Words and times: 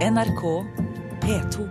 NRK 0.00 0.64
P2. 1.20 1.68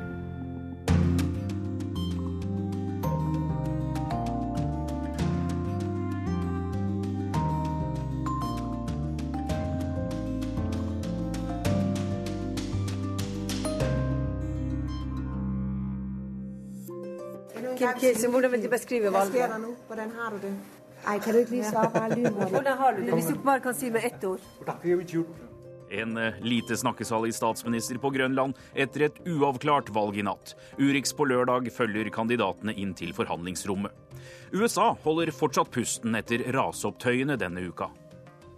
Kim 18.00 18.32
hvordan 18.32 18.52
vil 18.52 18.64
du 18.64 18.70
beskrive 18.70 19.14
valget? 19.14 19.50
Hvordan 19.88 20.11
har 20.20 20.30
du 20.30 20.36
det? 20.36 20.54
Ej, 21.07 21.20
kan 21.20 21.34
du 21.34 21.39
ikke 21.39 21.64
svare 21.64 21.91
bare? 21.93 22.50
Hvordan 22.50 22.77
har 22.77 22.91
du 22.91 23.02
det? 23.05 23.14
Hvis 23.14 23.25
du 23.25 23.36
bare 23.46 23.59
kan 23.59 23.73
si 23.73 23.89
med 23.89 24.02
ett 24.04 24.23
ord. 24.23 24.39
En 25.92 26.18
eh, 26.18 26.34
lite 26.42 26.78
snakkesalig 26.78 27.34
statsminister 27.36 27.98
på 28.02 28.12
Grønland 28.14 28.58
etter 28.74 29.08
et 29.08 29.21
uavklart 29.26 29.89
valg 29.93 30.20
i 30.20 30.25
natt. 30.25 30.54
Urix 30.78 31.14
på 31.16 31.25
lørdag 31.30 31.71
følger 31.74 32.11
kandidatene 32.14 32.75
inn 32.78 32.94
til 32.97 33.16
forhandlingsrommet. 33.17 33.94
USA 34.53 34.92
holder 35.03 35.31
fortsatt 35.33 35.72
pusten 35.73 36.17
etter 36.20 36.45
raseopptøyene 36.53 37.38
denne 37.39 37.66
uka. 37.70 37.89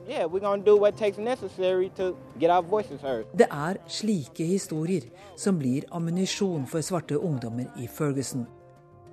Yeah, 0.07 0.25
we're 0.25 0.39
going 0.39 0.63
to 0.63 0.65
do 0.65 0.75
what 0.75 0.97
takes 0.97 1.17
necessary 1.17 1.89
to 1.95 2.17
get 2.39 2.49
our 2.49 2.63
voices 2.63 3.01
heard. 3.01 3.25
Det 3.37 3.47
er 3.47 3.77
slike 3.87 4.43
historier 4.43 5.05
som 5.39 5.59
blir 5.61 5.85
ammunisjon 5.93 6.65
for 6.67 6.83
svarte 6.83 7.19
ungdommer 7.21 7.69
i 7.79 7.87
Ferguson. 7.87 8.47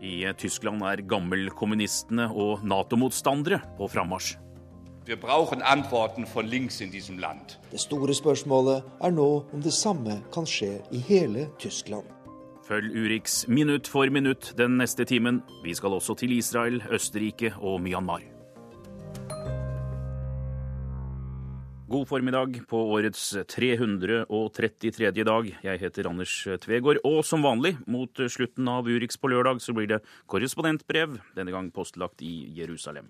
I 0.01 0.25
Tyskland 0.39 0.83
er 0.87 1.03
gammelkommunistene 1.03 2.29
og 2.31 2.65
Nato-motstandere 2.67 3.61
på 3.79 3.89
frammarsj. 3.91 4.37
Wir 5.09 5.17
brauchen 5.17 5.62
Antworten 5.62 6.27
von 6.35 6.47
links 6.47 6.83
in 6.83 6.91
diesem 6.91 7.19
Land. 7.19 7.57
Det 7.71 7.80
store 7.80 8.12
spørsmålet 8.12 8.85
er 9.01 9.12
nå 9.17 9.29
om 9.57 9.61
det 9.65 9.73
samme 9.73 10.19
kan 10.34 10.45
skje 10.45 10.83
i 10.93 10.98
hele 11.01 11.47
Tyskland. 11.57 12.05
Følg 12.67 12.93
Urix 12.93 13.47
minutt 13.48 13.89
for 13.89 14.11
minutt 14.12 14.51
den 14.59 14.75
neste 14.77 15.06
timen. 15.09 15.39
Vi 15.64 15.73
skal 15.73 15.97
også 15.97 16.12
til 16.20 16.34
Israel, 16.36 16.83
Østerrike 16.92 17.55
og 17.56 17.81
Myanmar. 17.81 18.20
God 21.89 22.05
formiddag 22.11 22.59
på 22.69 22.77
årets 22.92 23.31
333. 23.48 25.25
dag. 25.25 25.48
Jeg 25.64 25.81
heter 25.81 26.11
Anders 26.11 26.34
Tvegård, 26.61 27.01
og 27.03 27.25
som 27.25 27.41
vanlig 27.42 27.79
mot 27.86 28.12
slutten 28.29 28.69
av 28.69 28.84
Urix 28.84 29.17
på 29.17 29.33
lørdag 29.33 29.64
så 29.64 29.73
blir 29.73 29.89
det 29.89 30.03
korrespondentbrev, 30.27 31.17
denne 31.33 31.56
gang 31.56 31.73
postlagt 31.73 32.20
i 32.20 32.53
Jerusalem. 32.61 33.09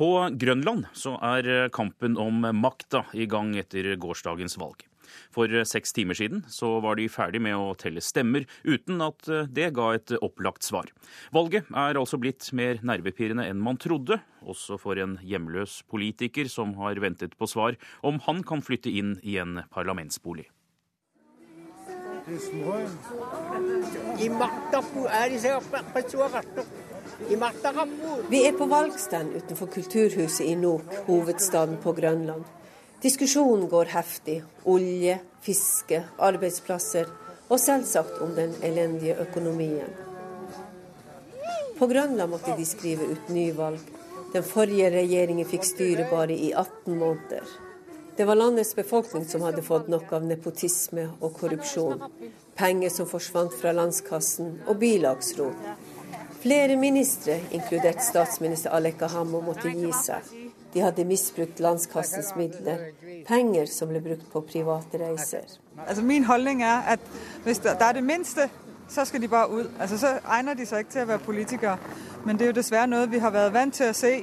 På 0.00 0.30
Grønland 0.32 0.86
så 0.96 1.18
er 1.20 1.68
kampen 1.76 2.14
om 2.16 2.46
makta 2.56 3.02
i 3.12 3.26
gang 3.28 3.50
etter 3.60 3.84
gårsdagens 4.00 4.56
valg. 4.56 4.86
For 5.34 5.52
seks 5.68 5.92
timer 5.92 6.16
siden 6.16 6.40
så 6.48 6.70
var 6.80 6.96
de 6.96 7.04
ferdig 7.12 7.42
med 7.44 7.52
å 7.58 7.74
telle 7.76 8.00
stemmer, 8.00 8.46
uten 8.64 9.02
at 9.04 9.28
det 9.52 9.66
ga 9.76 9.90
et 9.98 10.14
opplagt 10.24 10.64
svar. 10.64 10.88
Valget 11.36 11.68
er 11.68 12.00
altså 12.00 12.16
blitt 12.22 12.48
mer 12.56 12.80
nervepirrende 12.80 13.44
enn 13.50 13.60
man 13.60 13.76
trodde, 13.82 14.22
også 14.40 14.78
for 14.80 14.96
en 14.96 15.18
hjemløs 15.20 15.82
politiker 15.90 16.48
som 16.48 16.72
har 16.80 17.02
ventet 17.04 17.36
på 17.36 17.50
svar 17.50 17.76
om 18.00 18.22
han 18.24 18.40
kan 18.40 18.64
flytte 18.64 18.88
inn 18.88 19.18
i 19.20 19.36
en 19.42 19.60
parlamentsbolig. 19.68 20.48
Vi 28.28 28.40
er 28.46 28.52
på 28.58 28.66
valgstand 28.66 29.34
utenfor 29.36 29.66
Kulturhuset 29.66 30.46
i 30.46 30.54
Nok, 30.54 30.94
hovedstaden 31.06 31.76
på 31.82 31.92
Grønland. 31.92 32.44
Diskusjonen 33.02 33.68
går 33.68 33.92
heftig. 33.94 34.42
Olje, 34.64 35.18
fiske, 35.40 36.02
arbeidsplasser 36.18 37.08
og 37.48 37.60
selvsagt 37.60 38.20
om 38.20 38.34
den 38.36 38.54
elendige 38.62 39.16
økonomien. 39.20 39.88
På 41.78 41.88
Grønland 41.88 42.30
måtte 42.30 42.56
de 42.56 42.66
skrive 42.68 43.08
ut 43.12 43.28
nyvalg. 43.32 43.80
Den 44.34 44.44
forrige 44.46 44.90
regjeringen 44.94 45.48
fikk 45.48 45.64
styre 45.64 46.04
bare 46.10 46.36
i 46.36 46.52
18 46.52 46.98
måneder. 46.98 47.46
Det 48.16 48.26
var 48.28 48.36
landets 48.36 48.74
befolkning 48.76 49.24
som 49.24 49.42
hadde 49.42 49.62
fått 49.64 49.88
nok 49.88 50.12
av 50.12 50.26
nepotisme 50.28 51.06
og 51.20 51.32
korrupsjon. 51.40 52.02
Penger 52.54 52.92
som 52.92 53.08
forsvant 53.08 53.54
fra 53.56 53.72
landskassen 53.72 54.58
og 54.68 54.76
bilagsrot. 54.82 55.70
Flere 56.40 56.76
ministre, 56.76 57.40
inkludert 57.52 58.02
statsminister 58.04 58.70
Aleka 58.70 59.06
Hammo, 59.12 59.42
måtte 59.44 59.68
gi 59.76 59.90
seg. 59.92 60.30
De 60.72 60.80
hadde 60.80 61.04
misbrukt 61.04 61.60
landskassens 61.60 62.30
midler, 62.38 62.90
penger 63.28 63.66
som 63.68 63.90
ble 63.90 64.00
brukt 64.00 64.28
på 64.32 64.40
private 64.48 65.00
reiser. 65.02 65.58
Altså 65.86 66.04
min 66.06 66.24
holdning 66.24 66.62
er, 66.62 66.86
at 66.94 67.00
hvis 67.44 67.58
der 67.58 67.76
er 67.76 67.92
det 67.92 68.04
minste, 68.04 68.48
så 68.88 69.04
skal 69.04 69.22
de 69.22 69.28
bare 69.28 69.50
ut. 69.50 69.66
Altså 69.80 69.98
så 69.98 70.14
egner 70.24 70.54
de 70.54 70.66
seg 70.66 70.84
ikke 70.84 70.92
til 70.94 71.02
å 71.02 71.10
være 71.10 71.24
politikere. 71.26 71.76
Men 72.24 72.38
det 72.38 72.46
er 72.46 72.50
jo 72.52 72.56
dessverre 72.60 72.88
noe 72.90 73.10
vi 73.10 73.20
har 73.20 73.34
vært 73.34 73.52
vant 73.54 73.76
til 73.76 73.90
å 73.90 73.96
se. 73.96 74.14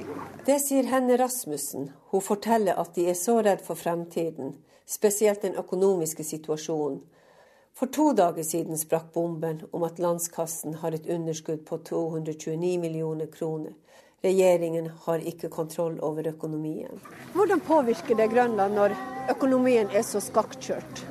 Det 0.46 0.58
sier 0.64 0.88
Henne 0.90 1.16
Rasmussen. 1.20 1.90
Hun 2.10 2.24
forteller 2.24 2.80
at 2.80 2.94
de 2.96 3.06
er 3.10 3.16
så 3.18 3.38
redd 3.44 3.62
for 3.66 3.78
fremtiden, 3.78 4.56
spesielt 4.86 5.42
den 5.42 5.56
økonomiske 5.60 6.24
situasjonen. 6.24 7.00
For 7.78 7.86
to 7.94 8.12
dager 8.12 8.42
siden 8.42 8.78
sprakk 8.78 9.12
bomben 9.14 9.60
om 9.72 9.82
at 9.86 9.98
landskassen 10.02 10.74
har 10.80 10.94
et 10.96 11.06
underskudd 11.14 11.60
på 11.66 11.76
229 11.86 12.78
millioner 12.82 13.26
kroner. 13.30 13.70
Regjeringen 14.24 14.88
har 15.04 15.22
ikke 15.22 15.48
kontroll 15.48 16.00
over 16.02 16.26
økonomien. 16.28 16.98
Hvordan 17.34 17.60
påvirker 17.60 18.16
det 18.18 18.30
Grønland 18.32 18.74
når 18.74 18.96
økonomien 19.30 19.86
er 19.94 20.02
så 20.02 20.20
skakkjørt? 20.20 21.04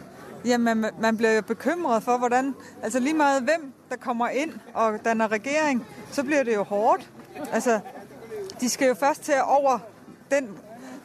Ja, 0.45 0.57
man- 0.57 0.91
man 0.99 1.17
blir 1.17 1.35
jo 1.35 1.41
bekymret 1.41 2.03
for, 2.03 2.17
hvordan... 2.17 2.53
Altså 2.83 2.99
lige 2.99 3.13
meget 3.13 3.43
hvem, 3.43 3.73
der 3.89 3.95
kommer 3.95 4.29
inn 4.29 4.53
og 4.73 4.99
danner 5.05 5.31
regjering, 5.31 5.85
så 6.11 6.23
blir 6.23 6.43
det 6.43 6.55
jo 6.55 6.63
hårdt. 6.63 7.09
Altså, 7.51 7.79
de 8.61 8.69
skal 8.69 8.87
jo 8.87 8.93
først 8.93 9.21
til 9.23 9.33
over 9.45 9.79
den, 10.31 10.49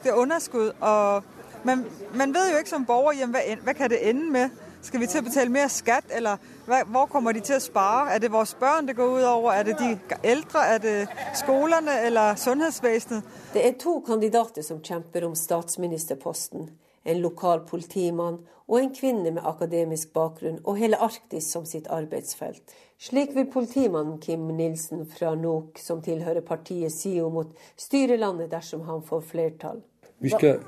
det 0.05 0.12
underskudd. 0.12 0.71
og 0.81 1.23
man, 1.65 1.84
man 2.15 2.34
vet 2.34 2.53
jo 2.53 2.59
ikke 2.59 2.71
som 2.71 2.84
borger, 2.84 3.12
jamen, 3.12 3.34
hva, 3.34 3.41
end- 3.47 3.75
kan 3.77 3.91
det 3.91 4.09
ende 4.11 4.31
med? 4.31 4.49
Skal 4.82 4.98
vi 4.98 5.06
til 5.06 5.20
å 5.22 5.26
betale 5.28 5.53
mer 5.54 5.69
skatt, 5.70 6.10
eller 6.10 6.41
hvor 6.66 7.06
kommer 7.10 7.37
de 7.37 7.41
til 7.47 7.54
å 7.54 7.62
spare? 7.62 8.16
Er 8.16 8.22
det 8.22 8.32
vores 8.34 8.56
børn, 8.59 8.88
det 8.88 8.97
går 8.98 9.12
ut 9.20 9.26
over? 9.31 9.53
Er 9.54 9.69
det 9.69 9.76
de 9.78 9.91
eldre? 10.26 10.65
Er 10.75 10.81
det 10.82 10.94
skolerne 11.38 12.00
eller 12.09 12.34
sundhedsvæsenet? 12.34 13.28
Det 13.54 13.62
er 13.62 13.76
to 13.78 14.00
kandidater 14.03 14.66
som 14.66 14.81
kjemper 14.82 15.28
om 15.28 15.37
statsministerposten. 15.38 16.72
En 17.06 17.22
lokal 17.22 17.62
politimann 17.66 18.41
og 18.66 18.81
en 18.81 18.91
kvinne 18.94 19.31
med 19.31 19.47
akademisk 19.47 20.10
bakgrunn 20.19 20.59
og 20.65 20.82
hele 20.82 20.99
Arktis 20.99 21.53
som 21.54 21.62
sitt 21.66 21.87
arbeidsfelt. 21.87 22.75
Slik 22.99 23.37
vil 23.38 23.47
politimannen 23.54 24.19
Kim 24.22 24.50
Nilsen 24.50 25.06
fra 25.06 25.37
NOK, 25.38 25.78
som 25.78 26.03
tilhører 26.03 26.43
partiet 26.47 26.94
SIO, 26.94 27.47
styre 27.78 28.19
landet 28.19 28.50
dersom 28.50 28.82
han 28.91 29.03
får 29.06 29.26
flertall. 29.31 29.82
Vi 30.22 30.28
skal 30.28 30.60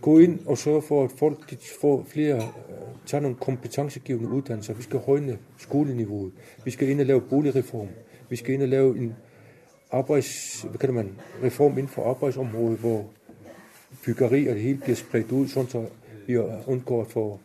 gå 0.00 0.18
ind 0.18 0.46
og 0.46 0.58
sørge 0.58 0.82
for, 0.82 1.04
at 1.04 1.10
folk 1.10 1.50
de 1.50 1.56
får 1.80 2.04
flere, 2.06 2.36
øh, 2.36 2.42
tager 3.06 3.22
nogle 3.22 3.36
kompetencegivende 3.36 4.28
uddannelser. 4.28 4.74
Vi 4.74 4.82
skal 4.82 5.00
højne 5.00 5.38
skoleniveauet. 5.58 6.32
Vi 6.64 6.70
skal 6.70 6.88
ind 6.88 7.00
og 7.00 7.06
lave 7.06 7.20
boligreform. 7.20 7.88
Vi 8.28 8.36
skal 8.36 8.54
ind 8.54 8.62
og 8.62 8.68
lave 8.68 8.98
en 8.98 9.16
arbejds, 9.90 10.62
hvad 10.62 10.78
kalder 10.78 10.94
man, 10.94 11.18
reform 11.42 11.72
inden 11.72 11.88
for 11.88 12.10
arbejdsområdet, 12.10 12.78
hvor 12.78 13.04
byggeri 14.04 14.46
og 14.46 14.54
det 14.54 14.62
hele 14.62 14.78
bliver 14.78 14.96
spredt 14.96 15.32
ud, 15.32 15.48
sådan 15.48 15.68
så 15.68 15.86
vi 16.26 16.38
undgår 16.66 17.00
at 17.00 17.06
få 17.06 17.38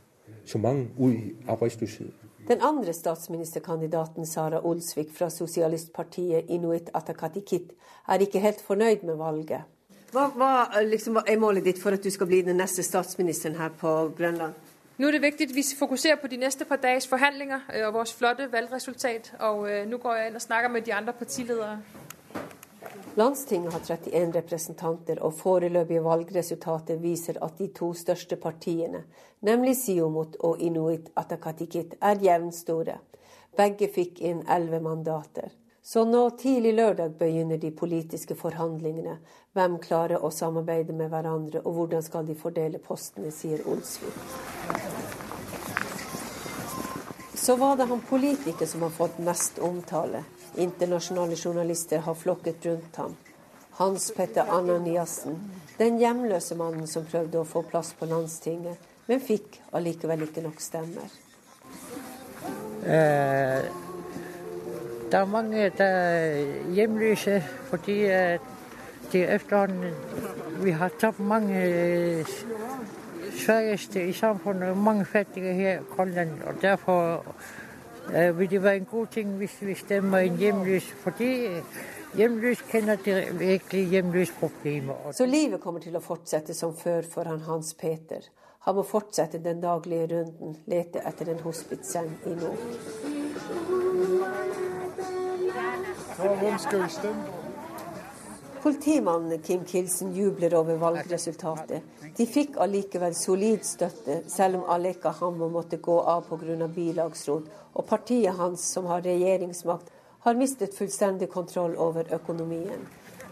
så 0.46 0.58
mange 0.58 0.88
ud 0.98 1.14
i 1.14 1.36
arbejdsløshed. 1.48 2.12
Den 2.48 2.58
andre 2.62 2.94
statsministerkandidaten, 2.94 4.26
Sara 4.26 4.66
Olsvik 4.66 5.12
fra 5.12 5.30
sosialistpartiet 5.30 6.46
Inuit 6.48 6.90
Atakatikit, 6.94 7.72
er 8.08 8.14
ikke 8.14 8.40
helt 8.40 8.62
fornøyd 8.62 9.02
med 9.04 9.16
valget. 9.16 9.62
Hva, 10.12 10.26
hva 10.34 10.82
liksom, 10.82 11.22
er 11.22 11.38
målet 11.38 11.66
ditt 11.66 11.82
for 11.82 11.94
at 11.94 12.04
du 12.04 12.10
skal 12.10 12.28
bli 12.28 12.42
den 12.42 12.58
neste 12.58 12.84
statsministeren 12.84 13.56
her 13.60 13.70
på 13.70 14.12
Grønland? 14.18 14.58
Nå 15.00 15.08
er 15.08 15.16
det 15.16 15.22
viktig 15.24 15.50
at 15.50 15.56
vi 15.56 15.64
fokuserer 15.80 16.18
på 16.20 16.28
de 16.28 16.38
neste 16.38 16.66
par 16.66 16.82
dages 16.82 17.08
forhandlinger 17.08 17.62
øh, 17.76 17.88
og 17.88 17.94
vores 17.94 18.14
flotte 18.14 18.52
valgresultat. 18.52 19.34
Og 19.40 19.70
nå 19.88 19.98
går 19.98 20.16
jeg 20.16 20.32
inn 20.32 20.40
og 20.40 20.42
snakker 20.42 20.70
med 20.70 20.82
de 20.82 20.94
andre 20.94 21.14
partiledere. 21.14 21.78
Landstinget 23.20 23.74
har 23.74 23.80
31 23.80 24.36
representanter, 24.36 25.20
og 25.22 25.34
foreløpige 25.34 26.04
valgresultater 26.04 26.96
viser 26.96 27.40
at 27.44 27.58
de 27.58 27.68
to 27.68 27.94
største 27.94 28.36
partiene, 28.36 29.04
nemlig 29.42 29.76
Siomot 29.76 30.36
og 30.40 30.62
Inuit 30.62 31.10
Atakatikit, 31.16 31.96
er 32.02 32.22
jevnstore. 32.24 33.00
Begge 33.58 33.90
fikk 33.96 34.22
inn 34.22 34.46
11 34.48 34.80
mandater. 34.80 35.50
Så 35.90 36.06
nå 36.06 36.30
tidlig 36.30 36.74
lørdag 36.74 37.16
begynner 37.18 37.58
de 37.58 37.72
politiske 37.72 38.36
forhandlingene. 38.38 39.16
Hvem 39.58 39.80
klarer 39.82 40.22
å 40.22 40.30
samarbeide 40.30 40.94
med 40.94 41.10
hverandre, 41.10 41.64
og 41.66 41.74
hvordan 41.80 42.06
skal 42.06 42.28
de 42.28 42.36
fordele 42.38 42.78
postene, 42.78 43.32
sier 43.34 43.64
Olsvik. 43.66 44.20
Så 47.34 47.58
var 47.58 47.82
det 47.82 47.90
han 47.90 48.06
politiker 48.06 48.70
som 48.70 48.86
har 48.86 48.94
fått 49.00 49.18
mest 49.32 49.58
omtale. 49.66 50.22
Internasjonale 50.62 51.34
journalister 51.34 52.06
har 52.06 52.22
flokket 52.22 52.70
rundt 52.70 53.02
ham. 53.02 53.18
Hans 53.82 54.12
Petter 54.14 54.46
Ananiassen, 54.60 55.42
den 55.82 55.98
hjemløse 55.98 56.54
mannen 56.62 56.86
som 56.86 57.10
prøvde 57.10 57.42
å 57.42 57.50
få 57.50 57.66
plass 57.66 57.96
på 57.98 58.14
landstinget, 58.14 58.78
men 59.10 59.26
fikk 59.26 59.58
allikevel 59.74 60.30
ikke 60.30 60.46
nok 60.46 60.62
stemmer. 60.62 61.22
Eh, 62.86 63.89
det 65.12 65.20
er 65.20 65.26
mange 65.26 65.72
der 65.78 65.86
er 65.86 66.74
hjemløse 66.74 67.44
fordi 67.70 67.98
de 69.12 69.26
efterhånden 69.26 69.94
Vi 70.64 70.72
har 70.72 70.92
tapt 71.00 71.20
mange 71.20 72.26
svageste 73.32 74.08
i 74.08 74.14
samfunnet, 74.14 74.78
mange 74.78 75.06
fattige 75.06 75.54
her 75.54 75.80
i 75.80 75.84
Grønland. 75.96 76.30
og 76.46 76.62
Derfor 76.62 77.26
vil 78.34 78.50
det 78.50 78.64
være 78.64 78.76
en 78.76 78.86
god 78.92 79.08
ting 79.08 79.38
hvis 79.38 79.58
vi 79.62 79.74
stemmer 79.74 80.18
en 80.18 80.38
hjemløs, 80.38 80.84
fordi 80.84 81.48
hjemløs 82.16 82.62
kjenner 82.72 82.96
til 82.96 83.40
virkelig 83.40 83.88
hjemløsproblemer. 83.88 85.12
Så 85.12 85.26
livet 85.26 85.62
kommer 85.62 85.80
til 85.80 85.96
å 85.96 86.04
fortsette 86.04 86.54
som 86.54 86.76
før 86.78 87.02
for 87.14 87.30
han 87.30 87.40
Hans 87.48 87.74
Peter. 87.74 88.28
Han 88.68 88.76
må 88.76 88.84
fortsette 88.84 89.40
den 89.44 89.62
daglige 89.62 90.10
runden, 90.16 90.58
lete 90.68 91.06
etter 91.08 91.32
en 91.32 91.40
hospitsseng 91.46 92.12
i 92.26 92.36
nord. 92.36 93.09
Politimannen 98.62 99.42
Kim 99.42 99.66
Kilsen 99.66 100.16
jubler 100.16 100.56
over 100.56 100.76
valgresultatet. 100.76 101.82
De 102.18 102.26
fikk 102.28 102.58
allikevel 102.60 103.16
solid 103.16 103.64
støtte, 103.64 104.18
selv 104.28 104.60
om 104.60 104.66
Aleka 104.74 105.14
Hammo 105.22 105.48
måtte 105.50 105.78
gå 105.78 105.96
av 106.02 106.28
pga. 106.28 106.68
bilagsrot, 106.68 107.48
og 107.74 107.86
partiet 107.88 108.36
hans, 108.36 108.74
som 108.74 108.86
har 108.86 109.02
regjeringsmakt, 109.02 109.88
har 110.20 110.36
mistet 110.36 110.76
fullstendig 110.76 111.30
kontroll 111.32 111.78
over 111.78 112.14
økonomien. 112.14 112.84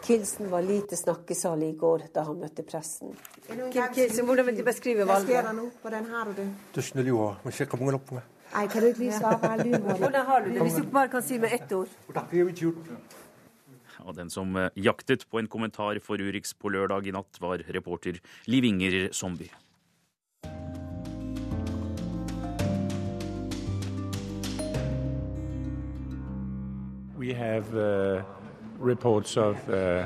Kilsen 0.08 0.50
var 0.50 0.62
lite 0.62 0.96
snakkesalig 0.96 1.70
i 1.70 1.76
går 1.76 2.02
da 2.14 2.24
han 2.24 2.40
møtte 2.40 2.64
pressen. 2.64 3.12
Kim 3.48 3.94
Kilsen, 3.94 4.26
hvordan 4.26 4.46
vil 4.46 4.58
du 4.58 4.64
beskrive 4.64 5.08
valget? 5.08 5.46
Nei, 8.54 8.68
kan 8.68 8.82
du 8.82 8.88
ikke 8.88 9.00
lige 9.00 9.14
svare 9.14 9.40
bare 9.42 9.64
lynhurtigt? 9.64 10.00
Hvordan 10.00 10.26
har 10.26 10.40
du 10.40 10.50
det, 10.54 10.62
hvis 10.62 10.74
du 10.74 10.90
bare 10.92 11.08
kan 11.08 11.22
si 11.22 11.38
med 11.38 11.50
ett 11.54 11.72
ord? 11.72 11.88
Og 14.00 14.16
den 14.16 14.30
som 14.30 14.56
eh, 14.56 14.70
jaktet 14.76 15.26
på 15.32 15.40
en 15.40 15.48
kommentar 15.48 16.00
for 16.00 16.14
Urix 16.14 16.54
på 16.54 16.70
lørdag 16.70 17.08
i 17.08 17.12
natt, 17.12 17.42
var 17.42 17.64
reporter 17.76 18.20
Liv 18.46 18.64
Inger 18.64 19.10
Zombie. 19.14 19.52
We 27.18 27.34
have 27.34 27.66
uh, 27.76 28.24
reports 28.80 29.38
of 29.38 29.70
uh, 29.70 30.06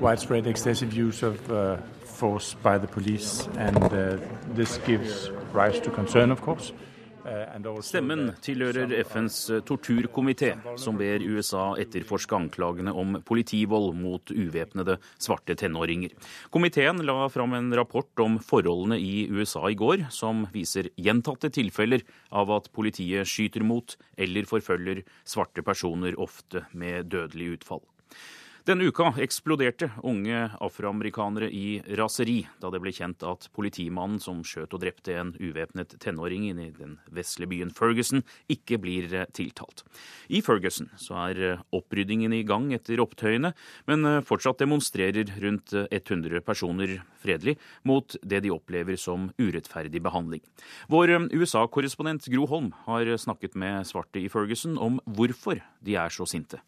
widespread 0.00 0.46
excessive 0.46 0.92
use 0.92 1.22
of 1.22 1.50
uh, 1.50 1.76
force 2.04 2.56
by 2.62 2.78
the 2.78 2.86
police, 2.86 3.46
and 3.56 3.78
uh, 3.92 4.16
this 4.56 4.80
gives 4.86 5.30
rise 5.52 5.78
to 5.80 5.90
concern, 5.90 6.32
of 6.32 6.40
course. 6.40 6.72
Stemmen 7.86 8.32
tilhører 8.42 8.90
FNs 9.04 9.36
uh, 9.52 9.60
torturkomité, 9.66 10.52
som 10.80 10.96
ber 10.98 11.22
USA 11.22 11.76
etterforske 11.78 12.34
anklagene 12.34 12.90
om 12.90 13.20
politivold 13.26 13.92
mot 13.98 14.32
uvæpnede 14.34 14.96
svarte 15.14 15.54
tenåringer. 15.60 16.16
Komiteen 16.50 17.04
la 17.06 17.28
fram 17.30 17.54
en 17.54 17.70
rapport 17.78 18.24
om 18.24 18.40
forholdene 18.42 18.98
i 18.98 19.28
USA 19.30 19.62
i 19.70 19.78
går, 19.78 20.08
som 20.10 20.46
viser 20.54 20.90
gjentatte 20.98 21.52
tilfeller 21.54 22.02
av 22.34 22.50
at 22.56 22.70
politiet 22.74 23.28
skyter 23.30 23.62
mot 23.66 23.94
eller 24.18 24.50
forfølger 24.50 25.04
svarte 25.22 25.62
personer, 25.66 26.18
ofte 26.18 26.66
med 26.74 27.12
dødelig 27.14 27.60
utfall. 27.60 27.84
Denne 28.68 28.84
uka 28.84 29.14
eksploderte 29.24 29.86
unge 30.04 30.36
afroamerikanere 30.60 31.46
i 31.48 31.80
raseri 31.96 32.42
da 32.60 32.68
det 32.68 32.82
ble 32.84 32.92
kjent 32.92 33.24
at 33.24 33.46
politimannen 33.56 34.20
som 34.20 34.42
skjøt 34.44 34.74
og 34.76 34.82
drepte 34.82 35.14
en 35.16 35.30
uvæpnet 35.40 35.94
tenåring 36.02 36.44
i 36.50 36.68
den 36.76 36.98
vesle 37.08 37.48
byen 37.48 37.72
Ferguson, 37.72 38.20
ikke 38.52 38.76
blir 38.82 39.08
eh, 39.16 39.28
tiltalt. 39.32 39.80
I 40.28 40.42
Ferguson 40.44 40.90
så 41.00 41.16
er 41.30 41.40
eh, 41.46 41.62
oppryddingen 41.72 42.34
i 42.36 42.42
gang 42.44 42.68
etter 42.76 43.00
opptøyene, 43.00 43.54
men 43.88 44.04
eh, 44.04 44.20
fortsatt 44.28 44.60
demonstrerer 44.60 45.32
rundt 45.40 45.72
100 45.88 46.44
personer 46.44 46.98
fredelig 47.22 47.56
mot 47.88 48.12
det 48.20 48.42
de 48.44 48.52
opplever 48.52 49.00
som 49.00 49.30
urettferdig 49.40 50.04
behandling. 50.04 50.44
Vår 50.92 51.16
USA-korrespondent 51.32 52.28
Gro 52.28 52.44
Holm 52.50 52.74
har 52.84 53.08
snakket 53.16 53.56
med 53.56 53.88
svarte 53.88 54.20
i 54.20 54.28
Ferguson 54.28 54.76
om 54.76 55.00
hvorfor 55.08 55.64
de 55.80 55.96
er 55.96 56.12
så 56.12 56.28
sinte. 56.28 56.60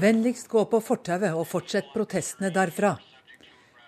Vennligst 0.00 0.48
gå 0.48 0.64
på 0.70 0.80
fortauet 0.80 1.32
og 1.34 1.46
fortsett 1.48 1.92
protestene 1.94 2.50
derfra. 2.54 2.96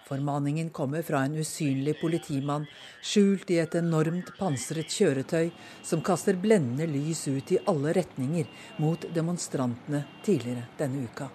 Formaningen 0.08 0.70
kommer 0.72 1.02
fra 1.04 1.20
en 1.26 1.36
usynlig 1.36 1.98
politimann 2.00 2.64
skjult 3.04 3.50
i 3.52 3.58
et 3.60 3.74
enormt 3.76 4.30
pansret 4.38 4.88
kjøretøy 4.88 5.50
som 5.84 6.00
kaster 6.00 6.38
blendende 6.40 6.88
lys 6.88 7.26
ut 7.28 7.52
i 7.52 7.60
alle 7.68 7.92
retninger 7.98 8.48
mot 8.80 9.04
demonstrantene 9.12 10.06
tidligere 10.24 10.64
denne 10.80 11.04
uka. 11.04 11.28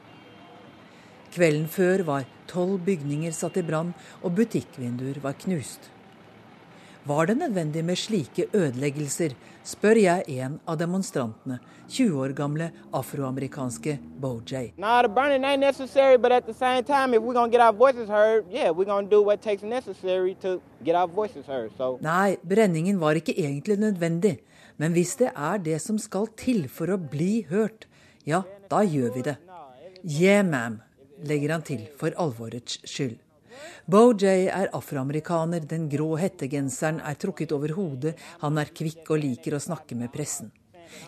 Kvelden 1.34 1.70
før 1.70 2.02
var 2.08 2.26
tolv 2.50 2.82
bygninger 2.86 3.34
satt 3.34 3.58
i 3.58 3.66
brann, 3.66 3.94
og 4.22 4.36
butikkvinduer 4.38 5.22
var 5.22 5.38
knust. 5.42 5.90
Var 7.06 7.26
det 7.28 7.38
nødvendig 7.40 7.82
med 7.86 8.00
slike 8.00 8.46
ødeleggelser, 8.54 9.34
spør 9.68 10.00
jeg 10.00 10.26
en 10.40 10.58
av 10.70 10.78
demonstrantene, 10.80 11.60
20 11.94 12.20
år 12.24 12.34
gamle 12.38 12.70
afroamerikanske 12.96 13.98
Bojay. 14.22 14.72
Nei, 22.04 22.36
brenningen 22.44 23.00
var 23.02 23.20
ikke 23.20 23.36
egentlig 23.38 23.80
nødvendig. 23.82 24.38
Men 24.82 24.96
hvis 24.96 25.16
det 25.20 25.30
er 25.36 25.60
det 25.62 25.80
som 25.82 26.00
skal 26.02 26.28
til 26.40 26.66
for 26.72 26.90
å 26.90 26.98
bli 26.98 27.44
hørt, 27.52 27.86
ja, 28.26 28.42
da 28.72 28.82
gjør 28.82 29.14
vi 29.18 29.28
det. 29.28 29.38
Yeah, 30.04 30.42
ma'am, 30.44 30.82
legger 31.24 31.54
han 31.56 31.62
til 31.64 31.86
for 32.00 32.16
alvorets 32.20 32.82
skyld. 32.90 33.20
Bojay 33.86 34.48
er 34.48 34.72
afroamerikaner, 34.74 35.64
den 35.68 35.90
grå 35.92 36.16
hettegenseren 36.22 37.02
er 37.04 37.20
trukket 37.20 37.52
over 37.56 37.76
hodet, 37.78 38.18
han 38.44 38.60
er 38.62 38.74
kvikk 38.76 39.14
og 39.14 39.24
liker 39.24 39.58
å 39.58 39.64
snakke 39.64 39.98
med 40.00 40.14
pressen. 40.14 40.52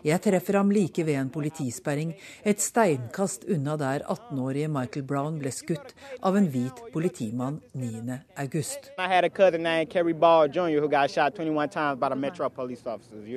Jeg 0.05 0.21
treffer 0.23 0.57
ham 0.59 0.71
like 0.73 1.03
ved 1.05 1.17
en 1.19 1.29
politisperring, 1.33 2.13
et 2.43 2.61
steinkast 2.63 3.45
unna 3.51 3.75
der 3.79 4.05
18-årige 4.11 4.69
Michael 4.71 5.05
Brown 5.07 5.39
ble 5.41 5.51
skutt 5.53 5.93
av 6.25 6.37
en 6.39 6.49
hvit 6.51 6.81
politimann 6.93 7.61
9. 7.73 8.19
august. 8.41 8.91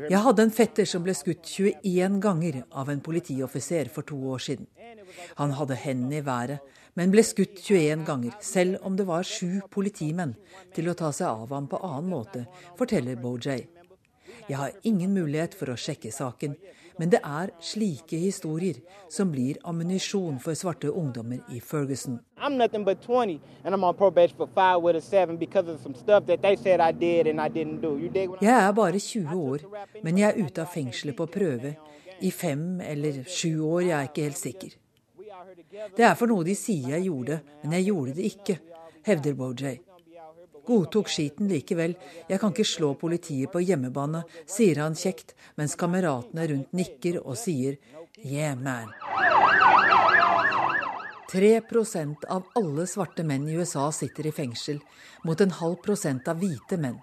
Jeg 0.08 0.22
hadde 0.28 0.46
en 0.46 0.56
fetter 0.60 0.86
som 0.88 1.04
ble 1.04 1.14
skutt 1.16 1.44
21 1.52 2.20
ganger 2.24 2.62
av 2.72 2.90
en 2.92 3.04
politioffiser 3.04 3.92
for 3.92 4.02
to 4.08 4.18
år 4.32 4.44
siden. 4.50 4.66
Han 5.40 5.54
hadde 5.56 5.74
hendene 5.78 6.20
i 6.20 6.24
været, 6.24 6.58
men 6.98 7.12
ble 7.14 7.22
skutt 7.22 7.60
21 7.62 8.02
ganger, 8.08 8.32
selv 8.42 8.82
om 8.82 8.96
det 8.98 9.06
var 9.06 9.26
sju 9.26 9.60
politimenn 9.70 10.34
til 10.74 10.90
å 10.90 10.96
ta 10.98 11.12
seg 11.14 11.28
av 11.30 11.52
ham 11.54 11.68
på 11.70 11.78
annen 11.78 12.10
måte, 12.10 12.46
forteller 12.78 13.20
Bojay. 13.22 13.68
Jeg 14.48 14.56
har 14.58 14.74
ingen 14.82 15.12
mulighet 15.14 15.54
for 15.54 15.70
å 15.70 15.76
sjekke 15.78 16.10
saken, 16.10 16.56
men 16.98 17.12
det 17.12 17.20
er 17.22 17.52
slike 17.62 18.18
historier 18.18 18.80
som 19.14 19.30
blir 19.30 19.60
ammunisjon 19.70 20.40
for 20.42 20.58
svarte 20.58 20.90
ungdommer 20.90 21.44
i 21.54 21.60
Ferguson. 21.62 22.18
Jeg 28.42 28.56
er 28.56 28.72
bare 28.80 29.04
20 29.06 29.46
år, 29.52 29.68
men 30.02 30.18
jeg 30.18 30.28
er 30.32 30.42
ute 30.42 30.66
av 30.66 30.74
fengselet 30.74 31.16
på 31.16 31.30
prøve. 31.38 31.76
I 32.18 32.34
fem 32.34 32.80
eller 32.82 33.22
sju 33.30 33.60
år, 33.62 33.80
jeg 33.86 33.96
er 34.00 34.10
ikke 34.10 34.26
helt 34.26 34.42
sikker. 34.42 34.78
Det 35.96 36.04
er 36.04 36.16
for 36.18 36.30
noe 36.30 36.44
de 36.46 36.54
sier 36.58 36.96
jeg 36.96 37.06
gjorde, 37.08 37.40
men 37.62 37.76
jeg 37.78 37.88
gjorde 37.88 38.16
det 38.18 38.26
ikke, 38.32 38.58
hevder 39.08 39.36
Bojay. 39.38 39.78
Godtok 40.68 41.08
skiten 41.08 41.48
likevel, 41.48 41.94
jeg 42.28 42.40
kan 42.42 42.52
ikke 42.52 42.66
slå 42.68 42.92
politiet 43.00 43.52
på 43.52 43.62
hjemmebane, 43.64 44.24
sier 44.44 44.82
han 44.82 44.98
kjekt, 44.98 45.32
mens 45.56 45.78
kameratene 45.80 46.44
rundt 46.50 46.74
nikker 46.76 47.22
og 47.22 47.38
sier 47.40 47.78
yeah 48.20 48.58
man. 48.58 48.92
3 51.28 51.60
av 52.28 52.44
alle 52.56 52.86
svarte 52.88 53.24
menn 53.24 53.48
i 53.48 53.56
USA 53.56 53.90
sitter 53.92 54.28
i 54.28 54.32
fengsel, 54.32 54.80
mot 55.24 55.40
en 55.40 55.52
halv 55.60 55.76
prosent 55.84 56.28
av 56.28 56.40
hvite 56.40 56.76
menn. 56.80 57.00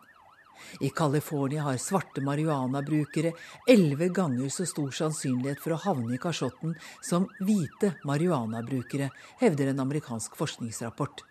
I 0.79 0.89
California 0.89 1.63
har 1.63 1.77
svarte 1.77 2.21
marihuanabrukere 2.21 3.33
elleve 3.67 4.09
ganger 4.09 4.49
så 4.49 4.65
stor 4.65 4.91
sannsynlighet 4.91 5.61
for 5.63 5.75
å 5.75 5.81
havne 5.85 6.15
i 6.15 6.21
kasjotten 6.21 6.75
som 7.01 7.29
hvite 7.39 7.95
marihuanabrukere, 8.03 9.09
hevder 9.39 9.71
en 9.71 9.85
amerikansk 9.85 10.35
forskningsrapport. 10.35 11.25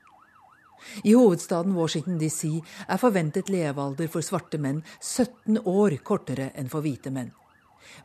I 1.03 1.15
hovedstaden 1.15 1.75
Washington 1.75 2.19
DC 2.19 2.51
er 2.89 3.01
forventet 3.01 3.49
levealder 3.49 4.11
for 4.11 4.27
svarte 4.27 4.61
menn 4.61 4.83
17 5.01 5.63
år 5.65 5.97
kortere 6.05 6.51
enn 6.55 6.69
for 6.73 6.85
hvite 6.85 7.13
menn. 7.15 7.33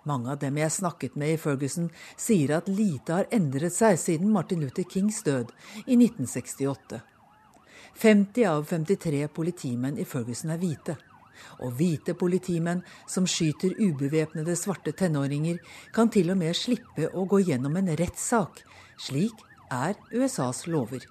Mange 0.03 0.31
av 0.31 0.39
dem 0.39 0.57
jeg 0.59 0.71
snakket 0.75 1.15
med 1.19 1.33
i 1.33 1.39
Ferguson, 1.39 1.89
sier 2.17 2.57
at 2.57 2.69
lite 2.71 3.15
har 3.15 3.29
endret 3.35 3.75
seg 3.75 3.99
siden 3.99 4.31
Martin 4.31 4.63
Luther 4.63 4.87
Kings 4.87 5.23
død 5.23 5.53
i 5.85 5.97
1968. 5.97 7.01
50 7.99 8.45
av 8.47 8.65
53 8.69 9.27
politimenn 9.35 9.99
i 9.99 10.07
Ferguson 10.07 10.53
er 10.53 10.61
hvite. 10.61 10.95
Og 11.65 11.75
hvite 11.79 12.15
politimenn 12.19 12.83
som 13.07 13.27
skyter 13.27 13.75
ubevæpnede 13.79 14.55
svarte 14.59 14.93
tenåringer, 14.95 15.59
kan 15.93 16.09
til 16.13 16.31
og 16.33 16.39
med 16.41 16.57
slippe 16.57 17.11
å 17.13 17.25
gå 17.29 17.43
gjennom 17.49 17.77
en 17.79 17.93
rettssak. 17.99 18.63
Slik 18.99 19.48
er 19.71 19.95
USAs 20.11 20.67
lover. 20.67 21.05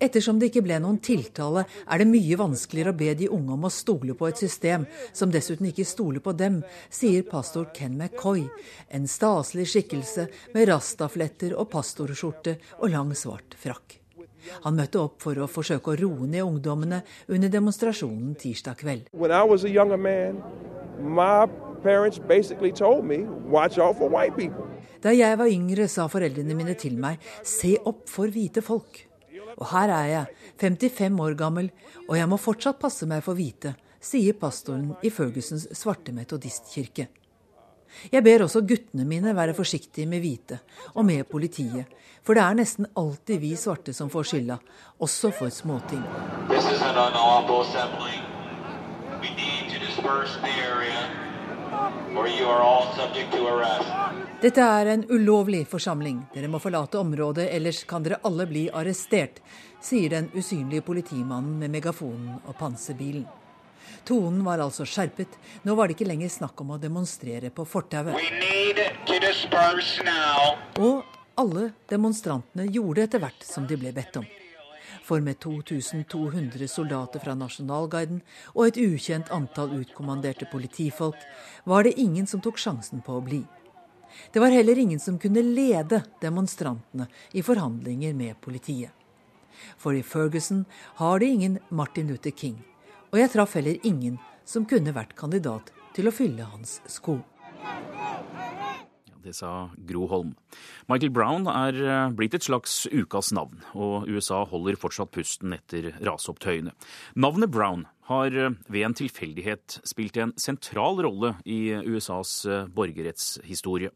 Ettersom 0.00 0.40
det 0.40 0.50
ikke 0.50 0.64
ble 0.66 0.78
noen 0.82 0.98
tiltale, 0.98 1.64
er 1.86 2.02
det 2.02 2.08
mye 2.10 2.38
vanskeligere 2.40 2.94
å 2.94 2.98
be 2.98 3.14
de 3.18 3.30
unge 3.38 3.56
om 3.56 3.66
å 3.68 3.72
stole 3.72 4.18
på 4.18 4.28
et 4.30 4.42
system 4.42 4.86
som 5.12 5.32
dessuten 5.34 5.70
ikke 5.70 5.86
stoler 5.86 6.24
på 6.24 6.34
dem, 6.38 6.60
sier 6.90 7.26
pastor 7.28 7.70
Ken 7.74 7.96
McCoy, 7.96 8.46
en 8.90 9.08
staselig 9.10 9.70
skikkelse 9.74 10.28
med 10.54 10.70
rastafletter 10.70 11.56
og 11.56 11.70
pastorskjorte 11.72 12.58
og 12.80 12.94
lang, 12.94 13.14
svart 13.18 13.58
frakk. 13.58 14.01
Han 14.64 14.78
møtte 14.78 15.00
opp 15.02 15.22
for 15.22 15.38
å 15.38 15.48
forsøke 15.50 15.92
å 15.92 15.98
roe 16.00 16.28
ned 16.28 16.44
ungdommene 16.44 17.02
under 17.28 17.52
demonstrasjonen 17.52 18.34
tirsdag 18.40 18.80
kveld. 18.82 19.08
Man, 21.02 21.54
da 25.02 25.10
jeg 25.10 25.38
var 25.38 25.50
yngre, 25.50 25.88
sa 25.90 26.04
foreldrene 26.10 26.54
mine 26.54 26.74
til 26.78 26.98
meg, 27.00 27.22
se 27.42 27.74
opp 27.90 28.04
for 28.10 28.30
hvite 28.30 28.62
folk. 28.62 29.00
Og 29.58 29.64
her 29.72 29.90
er 29.92 30.06
jeg, 30.10 30.36
55 30.62 31.18
år 31.24 31.34
gammel, 31.38 31.72
og 32.06 32.14
jeg 32.16 32.28
må 32.30 32.38
fortsatt 32.40 32.78
passe 32.80 33.08
meg 33.10 33.24
for 33.26 33.38
hvite, 33.38 33.74
sier 34.02 34.38
pastoren 34.38 34.92
i 35.02 35.10
Fergusons 35.10 35.68
svarte 35.78 36.14
metodistkirke. 36.14 37.08
Jeg 38.12 38.24
ber 38.24 38.44
også 38.46 38.64
guttene 38.66 39.06
mine 39.08 39.34
være 39.36 39.54
forsiktige 39.54 40.08
med 40.08 40.20
hvite, 40.24 40.58
og 40.94 41.04
med 41.06 41.24
politiet, 41.30 41.86
for 42.22 42.38
det 42.38 42.42
er 42.44 42.58
nesten 42.58 42.86
alltid 42.96 43.40
vi 43.42 43.54
svarte 43.58 43.94
som 43.94 44.10
får 44.10 44.28
skylda, 44.30 44.58
også 45.02 45.32
for 45.34 45.50
småting. 45.50 46.02
Dette 54.42 54.60
er 54.60 54.86
en 54.92 55.04
ulovlig 55.10 55.62
forsamling. 55.70 56.24
Dere 56.34 56.50
må 56.50 56.58
forlate 56.62 56.98
området, 57.00 57.46
ellers 57.54 57.84
kan 57.88 58.02
dere 58.04 58.20
alle 58.26 58.46
bli 58.50 58.66
arrestert, 58.70 59.38
sier 59.82 60.10
den 60.14 60.30
usynlige 60.34 60.84
politimannen 60.86 61.58
med 61.62 61.72
megafonen 61.74 62.42
og 62.46 62.58
panserbilen. 62.58 63.41
Tonen 64.04 64.44
var 64.44 64.58
altså 64.58 64.86
skjerpet. 64.88 65.38
Nå 65.62 65.74
var 65.78 65.88
det 65.88 65.96
ikke 65.96 66.08
lenger 66.08 66.30
snakk 66.32 66.60
om 66.64 66.74
å 66.74 66.80
demonstrere 66.82 67.52
på 67.54 67.66
fortauet. 67.68 68.18
Og 70.82 71.02
alle 71.38 71.68
demonstrantene 71.90 72.66
gjorde 72.68 73.06
etter 73.06 73.22
hvert 73.22 73.46
som 73.46 73.66
de 73.68 73.78
ble 73.78 73.92
bedt 73.94 74.18
om. 74.20 74.26
For 75.02 75.22
med 75.24 75.38
2200 75.42 76.68
soldater 76.70 77.22
fra 77.22 77.34
nasjonalguiden 77.34 78.20
og 78.52 78.66
et 78.66 78.78
ukjent 78.82 79.32
antall 79.34 79.72
utkommanderte 79.80 80.46
politifolk, 80.52 81.18
var 81.64 81.86
det 81.86 81.98
ingen 82.00 82.28
som 82.30 82.42
tok 82.44 82.60
sjansen 82.60 83.02
på 83.02 83.16
å 83.18 83.24
bli. 83.24 83.42
Det 84.32 84.40
var 84.42 84.52
heller 84.52 84.78
ingen 84.78 85.00
som 85.00 85.18
kunne 85.18 85.42
lede 85.42 86.02
demonstrantene 86.20 87.08
i 87.32 87.42
forhandlinger 87.42 88.14
med 88.14 88.40
politiet. 88.44 88.92
For 89.78 89.94
i 89.94 90.02
Ferguson 90.02 90.64
har 91.00 91.18
de 91.18 91.26
ingen 91.26 91.58
Martin 91.70 92.08
Luther 92.10 92.30
King, 92.30 92.58
og 93.12 93.20
jeg 93.20 93.32
traff 93.34 93.58
heller 93.58 93.76
ingen 93.86 94.16
som 94.48 94.64
kunne 94.68 94.94
vært 94.96 95.14
kandidat 95.18 95.70
til 95.92 96.08
å 96.08 96.14
fylle 96.14 96.46
hans 96.48 96.80
sko. 96.90 97.20
Det 99.22 99.34
sa 99.36 99.70
Gro 99.86 100.08
Holm. 100.10 100.32
Michael 100.90 101.12
Brown 101.14 101.46
er 101.46 101.76
eh, 101.78 102.14
blitt 102.16 102.34
et 102.34 102.42
slags 102.42 102.88
ukas 102.90 103.30
navn, 103.36 103.60
og 103.78 104.08
USA 104.10 104.40
holder 104.50 104.78
fortsatt 104.80 105.12
pusten 105.14 105.54
etter 105.54 105.92
raseopptøyene. 106.02 106.72
Navnet 107.14 107.52
Brown 107.54 107.84
har 108.10 108.34
eh, 108.34 108.56
ved 108.66 108.88
en 108.88 108.96
tilfeldighet 108.98 109.78
spilt 109.86 110.18
en 110.18 110.34
sentral 110.34 110.98
rolle 111.06 111.36
i 111.46 111.70
USAs 111.70 112.34
eh, 112.50 112.66
borgerrettshistorie. 112.74 113.92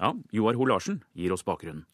Ja, 0.00 0.14
Joar 0.32 0.56
Ho 0.56 0.70
Larsen 0.70 1.02
gir 1.12 1.34
oss 1.36 1.44
bakgrunnen. 1.44 1.84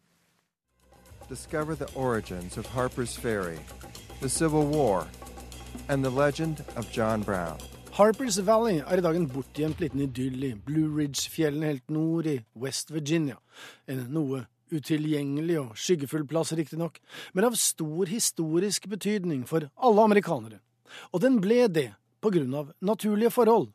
Discover 1.29 1.75
the 1.75 1.91
origins 1.97 2.59
of 2.59 2.67
Harper's 2.67 3.17
Ferry, 3.17 3.59
the 4.21 4.29
Civil 4.29 4.67
War, 4.67 5.09
and 5.89 6.05
the 6.05 6.11
legend 6.11 6.65
of 6.77 6.91
John 6.91 7.23
Brown. 7.23 7.59
Harpers 7.95 8.39
Valley 8.39 8.81
er 8.83 8.99
i 8.99 9.03
dag 9.05 9.17
en 9.17 9.29
bortgjemt 9.31 9.79
liten 9.79 10.01
idyll 10.03 10.45
i 10.49 10.55
Blue 10.67 10.89
Ridge-fjellene 10.91 11.69
helt 11.69 11.91
nord 11.95 12.27
i 12.27 12.41
West 12.59 12.91
Virginia. 12.91 13.37
En 13.87 14.01
noe 14.11 14.41
utilgjengelig 14.75 15.61
og 15.61 15.77
skyggefull 15.79 16.25
plass, 16.27 16.51
riktignok, 16.59 16.99
men 17.33 17.47
av 17.47 17.55
stor 17.61 18.11
historisk 18.11 18.89
betydning 18.91 19.45
for 19.47 19.69
alle 19.77 20.07
amerikanere. 20.09 20.59
Og 21.15 21.23
den 21.23 21.39
ble 21.45 21.69
det 21.71 21.93
på 22.19 22.33
grunn 22.35 22.57
av 22.59 22.73
naturlige 22.83 23.31
forhold. 23.35 23.71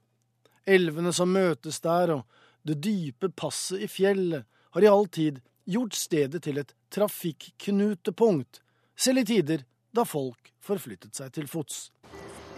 Elvene 0.67 1.13
som 1.15 1.31
møtes 1.31 1.79
der, 1.79 2.17
og 2.17 2.67
det 2.67 2.81
dype 2.83 3.31
passet 3.31 3.85
i 3.85 3.87
fjellet 3.87 4.43
har 4.75 4.83
i 4.83 4.91
all 4.91 5.07
tid 5.07 5.39
gjort 5.69 5.95
stedet 5.95 6.43
til 6.43 6.59
et 6.59 6.75
trafikknutepunkt, 6.91 8.59
selv 8.99 9.23
i 9.23 9.27
tider 9.31 9.63
da 9.91 10.05
folk 10.05 10.53
forflyttet 10.59 11.15
seg 11.15 11.33
til 11.33 11.47
fots 11.47 11.89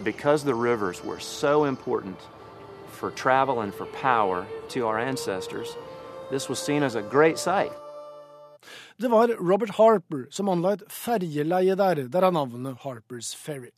because 0.02 0.44
the 0.44 0.54
rivers 0.54 1.04
were 1.04 1.20
so 1.20 1.64
important 1.64 2.18
for 2.90 3.10
travel 3.10 3.60
and 3.60 3.74
for 3.74 3.86
power 3.86 4.46
to 4.68 4.86
our 4.86 4.98
ancestors, 4.98 5.76
this 6.30 6.48
was 6.48 6.58
seen 6.58 6.82
as 6.82 6.94
a 6.94 7.02
great 7.02 7.38
sight. 7.38 7.72
Det 8.96 9.08
var 9.08 9.28
Robert 9.28 9.70
Harper 9.70 10.26
som 10.30 10.48
anla 10.48 10.72
et 10.72 10.82
ferjeleie 10.88 11.74
der, 11.76 11.94
der 11.94 12.08
derav 12.08 12.32
navnet 12.32 12.78
Harpers 12.84 13.34
Ferry. 13.34 13.72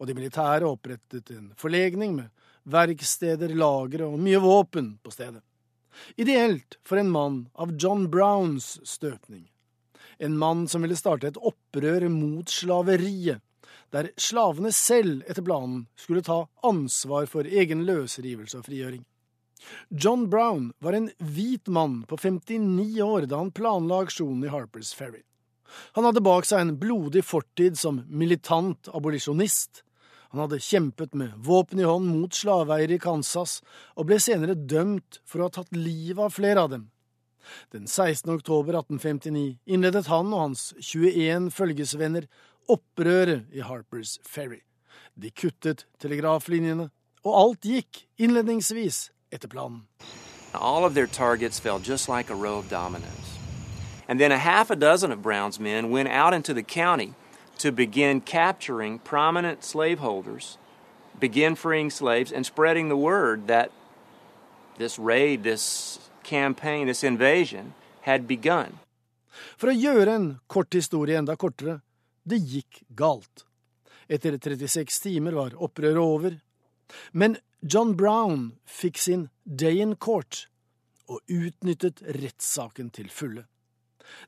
Og 0.00 0.06
de 0.06 0.14
militære 0.14 0.64
opprettet 0.64 1.30
en 1.30 1.52
forlegning 1.56 2.14
med 2.16 2.30
verksteder, 2.64 3.52
lagre 3.54 4.06
og 4.08 4.18
mye 4.20 4.40
våpen 4.40 4.94
på 5.04 5.12
stedet. 5.12 5.42
Ideelt 6.16 6.78
for 6.84 6.96
en 6.96 7.10
mann 7.10 7.40
av 7.54 7.74
John 7.76 8.08
Browns 8.10 8.78
støpning. 8.88 9.50
En 10.20 10.36
mann 10.38 10.66
som 10.68 10.84
ville 10.84 10.98
starte 10.98 11.30
et 11.30 11.38
opprør 11.40 12.04
mot 12.12 12.48
slaveriet, 12.52 13.40
der 13.90 14.10
slavene 14.20 14.70
selv 14.74 15.24
etter 15.26 15.42
planen 15.42 15.86
skulle 15.98 16.22
ta 16.22 16.44
ansvar 16.66 17.26
for 17.30 17.48
egen 17.48 17.86
løsrivelse 17.88 18.60
og 18.60 18.68
frigjøring. 18.68 19.02
John 19.88 20.28
Brown 20.30 20.70
var 20.78 20.96
en 20.96 21.10
hvit 21.18 21.68
mann 21.68 22.02
på 22.08 22.16
59 22.20 23.00
år 23.04 23.26
da 23.30 23.40
han 23.40 23.52
planla 23.52 24.04
aksjonen 24.04 24.46
i 24.46 24.52
Harpers 24.52 24.92
Ferry. 24.96 25.22
Han 25.96 26.06
hadde 26.06 26.24
bak 26.24 26.48
seg 26.48 26.64
en 26.64 26.76
blodig 26.80 27.22
fortid 27.26 27.78
som 27.78 28.02
militant 28.08 28.90
abolisjonist. 28.94 29.84
Han 30.30 30.44
hadde 30.44 30.62
kjempet 30.62 31.14
med 31.18 31.34
våpen 31.46 31.82
i 31.82 31.86
hånd 31.86 32.08
mot 32.12 32.34
slaveeiere 32.34 32.96
i 32.96 33.02
Kansas, 33.02 33.58
og 33.98 34.08
ble 34.10 34.20
senere 34.22 34.54
dømt 34.54 35.20
for 35.26 35.40
å 35.40 35.48
ha 35.48 35.54
tatt 35.58 35.74
livet 35.74 36.22
av 36.26 36.34
flere 36.34 36.66
av 36.66 36.74
dem. 36.74 36.88
Den 37.72 37.86
16. 37.86 38.30
oktober 38.34 38.78
1859 38.78 39.58
innledet 39.66 40.06
han 40.06 40.32
og 40.32 40.40
hans 40.48 40.70
21 40.80 41.50
følgesvenner 41.54 42.26
opprøret 42.70 43.46
i 43.52 43.60
Harpers 43.60 44.18
Ferry. 44.26 44.62
De 45.14 45.30
kuttet 45.30 45.86
telegraflinjene, 46.00 46.90
og 47.24 47.34
alt 47.36 47.66
gikk 47.66 48.06
innledningsvis 48.18 49.10
etter 49.32 49.48
planen. 49.48 49.86
All 50.54 50.84
of 50.84 50.94
their 50.94 51.06
targets 51.06 51.60
fell 51.60 51.78
just 51.78 52.08
like 52.08 52.30
a 52.30 52.34
row 52.34 52.58
of 52.58 52.68
dominoes. 52.68 53.38
And 54.08 54.18
then 54.18 54.32
a 54.32 54.38
half 54.38 54.70
a 54.70 54.76
dozen 54.76 55.12
of 55.12 55.22
Brown's 55.22 55.60
men 55.60 55.90
went 55.90 56.08
out 56.08 56.34
into 56.34 56.52
the 56.52 56.62
county 56.62 57.14
to 57.58 57.70
begin 57.70 58.20
capturing 58.20 58.98
prominent 58.98 59.62
slaveholders, 59.62 60.58
begin 61.20 61.54
freeing 61.54 61.90
slaves, 61.90 62.32
and 62.32 62.44
spreading 62.44 62.88
the 62.88 62.96
word 62.96 63.46
that 63.46 63.70
this 64.78 64.98
raid, 64.98 65.44
this 65.44 66.09
campaign, 66.22 66.86
this 66.86 67.04
invasion 67.04 67.72
had 68.02 68.26
begun. 68.26 68.78
For 69.56 69.70
å 69.70 69.76
gjøre 69.76 70.14
en 70.14 70.28
kort 70.50 70.74
historie 70.74 71.18
enda 71.18 71.36
kortere, 71.38 71.80
det 72.26 72.40
gikk 72.42 72.82
galt. 72.96 73.44
Etter 74.10 74.36
36 74.38 75.00
timer 75.06 75.36
var 75.38 75.56
opprøret 75.56 76.02
over. 76.02 76.38
Men 77.12 77.38
John 77.62 77.94
Brown 77.96 78.52
fikk 78.66 78.98
sin 78.98 79.28
day 79.44 79.80
in 79.80 79.94
court 79.96 80.46
og 81.10 81.20
utnyttet 81.30 82.02
rettssaken 82.18 82.90
til 82.94 83.10
fulle. 83.10 83.46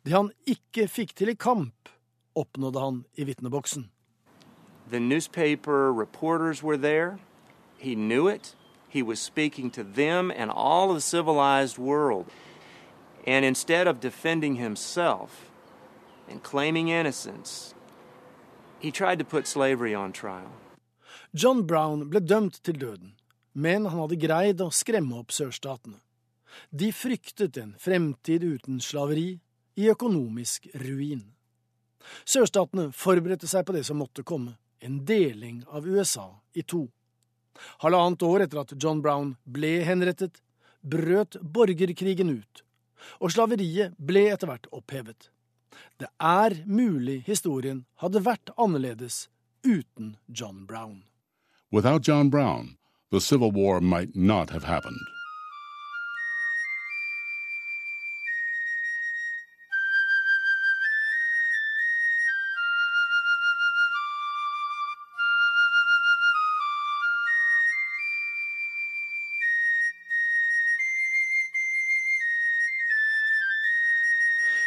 Det 0.06 0.14
han 0.14 0.30
ikke 0.46 0.86
fikk 0.90 1.14
til 1.18 1.32
i 1.32 1.38
kamp, 1.38 1.90
oppnådde 2.38 2.80
han 2.80 3.04
i 3.18 3.26
vitneboksen. 3.26 3.88
The 4.90 5.00
newspaper 5.00 5.92
reporters 5.92 6.62
were 6.62 6.76
there. 6.76 7.18
He 7.78 7.94
knew 7.94 8.28
it. 8.28 8.54
He 8.92 9.02
was 9.02 9.20
speaking 9.20 9.70
to 9.70 9.84
them 9.84 10.30
and 10.30 10.50
all 10.50 10.90
of 10.90 10.96
the 10.96 11.00
civilized 11.00 11.78
world. 11.78 12.26
And 13.26 13.44
instead 13.44 13.86
of 13.86 14.00
defending 14.00 14.56
himself 14.56 15.50
and 16.28 16.42
claiming 16.42 16.88
innocence, 16.88 17.74
He 18.82 18.90
tried 18.90 19.20
to 19.20 19.24
put 19.24 19.46
slavery 19.46 19.94
on 19.94 20.12
trial. 20.12 20.50
John 21.34 21.62
Brown 21.62 22.08
ble 22.10 22.18
dømt 22.20 22.58
til 22.64 22.80
døden, 22.80 23.12
men 23.54 23.86
han 23.86 24.00
hadde 24.00 24.18
greid 24.18 24.60
å 24.60 24.72
skremme 24.74 25.20
opp 25.20 25.30
sørstatene. 25.30 26.00
De 26.74 26.90
fryktet 26.92 27.56
en 27.62 27.76
fremtid 27.78 28.42
uten 28.42 28.80
slaveri, 28.82 29.38
i 29.78 29.86
økonomisk 29.88 30.66
ruin. 30.82 31.22
Sørstatene 32.26 32.90
forberedte 32.92 33.46
seg 33.48 33.62
på 33.64 33.76
det 33.76 33.84
som 33.86 34.02
måtte 34.02 34.26
komme, 34.26 34.58
en 34.82 34.98
deling 35.06 35.62
av 35.70 35.86
USA 35.86 36.26
i 36.52 36.66
to. 36.66 36.88
Halvannet 37.84 38.22
år 38.26 38.46
etter 38.46 38.62
at 38.62 38.74
John 38.82 39.02
Brown 39.04 39.36
ble 39.44 39.80
henrettet, 39.86 40.40
brøt 40.82 41.36
borgerkrigen 41.42 42.32
ut, 42.38 42.64
og 43.20 43.34
slaveriet 43.34 43.94
ble 43.98 44.26
etter 44.32 44.50
hvert 44.50 44.68
opphevet. 44.72 45.30
Det 45.98 46.10
er 46.18 46.58
mulig 46.66 47.22
historien 47.28 47.84
hadde 48.02 48.24
vært 48.26 48.52
annerledes 48.56 49.28
uten 49.62 50.16
John 50.28 50.66
Brown. 50.66 51.04
Without 51.70 52.06
John 52.06 52.28
Brown, 52.30 52.76
the 53.10 53.20
Civil 53.20 53.52
War 53.52 53.80
might 53.80 54.16
not. 54.16 54.50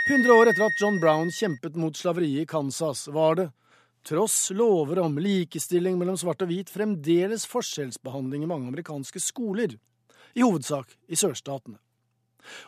100 0.07 0.33
år 0.33 0.49
etter 0.49 0.67
at 0.67 0.81
John 0.81 0.99
Brown 1.01 1.31
kjempet 1.33 1.75
mot 1.81 1.97
slaveriet 1.97 2.43
i 2.43 2.45
Kansas, 2.45 3.07
var 3.07 3.35
det, 3.39 3.45
tross 4.05 4.51
lover 4.53 4.99
om 5.01 5.15
likestilling 5.17 5.95
mellom 5.97 6.17
svart 6.21 6.43
og 6.45 6.51
hvit, 6.51 6.69
fremdeles 6.69 7.47
forskjellsbehandling 7.49 8.43
i 8.45 8.49
mange 8.51 8.69
amerikanske 8.69 9.17
skoler, 9.23 9.73
i 10.37 10.43
hovedsak 10.45 10.93
i 11.09 11.17
sørstatene. 11.17 11.79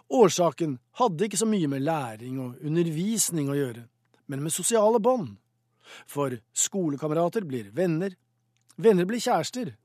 Årsaken 0.09 0.79
hadde 0.97 1.27
ikke 1.27 1.37
så 1.37 1.45
mye 1.45 1.69
med 1.69 1.85
læring 1.85 2.39
og 2.41 2.57
undervisning 2.65 3.53
å 3.53 3.59
gjøre, 3.59 3.85
men 4.25 4.41
med 4.41 4.55
sosiale 4.55 4.97
bånd. 4.97 5.35
For 6.09 6.39
skolekamerater 6.57 7.45
blir 7.45 7.69
venner, 7.69 8.17
venner 8.81 9.05
blir 9.05 9.21
kjærester, 9.21 9.75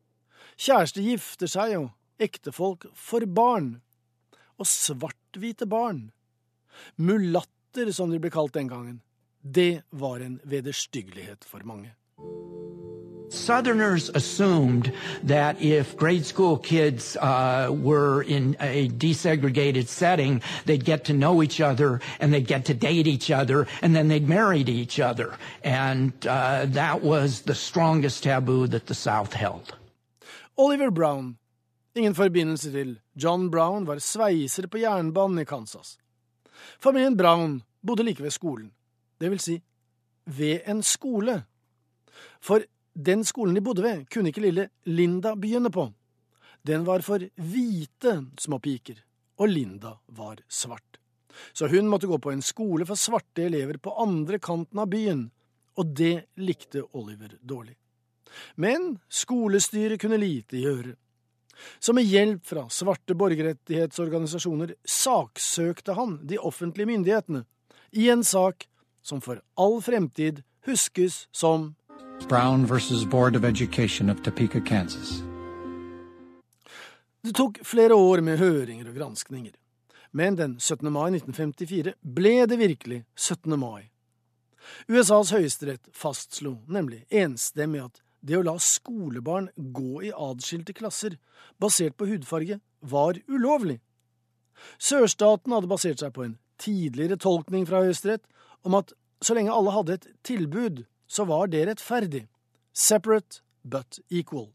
kjærester 0.56 1.04
gifter 1.04 1.52
seg, 1.52 1.76
og 1.82 1.92
ektefolk 2.16 2.88
får 2.96 3.28
barn. 3.28 3.74
Og 4.56 4.72
svart-hvite 4.72 5.68
barn 5.68 6.06
Mulatter, 6.96 7.92
som 7.92 8.10
de 8.10 8.18
ble 8.18 8.30
kalt 8.30 8.54
den 8.54 8.68
gangen. 8.68 9.00
Det 9.42 9.82
var 9.90 10.20
en 10.20 10.40
vederstyggelighet 10.44 11.44
for 11.44 11.64
mange. 11.64 11.94
Southerners 13.32 14.10
assumed 14.10 14.92
that 15.22 15.60
if 15.60 15.96
grade 15.96 16.26
school 16.26 16.58
kids 16.58 17.16
uh, 17.16 17.70
were 17.70 18.22
in 18.22 18.56
a 18.60 18.88
desegregated 18.88 19.88
setting, 19.88 20.42
they'd 20.66 20.84
get 20.84 21.04
to 21.04 21.14
know 21.14 21.42
each 21.42 21.60
other 21.60 22.00
and 22.20 22.32
they'd 22.32 22.46
get 22.46 22.66
to 22.66 22.74
date 22.74 23.06
each 23.06 23.30
other 23.30 23.66
and 23.80 23.96
then 23.96 24.08
they'd 24.08 24.28
marry 24.28 24.60
each 24.60 25.00
other. 25.00 25.34
And 25.64 26.12
uh, 26.26 26.66
that 26.68 27.02
was 27.02 27.42
the 27.42 27.54
strongest 27.54 28.22
taboo 28.22 28.66
that 28.66 28.86
the 28.86 28.94
South 28.94 29.32
held. 29.32 29.74
Oliver 30.58 30.90
Brown. 30.90 31.38
Ingen 31.94 32.14
forbindelse 32.14 32.70
til 32.72 32.98
John 33.14 33.50
Brown 33.50 33.86
var 33.86 33.98
sveiser 33.98 34.66
på 34.66 34.78
jernbanen 34.78 35.38
i 35.38 35.44
Kansas. 35.44 35.98
Familien 36.82 37.16
Brown 37.16 37.60
bodde 37.80 38.04
like 38.06 38.22
ved 38.22 38.34
skolen, 38.34 38.70
det 39.18 39.30
vil 39.30 39.40
si 39.42 39.58
ved 40.24 40.68
en 40.70 40.82
skole. 40.82 41.42
For 42.40 42.64
den 42.92 43.24
skolen 43.24 43.54
de 43.54 43.64
bodde 43.64 43.82
ved, 43.82 44.06
kunne 44.12 44.30
ikke 44.30 44.44
lille 44.44 44.68
Linda 44.84 45.34
begynne 45.36 45.70
på. 45.72 45.88
Den 46.62 46.84
var 46.86 47.02
for 47.02 47.22
hvite 47.36 48.16
små 48.38 48.58
piker, 48.62 49.00
og 49.38 49.48
Linda 49.48 49.96
var 50.06 50.42
svart. 50.48 50.98
Så 51.52 51.66
hun 51.68 51.88
måtte 51.88 52.06
gå 52.06 52.18
på 52.18 52.30
en 52.30 52.42
skole 52.44 52.86
for 52.86 52.98
svarte 52.98 53.46
elever 53.48 53.78
på 53.82 53.94
andre 54.02 54.38
kanten 54.38 54.78
av 54.78 54.90
byen, 54.92 55.30
og 55.80 55.94
det 55.96 56.28
likte 56.36 56.84
Oliver 56.92 57.38
dårlig. 57.40 57.74
Men 58.54 58.98
skolestyret 59.08 60.00
kunne 60.00 60.20
lite 60.20 60.60
gjøre. 60.60 60.94
Så 61.78 61.92
med 61.92 62.08
hjelp 62.08 62.46
fra 62.46 62.66
svarte 62.72 63.16
borgerrettighetsorganisasjoner 63.18 64.74
saksøkte 64.88 65.96
han 65.98 66.18
de 66.26 66.38
offentlige 66.38 66.90
myndighetene 66.90 67.44
i 67.92 68.08
en 68.10 68.24
sak 68.24 68.66
som 69.02 69.20
for 69.20 69.42
all 69.60 69.80
fremtid 69.82 70.42
huskes 70.66 71.26
som 71.32 71.74
Brown 72.28 72.66
versus 72.66 73.04
Board 73.04 73.36
of 73.36 73.44
Education 73.44 74.10
of 74.10 74.22
Topeka, 74.22 74.60
Kansas. 74.60 75.22
Det 77.22 77.34
tok 77.34 77.58
flere 77.66 77.94
år 77.94 78.20
med 78.20 78.38
høringer 78.38 78.88
og 78.90 78.94
granskninger, 78.94 79.52
men 80.10 80.36
den 80.38 80.54
17. 80.60 80.88
mai 80.92 81.10
1954 81.10 81.94
ble 82.02 82.34
det 82.46 82.58
virkelig 82.58 83.02
17. 83.16 83.58
mai. 83.58 83.90
USAs 84.88 85.32
høyesterett 85.34 85.90
fastslo 85.94 86.56
nemlig 86.70 87.04
enstemmig 87.10 87.82
at 87.84 88.02
det 88.22 88.38
å 88.38 88.44
la 88.46 88.54
skolebarn 88.62 89.50
gå 89.56 90.02
i 90.08 90.12
adskilte 90.14 90.74
klasser 90.76 91.18
basert 91.60 91.96
på 91.98 92.08
hudfarge 92.10 92.60
var 92.80 93.18
ulovlig. 93.28 93.80
Sørstaten 94.78 95.54
hadde 95.54 95.70
basert 95.70 96.02
seg 96.02 96.14
på 96.14 96.26
en 96.26 96.38
tidligere 96.62 97.18
tolkning 97.18 97.66
fra 97.66 97.82
Høyesterett 97.82 98.24
om 98.66 98.78
at 98.78 98.94
så 99.22 99.34
lenge 99.34 99.54
alle 99.54 99.74
hadde 99.74 99.98
et 99.98 100.08
tilbud, 100.26 100.84
så 101.06 101.26
var 101.28 101.50
det 101.50 101.66
rettferdig. 101.68 102.26
Separate 102.72 103.42
but 103.62 103.98
equal. 104.10 104.50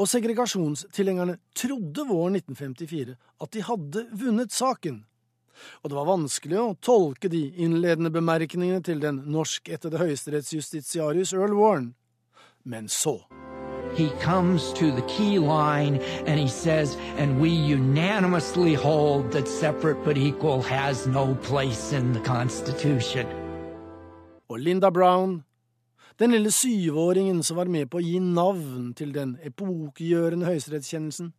Og 0.00 0.08
segregasjonstilhengerne 0.10 1.38
trodde 1.56 2.04
våren 2.08 2.36
1954 2.38 3.14
at 3.16 3.52
de 3.54 3.64
hadde 3.64 4.04
vunnet 4.12 4.52
saken. 4.52 5.04
Og 5.82 5.90
det 5.90 5.96
var 5.98 6.08
vanskelig 6.08 6.58
å 6.60 6.76
tolke 6.80 7.30
de 7.32 7.42
innledende 7.60 8.12
bemerkningene 8.12 8.80
til 8.84 9.00
den 9.02 9.22
norskættede 9.30 10.00
høyesterettsjustitiarius 10.00 11.34
Earl 11.36 11.56
Warren. 11.58 11.90
Men 12.64 12.88
så 12.88 13.20
he 13.96 14.10
comes 14.20 14.72
to 14.72 14.90
the 14.90 15.02
key 15.02 15.38
line 15.38 15.96
and 16.26 16.38
he 16.38 16.48
says, 16.48 16.96
and 17.18 17.40
we 17.40 17.50
unanimously 17.50 18.74
hold 18.74 19.32
that 19.32 19.48
separate 19.48 20.04
but 20.04 20.16
equal 20.16 20.62
has 20.62 21.06
no 21.06 21.34
place 21.34 21.92
in 21.92 22.12
the 22.12 22.20
Constitution. 22.20 23.26
Og 24.48 24.58
Linda 24.58 24.90
Brown, 24.90 25.44
den 26.18 26.30
lille 26.30 26.50
syvåringen 26.50 27.42
som 27.42 27.56
var 27.56 27.64
med 27.64 27.90
på 27.90 27.98
å 27.98 28.04
gi 28.04 28.18
navn 28.18 28.94
til 28.94 29.14
den 29.14 29.38
epokegjørende 29.42 30.46
høyesterettskjennelsen. 30.46 31.32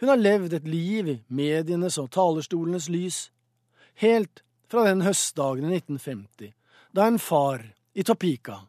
Hun 0.00 0.08
har 0.08 0.20
levd 0.20 0.52
et 0.52 0.68
liv 0.68 1.08
i 1.08 1.22
medienes 1.28 1.98
og 1.98 2.12
talerstolenes 2.14 2.88
lys, 2.88 3.30
helt 3.94 4.44
fra 4.70 4.84
den 4.86 5.02
høstdagen 5.02 5.66
i 5.66 5.80
1950, 5.80 6.52
da 6.94 7.08
en 7.08 7.18
far 7.18 7.64
i 7.94 8.02
Topeka 8.02 8.60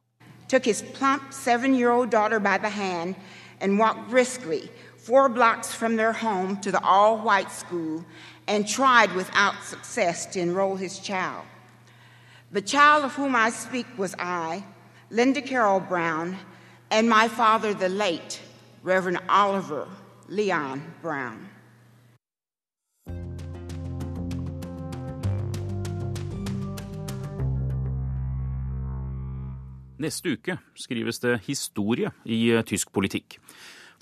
took 0.48 0.66
his 0.66 0.82
plump 0.82 1.34
seven 1.34 1.74
year 1.74 1.92
old 1.92 2.10
daughter 2.10 2.40
by 2.40 2.58
the 2.58 2.70
hand 2.70 3.16
and 3.62 3.80
walked 3.80 4.10
briskly 4.10 4.70
four 4.98 5.30
blocks 5.30 5.74
from 5.74 5.96
their 5.96 6.14
home 6.14 6.58
to 6.58 6.72
the 6.72 6.84
all 6.84 7.20
white 7.20 7.52
school 7.52 8.04
and 8.48 8.68
tried 8.68 9.14
without 9.14 9.64
success 9.64 10.26
to 10.26 10.40
enroll 10.40 10.76
his 10.76 11.00
child. 11.00 11.46
The 12.52 12.62
child 12.62 13.06
of 13.06 13.14
whom 13.14 13.36
I 13.36 13.50
speak 13.50 13.86
was 13.98 14.16
I, 14.18 14.64
Linda 15.12 15.42
Carroll 15.42 15.80
Brown, 15.80 16.38
and 16.90 17.10
my 17.10 17.28
father, 17.28 17.74
the 17.74 17.90
late 17.90 18.42
Reverend 18.84 19.20
Oliver 19.30 19.88
Leon 20.28 20.94
Brown. 21.02 21.50
Neste 30.02 30.34
uke 30.36 30.58
skrives 30.76 31.22
det 31.24 31.38
historie 31.46 32.12
i 32.28 32.50
eh, 32.52 32.64
tysk 32.68 32.92
politikk. 32.96 33.38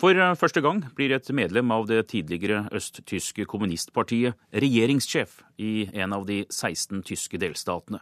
For 0.01 0.17
eh, 0.17 0.33
første 0.39 0.63
gang 0.65 0.81
blir 0.97 1.13
et 1.13 1.29
medlem 1.29 1.69
av 1.75 1.85
det 1.89 2.07
tidligere 2.09 2.65
østtyske 2.73 3.45
kommunistpartiet 3.49 4.39
regjeringssjef 4.63 5.43
i 5.61 5.89
en 5.93 6.15
av 6.17 6.25
de 6.29 6.43
16 6.49 7.03
tyske 7.05 7.37
delstatene. 7.37 8.01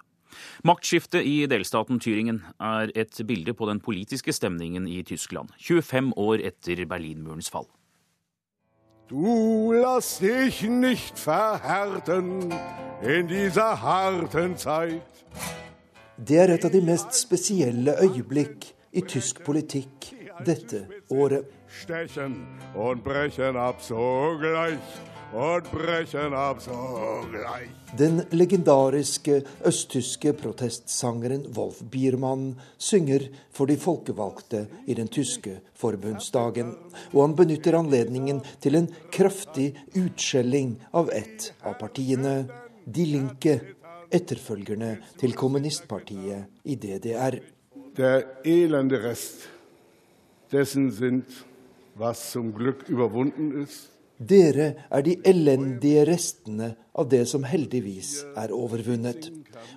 Maktskiftet 0.64 1.28
i 1.28 1.44
delstaten 1.52 2.00
Tyringen 2.00 2.40
er 2.64 2.94
et 2.96 3.20
bilde 3.28 3.52
på 3.52 3.68
den 3.68 3.82
politiske 3.84 4.32
stemningen 4.32 4.88
i 4.88 5.02
Tyskland, 5.04 5.52
25 5.60 6.14
år 6.16 6.46
etter 6.48 6.86
Berlinmurens 6.88 7.52
fall. 7.52 7.68
Du 9.12 9.74
lass 9.76 10.20
dich 10.20 10.62
nicht 10.64 11.20
verhärten 11.20 12.54
in 13.04 13.28
dieser 13.28 13.82
harten 13.82 14.56
Zeit. 14.56 15.04
Det 16.22 16.38
er 16.38 16.52
et 16.54 16.66
av 16.68 16.70
de 16.70 16.80
mest 16.86 17.16
spesielle 17.18 17.96
øyeblikk 18.04 18.68
i 18.94 19.02
tysk 19.10 19.40
politikk 19.42 20.12
dette 20.46 20.84
året. 21.10 21.48
Den 27.98 28.22
legendariske 28.36 29.40
østtyske 29.72 30.36
protestsangeren 30.44 31.48
Wolf 31.58 31.82
Biermann 31.90 32.48
synger 32.78 33.26
for 33.50 33.72
de 33.72 33.82
folkevalgte 33.82 34.68
i 34.86 34.94
den 35.02 35.10
tyske 35.10 35.58
forbundsdagen, 35.74 36.76
og 37.16 37.22
han 37.26 37.38
benytter 37.42 37.82
anledningen 37.82 38.46
til 38.62 38.78
en 38.78 38.94
kraftig 39.10 39.72
utskjelling 39.98 40.76
av 40.94 41.10
ett 41.18 41.54
av 41.66 41.80
partiene, 41.82 42.44
Die 42.86 43.06
Linke, 43.06 43.60
etterfølgerne 44.12 44.97
til 45.17 45.34
kommunistpartiet 45.34 46.45
i 46.63 46.76
DDR. 46.76 47.39
Der 47.97 48.24
elende 48.45 49.04
Rest 49.04 49.50
dessen 50.52 50.91
sind, 50.91 51.45
was 51.95 52.32
zum 52.32 52.54
Glück 52.54 52.89
überwunden 52.89 53.63
ist. 53.63 53.91
Dere 54.22 54.68
er 54.94 55.02
de 55.02 55.16
elendige 55.26 56.04
restene 56.06 56.76
av 56.94 57.08
det 57.10 57.24
som 57.30 57.46
heldigvis 57.48 58.20
er 58.38 58.54
overvunnet. 58.54 59.30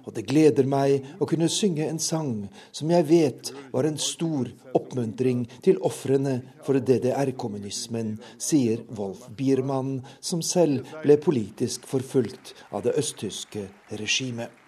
Og 0.04 0.12
det 0.16 0.26
gleder 0.28 0.68
meg 0.68 1.06
å 1.22 1.28
kunne 1.28 1.48
synge 1.52 1.86
en 1.88 2.00
sang 2.02 2.32
som 2.74 2.92
jeg 2.92 3.06
vet 3.08 3.52
var 3.72 3.88
en 3.88 4.00
stor 4.00 4.50
oppmuntring 4.76 5.44
til 5.64 5.80
ofrene 5.86 6.40
for 6.66 6.76
DDR-kommunismen, 6.76 8.18
sier 8.36 8.84
Wolf 8.98 9.28
Biermann, 9.38 10.02
som 10.20 10.42
selv 10.44 10.92
ble 11.04 11.16
politisk 11.20 11.88
forfulgt 11.88 12.52
av 12.72 12.84
det 12.84 12.96
østtyske 13.00 13.68
regimet. 13.96 14.63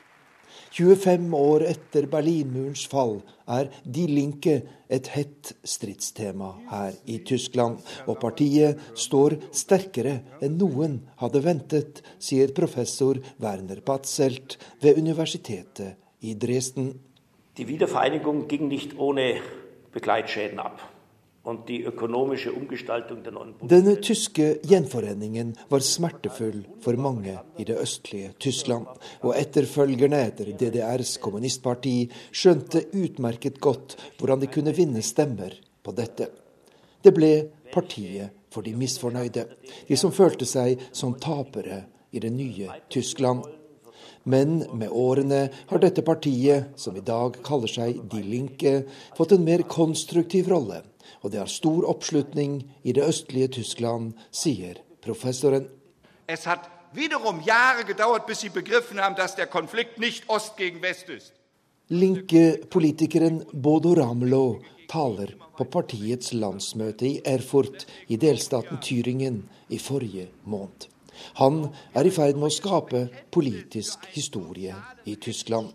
25 0.76 1.32
år 1.32 1.62
etter 1.64 2.04
Berlinmurens 2.12 2.82
fall 2.92 3.14
er 3.48 3.70
Die 3.80 4.04
Linke 4.10 4.58
et 4.92 5.08
hett 5.14 5.54
stridstema 5.64 6.50
her 6.68 6.98
i 7.08 7.16
Tyskland, 7.24 7.78
og 8.04 8.18
partiet 8.20 8.82
står 8.92 9.38
sterkere 9.56 10.18
enn 10.44 10.58
noen 10.60 10.98
hadde 11.22 11.40
ventet, 11.46 12.02
sier 12.20 12.52
professor 12.52 13.16
Werner 13.40 13.80
Batzelt 13.86 14.58
ved 14.84 15.00
universitetet 15.00 15.96
i 16.20 16.36
Dresden. 16.36 16.92
Die 17.56 17.68
Wiedervereinigung 17.68 18.44
ging 18.46 18.68
nicht 18.68 18.98
ohne 18.98 19.40
Begleitschäden 19.96 20.60
ab. 20.60 20.82
Den 23.70 23.96
tyske 24.02 24.46
gjenforeningen 24.66 25.52
var 25.70 25.84
smertefull 25.84 26.64
for 26.82 26.98
mange 26.98 27.36
i 27.58 27.66
det 27.68 27.76
østlige 27.78 28.32
Tyskland, 28.42 28.88
og 29.22 29.36
etterfølgerne 29.38 30.24
etter 30.26 30.50
DDRs 30.58 31.12
kommunistparti 31.22 32.08
skjønte 32.34 32.82
utmerket 32.98 33.60
godt 33.62 33.94
hvordan 34.18 34.42
de 34.42 34.48
kunne 34.50 34.74
vinne 34.74 35.04
stemmer 35.06 35.54
på 35.86 35.94
dette. 35.94 36.26
Det 37.02 37.14
ble 37.14 37.30
partiet 37.70 38.34
for 38.50 38.66
de 38.66 38.74
misfornøyde, 38.74 39.46
de 39.86 40.00
som 40.00 40.10
følte 40.10 40.48
seg 40.50 40.82
som 40.90 41.14
tapere 41.14 41.84
i 42.10 42.18
det 42.26 42.32
nye 42.34 42.74
Tyskland. 42.90 43.46
Men 44.26 44.64
med 44.74 44.90
årene 44.90 45.44
har 45.70 45.78
dette 45.78 46.02
partiet, 46.02 46.74
som 46.74 46.98
i 46.98 47.06
dag 47.06 47.38
kaller 47.46 47.70
seg 47.70 48.02
De 48.10 48.18
Linke, 48.26 48.80
fått 49.14 49.36
en 49.36 49.46
mer 49.46 49.62
konstruktiv 49.70 50.50
rolle 50.50 50.82
og 51.22 51.32
det 51.32 51.40
har 51.40 51.50
stor 51.50 51.86
oppslutning 51.88 52.62
i 52.84 52.92
det 52.92 53.04
østlige 53.04 53.48
Tyskland, 53.60 54.14
sier 54.30 54.80
professoren. 55.02 55.68
Es 56.28 56.46
hat 56.46 56.70
wiederum 56.92 57.40
Jahre 57.46 57.84
gedauert, 57.84 58.26
bis 58.26 58.40
sie 58.40 58.48
begriffen 58.48 59.00
haben, 59.00 59.16
dass 59.16 59.36
der 59.36 59.46
Konflikt 59.46 59.98
nicht 59.98 60.28
Ost 60.28 60.56
gegen 60.56 60.82
West 60.82 61.08
ist. 61.08 61.32
Linke-politikeren 61.88 63.44
Bodo 63.52 63.92
Ramelow 63.92 64.60
taler 64.88 65.36
på 65.56 65.64
partiets 65.64 66.32
landsmøte 66.32 67.06
i 67.06 67.20
Erfurt 67.24 67.86
i 68.08 68.16
delstaten 68.16 68.80
Thüringen 68.82 69.44
i 69.68 69.78
forrige 69.78 70.28
måned. 70.44 70.88
Han 71.38 71.68
er 71.94 72.06
i 72.06 72.10
ferd 72.10 72.36
med 72.36 72.50
å 72.50 72.56
skape 72.56 73.06
politisk 73.32 74.04
historie 74.12 74.74
i 75.06 75.14
Tyskland 75.14 75.72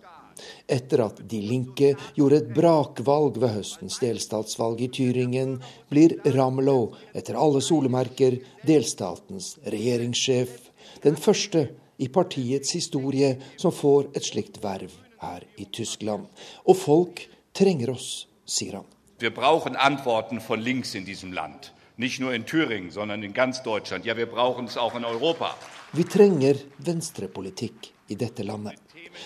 etter 0.67 1.03
at 1.05 1.21
De 1.29 1.41
Linke 1.43 1.93
gjorde 2.15 2.41
et 2.41 2.49
brakvalg 2.55 3.37
ved 3.41 3.55
høstens 3.57 3.99
delstatsvalg 4.01 4.81
i 4.81 4.89
Tyringen, 4.93 5.59
blir 5.89 6.17
Ramelow 6.35 6.91
etter 7.13 7.39
alle 7.39 7.61
solemerker 7.65 8.39
delstatens 8.67 9.55
regjeringssjef. 9.65 10.57
Den 11.03 11.17
første 11.17 11.67
i 12.01 12.09
partiets 12.09 12.73
historie 12.73 13.35
som 13.61 13.73
får 13.73 14.09
et 14.17 14.25
slikt 14.25 14.61
verv 14.63 14.93
her 15.21 15.45
i 15.57 15.67
Tyskland. 15.73 16.25
Og 16.65 16.77
folk 16.77 17.21
trenger 17.53 17.93
oss, 17.93 18.25
sier 18.45 18.81
han. 18.81 18.89
Vi 19.21 19.29
brauchen 19.29 19.75
antworten 19.77 20.41
von 20.41 20.61
links 20.61 20.95
in 20.95 21.05
diesem 21.05 21.33
land. 21.33 21.69
Nicht 21.97 22.19
nur 22.19 22.33
in 22.33 22.45
Thüringen, 22.45 22.89
sondern 22.89 23.21
in 23.23 23.33
ganz 23.33 23.61
Deutschland. 23.61 24.05
Ja, 24.05 24.17
wir 24.17 24.25
brauchen 24.25 24.65
es 24.65 24.77
auch 24.77 24.95
in 24.95 25.05
Europa. 25.05 25.55
Vi 25.93 26.03
trenger 26.03 26.55
venstrepolitikk 26.77 27.91
i 28.07 28.15
dette 28.15 28.43
landet. 28.43 28.79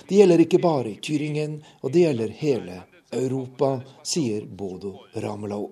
Det 0.08 0.20
gjelder 0.20 0.44
ikke 0.46 0.62
bare 0.64 0.92
i 0.94 1.00
Tyringen, 1.02 1.60
og 1.84 1.94
det 1.94 2.06
gjelder 2.06 2.36
hele 2.42 2.82
Europa, 3.16 3.80
sier 4.04 4.46
Bodo 4.46 4.98
Ramelow. 5.16 5.70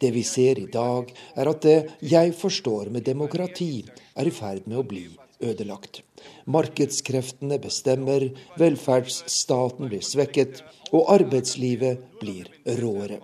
Det 0.00 0.10
vi 0.14 0.22
ser 0.26 0.58
i 0.58 0.68
dag, 0.72 1.10
er 1.36 1.50
at 1.50 1.64
det 1.64 1.78
jeg 2.04 2.34
forstår 2.36 2.90
med 2.92 3.06
demokrati, 3.06 3.84
er 4.16 4.28
i 4.28 4.34
ferd 4.34 4.66
med 4.66 4.80
å 4.82 4.86
bli 4.86 5.06
ødelagt. 5.40 6.02
Markedskreftene 6.50 7.60
bestemmer, 7.62 8.28
velferdsstaten 8.60 9.88
blir 9.88 10.04
svekket, 10.04 10.62
og 10.92 11.12
arbeidslivet 11.14 12.02
blir 12.20 12.50
råere. 12.80 13.20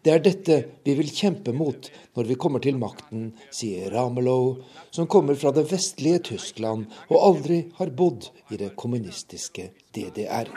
Det 0.00 0.12
er 0.14 0.22
dette 0.24 0.54
vi 0.80 0.94
vil 0.96 1.10
kjempe 1.12 1.52
mot 1.52 1.90
når 2.16 2.28
vi 2.30 2.36
kommer 2.40 2.62
til 2.64 2.78
makten, 2.80 3.34
sier 3.52 3.90
Ramelow, 3.92 4.54
som 4.88 5.08
kommer 5.12 5.36
fra 5.36 5.52
det 5.52 5.66
vestlige 5.68 6.22
Tyskland 6.30 6.86
og 7.10 7.18
aldri 7.18 7.58
har 7.76 7.92
bodd 7.98 8.30
i 8.48 8.56
det 8.62 8.70
kommunistiske 8.80 9.66
DDR. 9.92 10.48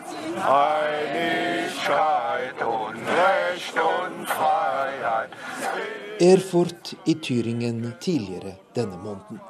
Erfurt 6.23 6.93
i 7.03 7.17
Tyringen 7.19 7.83
tidligere 7.99 8.55
denne 8.79 9.01
måneden. 9.03 9.43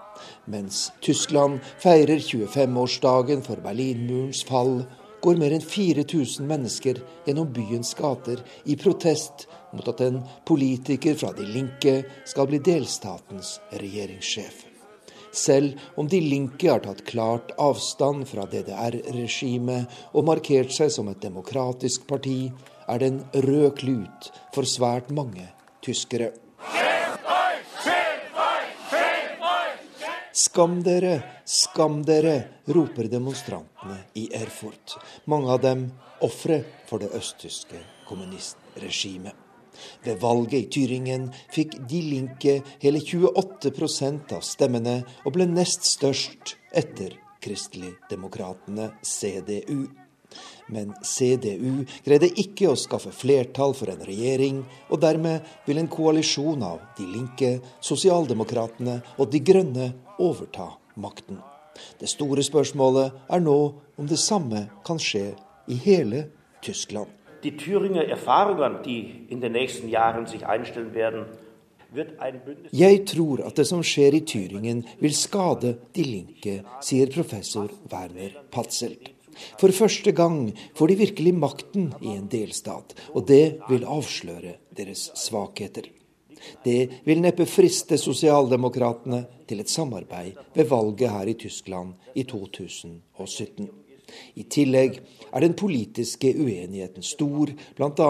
Mens 0.49 0.87
Tyskland 1.05 1.61
feirer 1.77 2.17
25-årsdagen 2.17 3.45
for 3.45 3.61
Berlinmurens 3.61 4.41
fall, 4.49 4.79
går 5.23 5.39
mer 5.39 5.53
enn 5.55 5.63
4000 5.63 6.47
mennesker 6.49 6.99
gjennom 7.27 7.51
byens 7.55 7.93
gater 7.95 8.41
i 8.67 8.75
protest 8.79 9.45
mot 9.73 9.87
at 9.89 10.03
en 10.05 10.21
politiker 10.45 11.17
fra 11.19 11.31
De 11.37 11.45
Linke 11.47 12.03
skal 12.29 12.47
bli 12.49 12.61
delstatens 12.63 13.57
regjeringssjef. 13.71 14.65
Selv 15.33 15.79
om 15.97 16.07
De 16.07 16.21
Linke 16.21 16.69
har 16.69 16.83
tatt 16.85 17.01
klart 17.09 17.51
avstand 17.57 18.27
fra 18.29 18.45
DDR-regimet 18.45 20.13
og 20.13 20.27
markert 20.29 20.73
seg 20.75 20.93
som 20.93 21.09
et 21.09 21.23
demokratisk 21.23 22.05
parti, 22.09 22.51
er 22.85 23.01
det 23.01 23.09
en 23.09 23.21
rød 23.47 23.71
klut 23.79 24.29
for 24.53 24.69
svært 24.69 25.09
mange 25.09 25.47
tyskere. 25.81 26.29
Skam 30.33 30.79
dere, 30.85 31.15
skam 31.45 31.99
dere, 32.05 32.35
roper 32.73 33.09
demonstrantene 33.09 33.99
i 34.17 34.27
Erfurt. 34.37 34.97
Mange 35.29 35.49
av 35.53 35.61
dem 35.65 35.87
ofre 36.25 36.63
for 36.89 37.01
det 37.01 37.09
østtyske 37.17 37.81
kommunistregimet. 38.09 39.42
Ved 40.05 40.21
valget 40.21 40.59
i 40.59 40.69
Tyringen 40.71 41.29
fikk 41.53 41.79
De 41.89 42.01
Linke 42.05 42.59
hele 42.83 43.01
28% 43.01 44.35
av 44.37 44.45
stemmene, 44.45 45.01
og 45.25 45.35
ble 45.35 45.47
nest 45.49 45.87
størst 45.87 46.55
etter 46.73 47.17
Kristeligdemokratene, 47.43 48.93
CDU. 49.03 49.89
Men 50.71 50.93
CDU 51.05 51.83
greide 52.05 52.29
ikke 52.39 52.69
å 52.71 52.77
skaffe 52.79 53.11
flertall 53.13 53.75
for 53.77 53.91
en 53.91 54.03
regjering, 54.07 54.63
og 54.89 55.01
dermed 55.03 55.43
vil 55.67 55.81
en 55.81 55.91
koalisjon 55.91 56.63
av 56.65 56.79
De 56.97 57.07
Linke, 57.09 57.57
Sosialdemokratene 57.83 58.99
og 59.17 59.29
De 59.33 59.43
Grønne 59.43 59.91
overta 60.23 60.71
makten. 60.95 61.41
Det 61.99 62.09
store 62.09 62.45
spørsmålet 62.45 63.25
er 63.33 63.43
nå 63.43 63.57
om 63.97 64.09
det 64.09 64.21
samme 64.21 64.67
kan 64.85 65.01
skje 65.01 65.31
i 65.67 65.79
hele 65.83 66.27
Tyskland. 66.63 67.22
De 67.43 67.51
Thüringer 67.51 68.05
Erfahrungen, 68.07 68.83
die 68.85 69.25
in 69.29 69.41
den 69.41 69.51
nächsten 69.51 69.89
Jahren 69.89 70.25
sich 70.27 70.45
einstellen 70.45 70.93
werden, 70.93 71.25
jeg 72.73 73.03
tror 73.05 73.43
at 73.45 73.59
det 73.59 73.67
som 73.69 73.83
skjer 73.85 74.15
i 74.17 74.23
Tyringen 74.25 74.79
vil 74.97 75.13
skade 75.13 75.75
De 75.93 76.05
Linke, 76.07 76.55
sier 76.81 77.11
professor 77.13 77.69
Werner 77.91 78.39
Patzelt. 78.49 79.11
For 79.61 79.73
første 79.73 80.13
gang 80.13 80.51
får 80.77 80.89
de 80.89 80.97
virkelig 81.03 81.33
makten 81.37 81.91
i 82.01 82.15
en 82.15 82.25
delstat, 82.31 82.95
og 83.13 83.27
det 83.29 83.59
vil 83.69 83.85
avsløre 83.85 84.55
deres 84.73 85.11
svakheter. 85.17 85.89
Det 86.65 87.05
vil 87.05 87.21
neppe 87.23 87.45
friste 87.47 87.97
sosialdemokratene 87.97 89.23
til 89.47 89.61
et 89.63 89.71
samarbeid 89.71 90.41
ved 90.55 90.69
valget 90.69 91.13
her 91.13 91.29
i 91.29 91.37
Tyskland 91.45 91.93
i 92.15 92.25
2017. 92.27 93.69
I 94.35 94.43
tillegg 94.43 94.99
er 95.33 95.45
den 95.45 95.55
politiske 95.57 96.33
uenigheten 96.37 97.05
stor, 97.05 97.51
bl.a. 97.77 98.09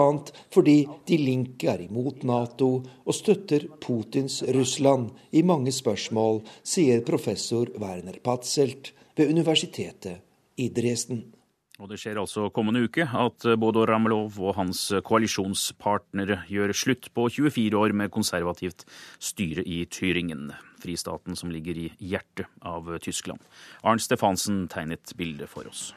fordi 0.54 0.76
De 1.08 1.18
Linke 1.20 1.70
er 1.72 1.84
imot 1.86 2.24
Nato 2.28 2.70
og 2.82 3.16
støtter 3.16 3.66
Putins 3.80 4.42
Russland 4.54 5.10
i 5.32 5.42
mange 5.42 5.72
spørsmål, 5.72 6.42
sier 6.62 7.04
professor 7.06 7.72
Werner 7.80 8.20
Patzelt 8.24 8.92
ved 9.16 9.32
universitetet 9.32 10.20
i 10.60 10.68
Dresden. 10.68 11.24
Og 11.82 11.88
Det 11.90 11.98
skjer 11.98 12.20
altså 12.20 12.52
kommende 12.54 12.84
uke 12.86 13.02
at 13.02 13.46
Bodo 13.58 13.82
Ramelov 13.82 14.36
og 14.38 14.54
hans 14.54 14.92
koalisjonspartnere 15.02 16.44
gjør 16.46 16.70
slutt 16.70 17.08
på 17.10 17.26
24 17.26 17.74
år 17.74 17.96
med 17.98 18.12
konservativt 18.14 18.86
styre 19.18 19.66
i 19.66 19.82
Tyringen, 19.90 20.52
fristaten 20.78 21.34
som 21.34 21.50
ligger 21.50 21.80
i 21.82 21.88
hjertet 21.98 22.46
av 22.62 22.86
Tyskland. 23.02 23.42
Arnt 23.82 24.06
Stefansen 24.06 24.68
tegnet 24.70 25.16
bildet 25.18 25.50
for 25.50 25.66
oss. 25.66 25.90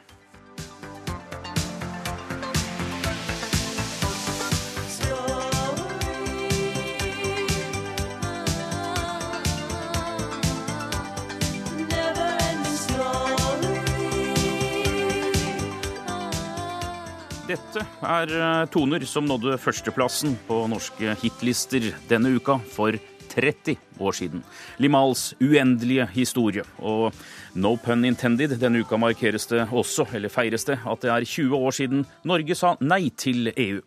Dette 17.48 17.80
er 18.04 18.32
eh, 18.36 18.66
toner 18.68 19.04
som 19.08 19.24
nådde 19.24 19.54
førsteplassen 19.62 20.34
på 20.44 20.66
norske 20.68 21.14
hitlister 21.22 21.86
denne 22.10 22.34
uka 22.36 22.58
for 22.74 22.98
30 23.32 23.78
år 24.04 24.16
siden. 24.18 24.42
Limals 24.76 25.30
uendelige 25.40 26.04
historie. 26.12 26.64
Og 26.84 27.14
no 27.56 27.70
pun 27.80 28.04
intended, 28.04 28.52
denne 28.60 28.82
uka 28.84 28.98
markeres 29.00 29.48
det 29.48 29.62
også, 29.72 30.04
eller 30.18 30.32
feires 30.32 30.68
det, 30.68 30.76
at 30.84 31.06
det 31.06 31.12
er 31.14 31.24
20 31.24 31.56
år 31.56 31.76
siden 31.78 32.04
Norge 32.28 32.58
sa 32.58 32.74
nei 32.84 33.08
til 33.16 33.48
EU. 33.54 33.80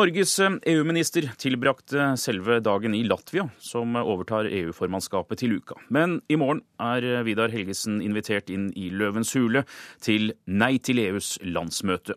Norges 0.00 0.38
EU-minister 0.40 1.28
eh, 1.28 1.36
e 1.36 1.42
tilbrakte 1.44 2.08
selve 2.16 2.62
dagen 2.64 2.96
i 2.96 3.04
Latvia, 3.04 3.44
som 3.60 4.00
overtar 4.00 4.48
EU-formannskapet 4.48 5.44
til 5.44 5.58
uka. 5.60 5.76
Men 5.92 6.22
i 6.32 6.40
morgen 6.40 6.64
er 6.80 7.20
Vidar 7.28 7.52
Helgesen 7.52 8.00
invitert 8.00 8.48
inn 8.48 8.70
i 8.72 8.88
Løvens 8.88 9.36
hule 9.36 9.66
til 10.00 10.32
Nei 10.48 10.78
til 10.80 11.04
EUs 11.04 11.36
landsmøte. 11.44 12.16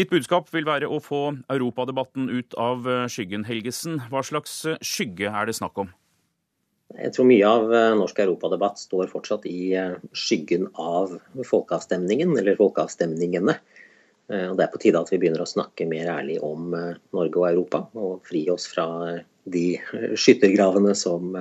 Ditt 0.00 0.08
budskap 0.08 0.46
vil 0.54 0.64
være 0.64 0.88
å 0.88 0.96
få 1.04 1.18
europadebatten 1.52 2.30
ut 2.32 2.54
av 2.56 2.86
eh, 2.88 3.02
skyggen, 3.12 3.42
Helgesen. 3.44 3.98
Hva 4.08 4.22
slags 4.24 4.54
eh, 4.64 4.78
skygge 4.80 5.28
er 5.28 5.50
det 5.50 5.58
snakk 5.58 5.76
om? 5.82 5.90
Jeg 6.94 7.12
tror 7.12 7.28
mye 7.28 7.50
av 7.50 7.74
eh, 7.76 7.88
norsk 7.98 8.22
europadebatt 8.24 8.80
står 8.80 9.10
fortsatt 9.12 9.44
i 9.50 9.74
skyggen 10.16 10.70
av 10.80 11.12
folkeavstemningen, 11.44 12.32
eller 12.40 12.56
folkeavstemningene. 12.56 13.58
Og 14.30 14.56
Det 14.56 14.62
er 14.62 14.70
på 14.70 14.78
tide 14.78 15.00
at 15.02 15.08
vi 15.10 15.18
begynner 15.18 15.42
å 15.42 15.50
snakke 15.50 15.88
mer 15.90 16.06
ærlig 16.12 16.36
om 16.46 16.68
Norge 16.70 17.40
og 17.40 17.46
Europa, 17.48 17.80
og 17.98 18.20
fri 18.28 18.44
oss 18.52 18.68
fra 18.70 18.84
de 19.50 19.64
skyttergravene 20.14 20.92
som 20.94 21.34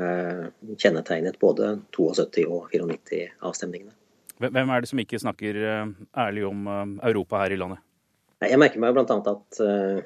kjennetegnet 0.74 1.38
både 1.38 1.76
72- 1.94 2.48
og 2.50 2.74
94-avstemningene. 2.74 3.94
Hvem 4.42 4.74
er 4.74 4.82
det 4.82 4.90
som 4.90 5.04
ikke 5.06 5.22
snakker 5.22 5.62
ærlig 6.18 6.48
om 6.50 6.66
Europa 6.98 7.44
her 7.44 7.54
i 7.54 7.62
landet? 7.62 7.86
Jeg 8.48 8.60
merker 8.60 8.80
meg 8.80 8.96
bl.a. 8.96 9.04
at 9.04 9.60
uh, 9.60 10.00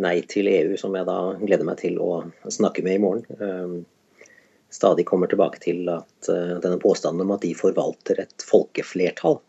Nei 0.00 0.16
til 0.28 0.48
EU, 0.48 0.76
som 0.80 0.94
jeg 0.96 1.06
da 1.08 1.16
gleder 1.40 1.66
meg 1.66 1.80
til 1.80 1.96
å 2.00 2.22
snakke 2.52 2.84
med 2.84 2.98
i 2.98 3.02
morgen, 3.02 3.24
uh, 3.40 4.26
stadig 4.72 5.06
kommer 5.08 5.30
tilbake 5.30 5.60
til 5.64 5.88
at 5.92 6.28
uh, 6.28 6.58
denne 6.60 6.80
påstanden 6.80 7.24
om 7.24 7.32
at 7.36 7.44
de 7.44 7.54
forvalter 7.56 8.20
et 8.22 8.46
folkeflertall. 8.46 9.40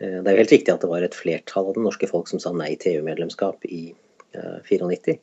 Det 0.00 0.24
er 0.24 0.32
jo 0.32 0.40
helt 0.40 0.52
riktig 0.54 0.72
at 0.72 0.80
det 0.80 0.88
var 0.88 1.04
et 1.04 1.12
flertall 1.16 1.66
av 1.68 1.74
det 1.76 1.82
norske 1.84 2.08
folk 2.08 2.30
som 2.30 2.40
sa 2.40 2.54
nei 2.56 2.70
til 2.80 2.94
EU-medlemskap 2.96 3.66
i 3.68 3.90
94. 4.32 5.18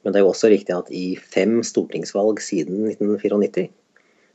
Men 0.00 0.14
det 0.14 0.16
er 0.16 0.24
jo 0.24 0.30
også 0.30 0.48
riktig 0.48 0.72
at 0.72 0.88
i 0.96 1.18
fem 1.20 1.58
stortingsvalg 1.60 2.40
siden 2.40 2.86
1994 2.88 3.66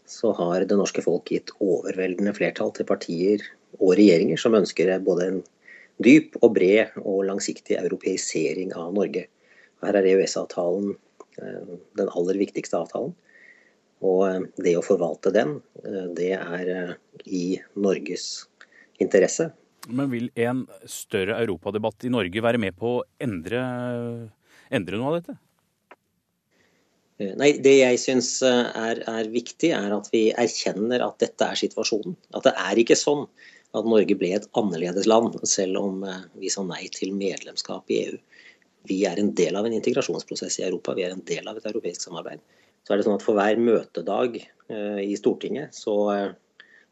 så 0.06 0.30
har 0.38 0.68
det 0.70 0.78
norske 0.78 1.02
folk 1.02 1.34
gitt 1.34 1.50
overveldende 1.58 2.36
flertall 2.38 2.70
til 2.78 2.86
partier 2.86 3.42
og 3.80 3.96
regjeringer 3.98 4.38
som 4.38 4.58
ønsker 4.62 4.94
både 5.06 5.26
en 5.26 5.42
dyp 6.04 6.38
og 6.42 6.54
bred 6.56 6.96
og 7.04 7.26
langsiktig 7.28 7.78
europeisering 7.80 8.72
av 8.78 8.94
Norge. 8.96 9.26
Her 9.84 10.00
er 10.00 10.08
EØS-avtalen 10.14 10.94
eh, 10.94 11.74
den 12.00 12.12
aller 12.12 12.40
viktigste 12.40 12.80
avtalen. 12.80 13.14
Og 14.06 14.24
eh, 14.28 14.40
det 14.64 14.78
å 14.80 14.86
forvalte 14.86 15.34
den, 15.36 15.58
eh, 15.84 16.08
det 16.16 16.32
er 16.38 16.96
i 17.26 17.60
Norges 17.80 18.48
interesse. 19.04 19.52
Men 19.90 20.12
vil 20.12 20.32
en 20.40 20.66
større 20.88 21.40
europadebatt 21.42 22.08
i 22.08 22.14
Norge 22.14 22.44
være 22.44 22.60
med 22.62 22.76
på 22.78 22.98
å 22.98 23.06
endre, 23.24 23.62
endre 24.76 25.00
noe 25.00 25.14
av 25.14 25.22
dette? 25.22 25.40
Nei, 27.20 27.50
Det 27.60 27.74
jeg 27.82 28.00
syns 28.00 28.28
er, 28.48 29.02
er, 29.04 29.28
viktig, 29.32 29.74
er 29.76 29.92
at 29.92 30.06
vi 30.14 30.30
erkjenner 30.32 31.02
at 31.04 31.18
dette 31.20 31.48
er 31.52 31.60
situasjonen. 31.60 32.16
At 32.38 32.46
det 32.48 32.54
er 32.56 32.80
ikke 32.80 32.96
sånn 32.96 33.26
at 33.78 33.86
Norge 33.86 34.16
ble 34.18 34.32
et 34.34 34.48
annerledes 34.58 35.08
land, 35.10 35.36
selv 35.48 35.82
om 35.82 36.04
eh, 36.08 36.24
vi 36.42 36.50
sa 36.54 36.64
nei 36.66 36.88
til 36.94 37.14
medlemskap 37.18 37.92
i 37.94 38.02
EU. 38.08 38.18
Vi 38.90 39.04
er 39.06 39.20
en 39.22 39.34
del 39.38 39.60
av 39.60 39.68
en 39.68 39.76
integrasjonsprosess 39.76 40.60
i 40.62 40.66
Europa, 40.66 40.96
vi 40.98 41.06
er 41.06 41.14
en 41.14 41.26
del 41.28 41.48
av 41.50 41.60
et 41.60 41.68
europeisk 41.70 42.08
samarbeid. 42.08 42.42
Så 42.88 42.94
er 42.94 43.00
det 43.00 43.06
sånn 43.06 43.20
at 43.20 43.26
For 43.26 43.38
hver 43.38 43.60
møtedag 43.62 44.40
eh, 44.42 45.02
i 45.06 45.18
Stortinget 45.20 45.78
så 45.78 45.96
eh, 46.16 46.28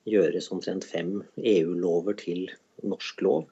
gjøres 0.07 0.51
omtrent 0.53 0.85
fem 0.87 1.21
EU-lover 1.41 2.17
til 2.19 2.45
norsk 2.85 3.23
lov. 3.25 3.47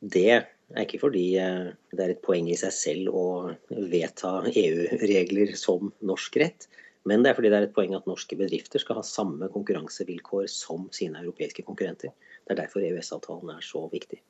Det 0.00 0.28
er 0.34 0.82
ikke 0.82 0.98
fordi 1.04 1.28
det 1.38 2.02
er 2.02 2.10
et 2.12 2.24
poeng 2.26 2.50
i 2.50 2.58
seg 2.58 2.72
selv 2.74 3.14
å 3.14 3.26
vedta 3.70 4.40
EU-regler 4.50 5.54
som 5.56 5.92
norsk 6.04 6.36
rett, 6.42 6.66
men 7.06 7.22
det 7.22 7.30
er 7.30 7.38
fordi 7.38 7.52
det 7.52 7.58
er 7.60 7.66
et 7.68 7.74
poeng 7.74 7.94
at 7.94 8.08
norske 8.10 8.36
bedrifter 8.36 8.82
skal 8.82 8.98
ha 8.98 9.04
samme 9.06 9.46
konkurransevilkår 9.54 10.48
som 10.50 10.88
sine 10.94 11.22
europeiske 11.22 11.62
konkurrenter. 11.64 12.10
Det 12.46 12.54
er 12.54 12.62
derfor 12.62 12.84
EØS-avtalen 12.86 13.50
er 13.56 13.64
så 13.66 13.86
viktig. 13.92 14.20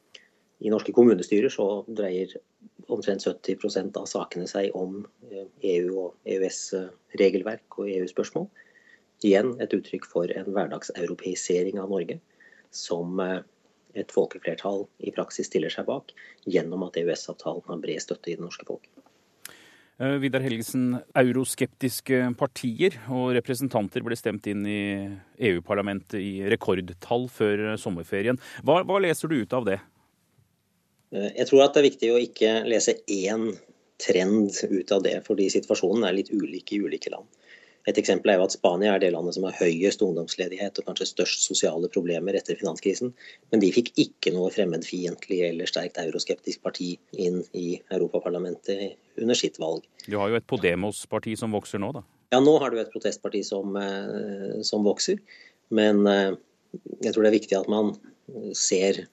I 0.64 0.72
norske 0.72 0.92
kommunestyrer 0.96 1.52
så 1.52 1.66
dreier 1.88 2.30
omtrent 2.92 3.26
70% 3.26 3.98
av 4.00 4.06
sakene 4.08 4.46
seg 4.48 4.72
om 4.78 5.02
EU 5.02 5.42
eh, 5.42 5.74
e 5.74 5.74
og 5.90 6.14
EØS-regelverk 6.36 7.76
og 7.82 7.90
EU-spørsmål. 7.92 8.48
Igjen 9.26 9.52
et 9.60 9.74
uttrykk 9.76 10.08
for 10.08 10.32
en 10.32 10.48
hverdagseuropeisering 10.54 11.80
av 11.82 11.92
Norge 11.92 12.18
som 12.72 13.20
eh, 13.20 13.42
et 13.96 14.12
folkeflertall 14.12 14.86
i 15.04 15.12
praksis 15.16 15.48
stiller 15.50 15.72
seg 15.72 15.88
bak, 15.88 16.12
gjennom 16.44 16.84
at 16.88 16.96
EØS-avtalen 17.00 17.68
har 17.68 17.82
bred 17.84 18.04
støtte 18.04 18.32
i 18.32 18.38
det 18.38 18.44
norske 18.44 18.68
folk. 18.68 18.88
Eh, 19.96 20.18
Vidar 20.20 20.42
Helgesen, 20.44 20.98
euroskeptiske 21.16 22.18
partier 22.36 22.98
og 23.08 23.30
representanter 23.38 24.04
ble 24.04 24.16
stemt 24.18 24.44
inn 24.50 24.66
i 24.68 24.80
EU-parlamentet 25.48 26.18
i 26.20 26.32
rekordtall 26.52 27.24
før 27.32 27.62
sommerferien. 27.80 28.36
Hva, 28.60 28.82
hva, 28.84 28.98
leser 29.00 29.32
du 29.32 29.38
ut 29.40 29.56
av 29.56 29.64
det? 29.64 29.78
Eh, 31.16 31.30
jeg 31.38 31.48
tror 31.48 31.64
at 31.64 31.72
det 31.72 31.80
er 31.80 31.88
viktig 31.88 32.12
å 32.12 32.20
ikke 32.20 32.52
lese 32.68 32.98
én 33.08 33.48
trend 33.96 34.52
ut 34.68 34.92
av 34.92 35.00
det, 35.06 35.16
fordi 35.24 35.48
situasjonen 35.54 36.04
er 36.04 36.18
litt 36.18 36.28
ulik 36.28 36.76
i 36.76 36.82
ulike 36.84 37.14
land. 37.14 37.24
Et 37.86 37.98
eksempel 38.00 38.32
er 38.32 38.40
jo 38.40 38.46
at 38.48 38.54
Spania 38.56 38.96
er 38.96 39.02
det 39.02 39.12
landet 39.14 39.36
som 39.36 39.44
har 39.46 39.54
høyest 39.60 40.02
ungdomsledighet 40.02 40.80
og 40.80 40.88
kanskje 40.88 41.06
størst 41.12 41.44
sosiale 41.46 41.90
problemer 41.92 42.34
etter 42.34 42.58
finanskrisen. 42.58 43.12
Men 43.52 43.62
de 43.62 43.70
fikk 43.74 43.92
ikke 44.02 44.32
noe 44.34 44.50
fremmedfiendtlig 44.54 45.42
eller 45.50 45.70
sterkt 45.70 46.00
euroskeptisk 46.02 46.64
parti 46.66 46.96
inn 47.14 47.44
i 47.54 47.78
Europaparlamentet 47.94 49.22
under 49.22 49.38
sitt 49.38 49.60
valg. 49.62 49.86
Du 50.06 50.18
har 50.18 50.32
jo 50.32 50.40
et 50.40 50.48
Podemos-parti 50.50 51.36
som 51.38 51.54
vokser 51.54 51.82
nå, 51.82 51.92
da? 51.94 52.02
Ja, 52.34 52.42
nå 52.42 52.56
har 52.58 52.74
du 52.74 52.80
et 52.82 52.90
protestparti 52.90 53.44
som, 53.46 53.78
eh, 53.78 54.58
som 54.66 54.82
vokser. 54.86 55.22
Men 55.70 56.02
eh, 56.10 56.34
jeg 57.06 57.14
tror 57.14 57.22
det 57.22 57.30
er 57.30 57.38
viktig 57.38 57.60
at 57.60 57.70
man 57.70 57.94
ser 58.58 59.04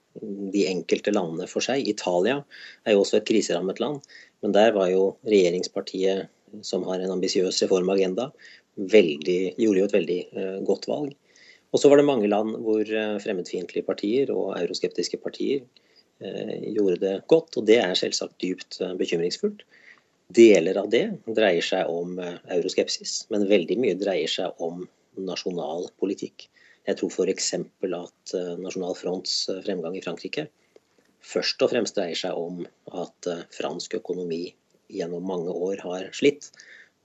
de 0.54 0.66
enkelte 0.70 1.14
landene 1.14 1.48
for 1.50 1.66
seg. 1.66 1.86
Italia 1.90 2.40
er 2.86 2.96
jo 2.96 3.04
også 3.04 3.20
et 3.20 3.28
kriserammet 3.30 3.82
land, 3.82 4.02
men 4.42 4.56
der 4.56 4.74
var 4.76 4.90
jo 4.90 5.14
regjeringspartiet 5.30 6.30
som 6.66 6.84
har 6.86 7.02
en 7.02 7.16
ambisiøs 7.16 7.64
reformagenda, 7.64 8.30
veldig, 8.76 9.56
gjorde 9.60 9.82
jo 9.82 9.88
et 9.88 9.96
veldig 9.96 10.20
uh, 10.34 10.58
godt 10.66 10.88
valg. 10.90 11.14
Og 11.74 11.82
så 11.82 11.90
var 11.90 12.00
det 12.00 12.08
mange 12.08 12.30
land 12.30 12.56
hvor 12.64 12.82
uh, 12.86 13.20
fremmedfiendtlige 13.22 13.86
partier 13.88 14.32
og 14.34 14.56
euroskeptiske 14.60 15.20
partier 15.22 15.64
uh, 15.64 16.56
gjorde 16.74 17.00
det 17.04 17.16
godt, 17.32 17.58
og 17.58 17.68
det 17.70 17.80
er 17.84 17.98
selvsagt 18.00 18.40
dypt 18.42 18.82
bekymringsfullt. 19.00 19.64
Deler 20.34 20.80
av 20.80 20.90
det 20.90 21.06
dreier 21.28 21.66
seg 21.66 21.90
om 21.92 22.16
euroskepsis, 22.18 23.28
men 23.30 23.46
veldig 23.50 23.76
mye 23.78 23.98
dreier 24.00 24.32
seg 24.32 24.64
om 24.64 24.86
nasjonal 25.20 25.90
politikk. 26.02 26.48
Jeg 26.88 26.98
tror 26.98 27.12
f.eks. 27.14 27.52
at 27.54 28.34
Nasjonal 28.60 28.96
Fronts 28.98 29.36
fremgang 29.68 29.94
i 30.00 30.02
Frankrike 30.04 30.48
først 31.24 31.62
og 31.64 31.70
fremst 31.72 32.00
dreier 32.00 32.18
seg 32.18 32.40
om 32.40 32.64
at 32.98 33.30
fransk 33.54 34.00
økonomi 34.00 34.48
gjennom 34.92 35.28
mange 35.28 35.54
år 35.54 35.84
har 35.86 36.10
slitt, 36.18 36.50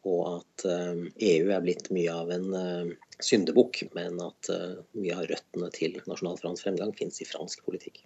og 0.08 0.28
at 0.38 0.64
EU 0.68 1.08
eh, 1.14 1.48
e 1.48 1.56
er 1.56 1.64
blitt 1.64 1.90
mye 1.94 2.14
av 2.14 2.30
en 2.34 2.48
eh, 2.56 2.92
syndebukk, 3.24 3.82
men 3.96 4.20
at 4.24 4.50
eh, 4.52 4.78
mye 4.98 5.16
av 5.16 5.28
røttene 5.30 5.70
til 5.74 5.98
nasjonal 6.06 6.38
fransk 6.40 6.66
fremgang 6.66 6.94
finnes 6.98 7.20
i 7.22 7.28
fransk 7.28 7.64
politikk. 7.66 8.02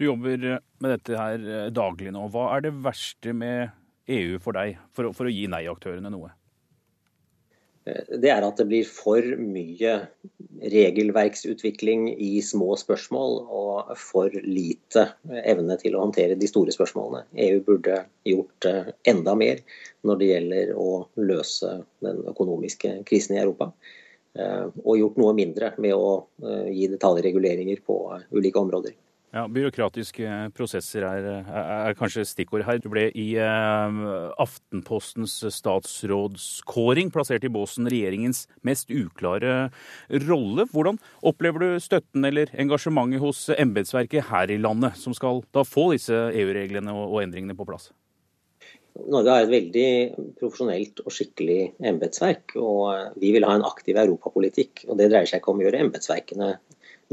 Du 0.00 0.06
jobber 0.06 0.60
med 0.80 0.92
dette 0.94 1.16
her 1.18 1.72
daglig 1.76 2.12
nå. 2.16 2.24
Hva 2.32 2.46
er 2.54 2.64
det 2.64 2.76
verste 2.86 3.34
med 3.36 3.74
EU 4.10 4.38
for 4.40 4.56
deg, 4.56 4.78
for, 4.96 5.10
for 5.16 5.28
å 5.28 5.34
gi 5.34 5.44
nei-aktørene 5.50 6.12
noe? 6.12 6.32
Det 8.22 8.30
er 8.32 8.44
at 8.46 8.60
det 8.60 8.66
blir 8.70 8.88
for 8.88 9.24
mye 9.40 9.94
regelverksutvikling 10.60 12.08
i 12.20 12.40
små 12.44 12.74
spørsmål 12.76 13.36
og 13.46 13.92
for 13.98 14.34
lite 14.44 15.06
evne 15.44 15.76
til 15.80 15.96
å 15.96 16.04
håndtere 16.04 16.36
de 16.38 16.48
store 16.50 16.74
spørsmålene. 16.74 17.24
EU 17.46 17.62
burde 17.66 18.02
gjort 18.28 18.68
eh, 18.68 18.92
enda 19.08 19.34
mer 19.38 19.62
når 20.06 20.20
det 20.20 20.30
gjelder 20.32 20.74
å 20.76 20.90
løse 21.20 21.78
den 22.04 22.22
økonomiske 22.30 22.98
krisen 23.08 23.38
i 23.38 23.42
Europa. 23.42 23.70
Eh, 24.38 24.66
og 24.84 24.98
gjort 24.98 25.20
noe 25.20 25.36
mindre 25.36 25.72
med 25.80 25.96
å 25.96 26.10
eh, 26.44 26.68
gi 26.74 26.90
detaljreguleringer 26.92 27.80
på 27.86 28.02
ulike 28.36 28.60
områder. 28.60 28.96
Ja, 29.30 29.44
Byråkratiske 29.46 30.26
prosesser 30.58 31.04
er, 31.06 31.26
er, 31.38 31.50
er, 31.54 31.94
kanskje 31.94 32.24
stikkord 32.26 32.64
her. 32.66 32.80
Du 32.82 32.88
ble 32.90 33.04
i 33.14 33.28
eh, 33.38 34.00
Aftenpostens 34.42 35.36
statsrådskåring 35.54 37.12
plassert 37.14 37.46
i 37.46 37.52
båsen 37.54 37.86
regjeringens 37.86 38.48
mest 38.66 38.90
uklare 38.90 39.68
rolle. 40.26 40.66
Hvordan 40.72 40.98
opplever 41.30 41.62
du 41.62 41.78
støtten 41.78 42.26
eller 42.26 42.50
engasjementet 42.58 43.22
hos 43.22 43.44
embetsverket 43.54 44.32
her 44.32 44.50
i 44.50 44.58
landet, 44.58 44.98
som 44.98 45.14
skal 45.14 45.44
da 45.54 45.62
få 45.62 45.92
disse 45.94 46.16
EU-reglene 46.34 46.90
og, 46.90 47.14
og 47.14 47.22
endringene 47.22 47.54
på 47.54 47.68
plass? 47.70 47.92
Norge 48.98 49.30
har 49.30 49.46
et 49.46 49.52
veldig 49.52 49.88
profesjonelt 50.40 51.04
og 51.04 51.14
skikkelig 51.14 51.60
embetsverk. 51.86 52.56
Og 52.58 53.14
vi 53.22 53.30
vil 53.36 53.46
ha 53.46 53.54
en 53.54 53.68
aktiv 53.70 53.94
europapolitikk. 53.94 54.88
Og 54.90 54.98
det 54.98 55.12
dreier 55.12 55.30
seg 55.30 55.38
ikke 55.38 55.54
om 55.54 55.62
å 55.62 55.68
gjøre 55.68 55.86
embetsverkene 55.86 56.50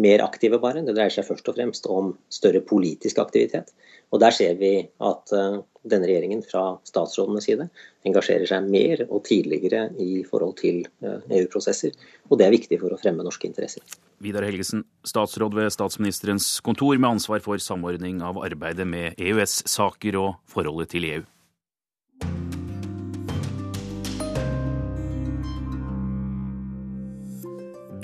mer 0.01 0.23
aktive, 0.25 0.59
bare. 0.61 0.83
Det 0.85 0.95
dreier 0.95 1.13
seg 1.13 1.25
først 1.27 1.47
og 1.49 1.57
fremst 1.57 1.87
om 1.91 2.13
større 2.33 2.61
politisk 2.65 3.19
aktivitet. 3.21 3.73
Og 4.13 4.21
der 4.23 4.31
ser 4.35 4.55
vi 4.59 4.71
at 5.03 5.33
uh, 5.35 5.59
denne 5.87 6.07
regjeringen 6.07 6.43
fra 6.45 6.77
statsrådenes 6.87 7.47
side 7.49 7.67
engasjerer 8.07 8.47
seg 8.47 8.67
mer 8.71 9.03
og 9.07 9.25
tidligere 9.27 9.87
i 9.99 10.21
forhold 10.27 10.55
til 10.61 10.83
uh, 11.03 11.19
EU-prosesser. 11.27 11.95
Og 12.29 12.39
det 12.39 12.47
er 12.47 12.55
viktig 12.55 12.79
for 12.81 12.93
å 12.93 12.99
fremme 13.01 13.25
norske 13.25 13.49
interesser. 13.49 13.83
Vidar 14.23 14.47
Helgesen, 14.47 14.85
statsråd 15.05 15.57
ved 15.57 15.73
statsministerens 15.73 16.57
kontor 16.65 16.97
med 16.97 17.17
ansvar 17.17 17.43
for 17.45 17.61
samordning 17.61 18.23
av 18.25 18.39
arbeidet 18.41 18.87
med 18.87 19.19
EØS-saker 19.21 20.17
og 20.21 20.37
forholdet 20.49 20.95
til 20.95 21.09
EU. 21.11 21.25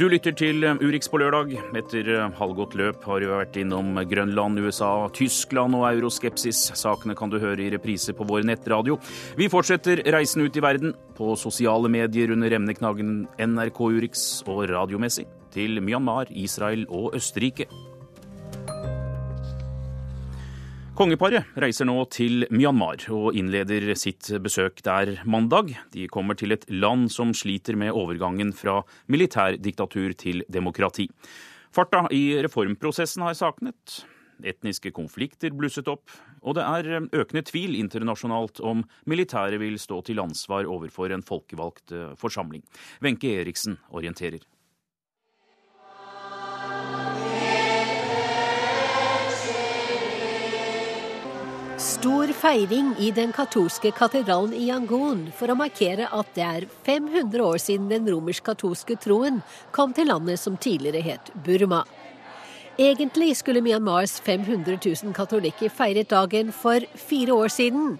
Du 0.04 0.10
lytter 0.12 0.34
til 0.36 0.66
Urix 0.84 1.08
på 1.08 1.16
lørdag. 1.22 1.54
Etter 1.80 2.08
halvgått 2.36 2.74
løp 2.76 3.06
har 3.08 3.24
vi 3.24 3.30
vært 3.30 3.56
innom 3.62 3.96
Grønland, 4.12 4.60
USA, 4.60 4.90
Tyskland 5.16 5.78
og 5.80 5.86
euroskepsis. 5.94 6.60
Sakene 6.76 7.16
kan 7.16 7.32
du 7.32 7.38
høre 7.40 7.64
i 7.64 7.70
reprise 7.72 8.12
på 8.12 8.28
vår 8.28 8.44
nettradio. 8.50 8.98
Vi 9.40 9.48
fortsetter 9.48 10.02
reisen 10.12 10.44
ut 10.44 10.60
i 10.60 10.66
verden 10.66 10.92
på 11.16 11.38
sosiale 11.40 11.88
medier 11.88 12.36
under 12.36 12.58
emneknaggen 12.60 13.16
NRK 13.48 13.80
Urix 13.80 14.28
og 14.44 14.66
radiomessig 14.74 15.24
til 15.56 15.80
Myanmar, 15.80 16.36
Israel 16.36 16.84
og 16.92 17.16
Østerrike. 17.16 17.72
Kongeparet 20.94 21.56
reiser 21.58 21.88
nå 21.90 21.96
til 22.14 22.44
Myanmar 22.54 23.02
og 23.10 23.34
innleder 23.34 23.96
sitt 23.98 24.28
besøk 24.46 24.84
der 24.86 25.16
mandag. 25.26 25.72
De 25.90 26.06
kommer 26.06 26.38
til 26.38 26.54
et 26.54 26.68
land 26.70 27.08
som 27.10 27.32
sliter 27.34 27.74
med 27.82 27.98
overgangen 27.98 28.52
fra 28.54 28.76
militærdiktatur 29.10 30.14
til 30.14 30.46
demokrati. 30.54 31.08
Farta 31.74 32.04
i 32.14 32.38
reformprosessen 32.46 33.26
har 33.26 33.34
saknet. 33.34 34.04
Etniske 34.46 34.94
konflikter 34.94 35.58
blusset 35.58 35.90
opp, 35.90 36.14
og 36.46 36.60
det 36.60 36.70
er 36.70 37.10
økende 37.10 37.42
tvil 37.50 37.74
internasjonalt 37.82 38.62
om 38.62 38.86
militæret 39.10 39.58
vil 39.66 39.82
stå 39.82 40.04
til 40.06 40.22
ansvar 40.22 40.70
overfor 40.70 41.10
en 41.10 41.26
folkevalgt 41.26 41.98
forsamling. 42.22 42.62
Wenche 43.02 43.34
Eriksen 43.42 43.82
orienterer. 43.90 44.46
Stor 52.04 52.28
feiring 52.36 52.90
i 53.00 53.12
den 53.16 53.30
katolske 53.32 53.88
katedralen 53.96 54.52
i 54.52 54.66
Yangon 54.68 55.22
for 55.38 55.48
å 55.48 55.56
markere 55.56 56.10
at 56.12 56.34
det 56.36 56.44
er 56.44 56.66
500 56.84 57.40
år 57.40 57.62
siden 57.64 57.86
den 57.88 58.10
romersk-katolske 58.12 58.98
troen 59.00 59.38
kom 59.72 59.94
til 59.96 60.10
landet 60.12 60.42
som 60.42 60.58
tidligere 60.60 61.00
het 61.06 61.32
Burma. 61.46 61.86
Egentlig 62.76 63.38
skulle 63.40 63.64
Myanmars 63.64 64.18
500 64.20 64.82
000 64.84 65.16
katolikker 65.16 65.72
feiret 65.72 66.12
dagen 66.12 66.52
for 66.52 66.84
fire 67.06 67.38
år 67.46 67.56
siden. 67.56 67.96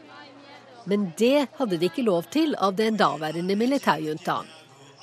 Men 0.84 1.14
det 1.16 1.46
hadde 1.62 1.80
de 1.80 1.88
ikke 1.88 2.04
lov 2.04 2.28
til 2.36 2.58
av 2.60 2.76
den 2.76 3.00
daværende 3.00 3.56
militærjuntaen. 3.56 4.52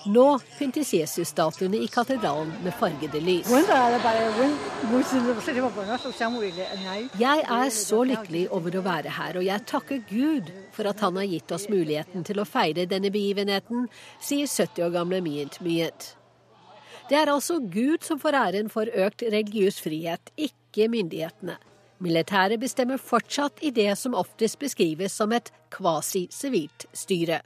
Nå 0.08 0.38
pyntes 0.58 0.94
Jesus-statuene 0.94 1.76
i 1.76 1.86
katedralen 1.92 2.52
med 2.64 2.72
fargede 2.72 3.20
lys. 3.20 3.50
Jeg 7.20 7.42
er 7.44 7.72
så 7.76 7.98
lykkelig 8.08 8.46
over 8.56 8.78
å 8.78 8.84
være 8.86 9.12
her, 9.12 9.36
og 9.36 9.44
jeg 9.44 9.66
takker 9.68 10.00
Gud 10.08 10.48
for 10.72 10.88
at 10.88 11.04
han 11.04 11.20
har 11.20 11.28
gitt 11.28 11.52
oss 11.52 11.68
muligheten 11.68 12.24
til 12.24 12.40
å 12.40 12.48
feire 12.48 12.88
denne 12.88 13.12
begivenheten, 13.12 13.90
sier 14.24 14.48
70 14.48 14.86
år 14.88 14.96
gamle 14.96 15.20
Myent 15.26 15.60
Myent. 15.60 16.14
Det 17.10 17.18
er 17.20 17.28
altså 17.28 17.58
Gud 17.60 18.06
som 18.06 18.22
får 18.22 18.38
æren 18.40 18.72
for 18.72 18.88
økt 18.88 19.26
religiøs 19.26 19.82
frihet, 19.84 20.32
ikke 20.38 20.88
myndighetene. 20.88 21.58
Militæret 22.00 22.62
bestemmer 22.62 22.96
fortsatt 22.96 23.60
i 23.60 23.74
det 23.76 23.92
som 24.00 24.16
oftest 24.16 24.56
beskrives 24.62 25.12
som 25.12 25.36
et 25.36 25.52
kvasi-sivilt 25.74 26.88
styre 26.96 27.42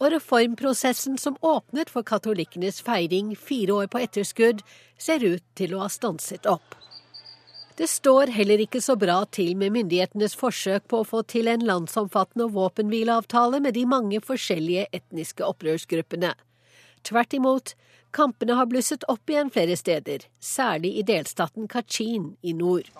og 0.00 0.14
reformprosessen 0.14 1.18
som 1.20 1.36
åpnet 1.44 1.92
for 1.92 2.06
katolikkenes 2.06 2.80
feiring 2.84 3.34
fire 3.36 3.82
år 3.82 3.90
på 3.92 4.00
etterskudd, 4.06 4.62
ser 4.98 5.24
ut 5.24 5.44
til 5.54 5.76
å 5.76 5.84
ha 5.84 5.90
stanset 5.92 6.48
opp. 6.48 6.76
Det 7.80 7.88
står 7.88 8.32
heller 8.34 8.60
ikke 8.60 8.80
så 8.84 8.96
bra 9.00 9.22
til 9.32 9.54
med 9.56 9.72
myndighetenes 9.72 10.34
forsøk 10.36 10.88
på 10.92 11.00
å 11.00 11.06
få 11.08 11.22
til 11.32 11.48
en 11.48 11.62
landsomfattende 11.64 12.50
våpenhvileavtale 12.52 13.60
med 13.64 13.76
de 13.76 13.86
mange 13.88 14.20
forskjellige 14.20 14.88
etniske 14.96 15.46
opprørsgruppene. 15.46 16.34
Tvert 17.08 17.36
imot, 17.36 17.72
kampene 18.12 18.58
har 18.58 18.68
blusset 18.68 19.06
opp 19.08 19.32
igjen 19.32 19.52
flere 19.54 19.78
steder, 19.80 20.28
særlig 20.40 20.92
i 21.00 21.06
delstaten 21.08 21.68
Kachin 21.72 22.34
i 22.42 22.52
nord. 22.52 22.90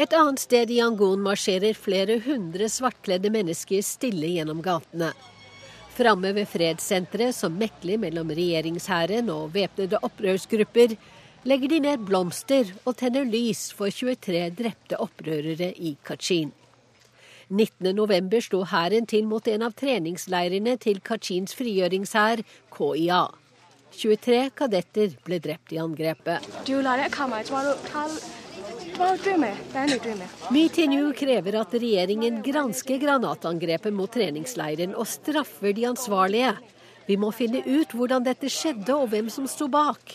Et 0.00 0.12
annet 0.16 0.40
sted 0.40 0.70
i 0.72 0.78
Yangon 0.78 1.20
marsjerer 1.20 1.76
flere 1.76 2.14
hundre 2.24 2.70
svartkledde 2.72 3.28
mennesker 3.34 3.82
stille 3.84 4.30
gjennom 4.32 4.62
gatene. 4.64 5.10
Framme 5.92 6.30
ved 6.32 6.48
fredssenteret, 6.48 7.36
som 7.36 7.58
mekler 7.60 8.00
mellom 8.00 8.32
regjeringshæren 8.32 9.28
og 9.28 9.52
væpnede 9.52 10.00
opprørsgrupper, 10.00 10.94
legger 11.44 11.74
de 11.74 11.82
ned 11.84 12.08
blomster 12.08 12.72
og 12.86 12.96
tenner 13.02 13.28
lys 13.28 13.66
for 13.76 13.92
23 13.92 14.46
drepte 14.56 14.96
opprørere 15.04 15.74
i 15.76 15.92
Kachin. 16.06 16.54
19.11 17.50 18.40
sto 18.46 18.64
hæren 18.72 19.04
til 19.10 19.28
mot 19.28 19.52
en 19.52 19.68
av 19.68 19.76
treningsleirene 19.76 20.78
til 20.80 21.04
Kachins 21.04 21.52
frigjøringshær, 21.60 22.40
KIA. 22.72 23.24
23 24.00 24.44
kadetter 24.56 25.18
ble 25.26 25.44
drept 25.44 25.74
i 25.76 25.82
angrepet. 25.82 26.46
Meetingu 30.50 31.12
krever 31.16 31.56
at 31.60 31.74
regjeringen 31.74 32.40
gransker 32.42 32.98
granatangrepet 33.02 33.94
mot 33.94 34.10
treningsleiren 34.12 34.96
og 34.98 35.08
straffer 35.08 35.74
de 35.76 35.86
ansvarlige. 35.90 36.54
Vi 37.06 37.16
må 37.18 37.32
finne 37.34 37.62
ut 37.66 37.94
hvordan 37.96 38.26
dette 38.26 38.50
skjedde 38.52 38.94
og 38.94 39.08
hvem 39.12 39.30
som 39.32 39.48
sto 39.50 39.68
bak. 39.70 40.14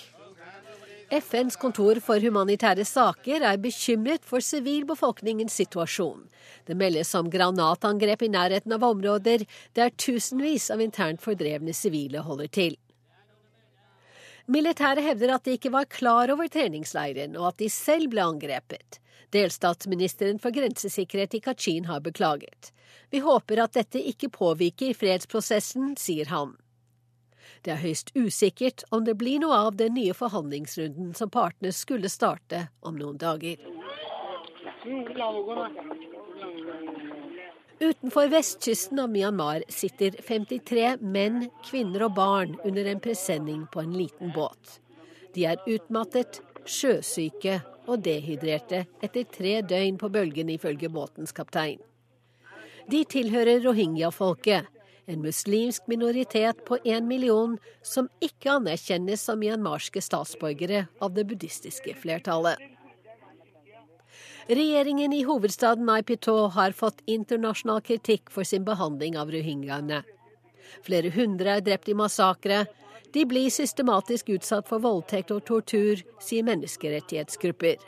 FNs 1.12 1.56
kontor 1.62 2.00
for 2.02 2.20
humanitære 2.20 2.86
saker 2.88 3.44
er 3.46 3.60
bekymret 3.62 4.24
for 4.26 4.42
sivilbefolkningens 4.42 5.54
situasjon. 5.62 6.24
Det 6.66 6.78
meldes 6.78 7.14
om 7.16 7.30
granatangrep 7.30 8.26
i 8.26 8.32
nærheten 8.34 8.74
av 8.74 8.88
områder 8.88 9.46
der 9.78 9.94
tusenvis 9.94 10.72
av 10.74 10.82
internt 10.82 11.22
fordrevne 11.22 11.76
sivile 11.78 12.26
holder 12.26 12.50
til. 12.50 12.80
Militæret 14.48 15.02
hevder 15.02 15.36
at 15.36 15.46
de 15.46 15.56
ikke 15.58 15.72
var 15.74 15.88
klar 15.90 16.30
over 16.30 16.48
treningsleiren, 16.52 17.34
og 17.40 17.48
at 17.50 17.60
de 17.64 17.70
selv 17.70 18.12
ble 18.14 18.22
angrepet. 18.22 19.00
Delstatsministeren 19.34 20.38
for 20.40 20.54
grensesikkerhet 20.54 21.34
i 21.34 21.42
Kachin 21.42 21.88
har 21.90 22.04
beklaget. 22.06 22.72
Vi 23.10 23.24
håper 23.26 23.64
at 23.64 23.74
dette 23.74 24.02
ikke 24.02 24.30
påvirker 24.30 24.94
fredsprosessen, 24.94 25.96
sier 25.98 26.30
han. 26.30 26.54
Det 27.66 27.74
er 27.74 27.82
høyst 27.82 28.12
usikkert 28.14 28.84
om 28.94 29.06
det 29.08 29.18
blir 29.18 29.42
noe 29.42 29.58
av 29.68 29.78
den 29.80 29.96
nye 29.98 30.14
forhandlingsrunden 30.14 31.16
som 31.18 31.32
partene 31.34 31.74
skulle 31.74 32.12
starte 32.14 32.68
om 32.86 33.00
noen 33.02 33.18
dager. 33.18 33.58
Utenfor 37.80 38.28
vestkysten 38.28 39.00
av 39.00 39.10
Myanmar 39.10 39.64
sitter 39.68 40.12
53 40.28 40.98
menn, 41.02 41.50
kvinner 41.68 42.06
og 42.08 42.14
barn 42.16 42.54
under 42.64 42.88
en 42.88 43.02
presenning 43.04 43.66
på 43.72 43.82
en 43.84 43.98
liten 44.00 44.32
båt. 44.36 44.78
De 45.36 45.44
er 45.50 45.60
utmattet, 45.68 46.40
sjøsyke 46.64 47.58
og 47.92 48.00
dehydrerte 48.06 48.86
etter 49.04 49.28
tre 49.28 49.58
døgn 49.68 50.00
på 50.00 50.08
bølgen, 50.14 50.54
ifølge 50.56 50.88
båtens 50.90 51.36
kaptein. 51.36 51.84
De 52.88 53.04
tilhører 53.12 53.60
rohingya-folket, 53.66 54.72
en 55.06 55.22
muslimsk 55.22 55.90
minoritet 55.92 56.64
på 56.66 56.80
én 56.86 57.10
million 57.12 57.58
som 57.84 58.08
ikke 58.24 58.56
anerkjennes 58.56 59.22
som 59.28 59.42
myanmarske 59.42 60.02
statsborgere 60.02 60.88
av 61.04 61.12
det 61.18 61.28
buddhistiske 61.28 61.98
flertallet. 62.00 62.75
Regjeringen 64.48 65.14
i 65.14 65.24
hovedstaden 65.24 65.86
Naipito 65.86 66.48
har 66.48 66.72
fått 66.72 67.02
internasjonal 67.06 67.80
kritikk 67.82 68.30
for 68.30 68.46
sin 68.46 68.66
behandling 68.66 69.18
av 69.18 69.32
rohingyaene. 69.34 70.04
Flere 70.86 71.10
hundre 71.16 71.56
er 71.58 71.66
drept 71.66 71.90
i 71.90 71.96
massakre. 71.98 72.66
De 73.14 73.26
blir 73.26 73.50
systematisk 73.50 74.30
utsatt 74.38 74.70
for 74.70 74.86
voldtekt 74.86 75.34
og 75.34 75.42
tortur, 75.50 76.06
sier 76.22 76.46
menneskerettighetsgrupper. 76.46 77.82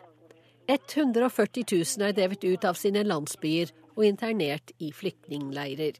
140 0.65 1.69
000 1.69 2.09
er 2.09 2.17
drevet 2.17 2.43
ut 2.43 2.65
av 2.65 2.73
sine 2.73 3.05
landsbyer 3.05 3.69
og 3.93 4.05
internert 4.09 4.73
i 4.81 4.89
flyktningleirer. 4.89 5.93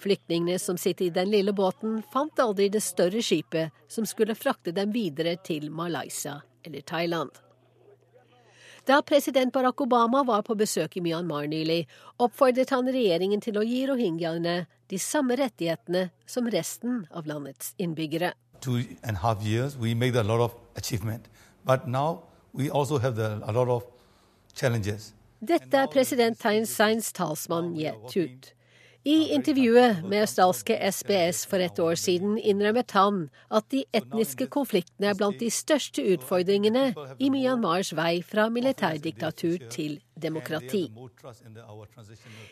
Flyktningene 0.00 0.60
som 0.60 0.76
sitter 0.76 1.08
i 1.08 1.14
den 1.16 1.32
lille 1.32 1.56
båten, 1.56 2.02
fant 2.12 2.44
aldri 2.44 2.68
det 2.68 2.84
større 2.84 3.24
skipet 3.24 3.72
som 3.88 4.04
skulle 4.04 4.36
frakte 4.36 4.76
dem 4.76 4.92
videre 4.92 5.38
til 5.40 5.70
Malaysia 5.72 6.42
eller 6.60 6.84
Thailand. 6.84 7.32
Da 8.86 9.02
president 9.02 9.52
Barack 9.52 9.80
Obama 9.80 10.22
var 10.24 10.42
på 10.42 10.54
besøk 10.54 10.96
i 10.96 11.00
Myanmar 11.04 11.46
nylig, 11.46 11.86
oppfordret 12.18 12.70
han 12.72 12.88
regjeringen 12.88 13.40
til 13.44 13.58
å 13.60 13.64
gi 13.64 13.82
rohingyaene 13.90 14.54
de 14.90 14.98
samme 14.98 15.36
rettighetene 15.36 16.08
som 16.26 16.48
resten 16.50 17.04
av 17.12 17.28
landets 17.28 17.74
innbyggere. 17.78 18.32
Two 18.60 18.82
and 19.02 19.16
a 19.16 19.20
half 19.20 19.42
years, 19.44 19.76
we 19.76 19.94
made 19.94 20.16
a 20.16 20.22
lot 20.22 20.40
of 20.40 20.54
achievement, 20.76 21.28
but 21.64 21.86
now 21.86 22.22
we 22.52 22.70
also 22.70 22.98
have 22.98 23.16
the, 23.16 23.40
a 23.44 23.52
lot 23.52 23.68
of 23.68 23.84
challenges. 24.54 25.12
Dette 25.40 25.76
er 25.76 25.86
president 25.86 26.38
Thein 26.38 26.66
Seins 26.66 27.12
talsmann 27.12 27.74
Ye 27.76 27.92
Tut. 28.08 28.54
I 29.04 29.32
intervjuet 29.32 30.02
med 30.04 30.26
australske 30.26 30.74
SBS 30.92 31.46
for 31.48 31.62
et 31.64 31.78
år 31.80 31.96
siden 31.96 32.34
innrømmet 32.36 32.92
han 32.92 33.22
at 33.48 33.64
de 33.72 33.86
etniske 33.96 34.44
konfliktene 34.52 35.08
er 35.08 35.16
blant 35.16 35.40
de 35.40 35.48
største 35.48 36.04
utfordringene 36.04 36.90
i 37.16 37.30
Myanmars 37.32 37.94
vei 37.96 38.20
fra 38.20 38.50
militærdiktatur 38.52 39.64
til 39.72 39.94
demokrati. 40.20 40.82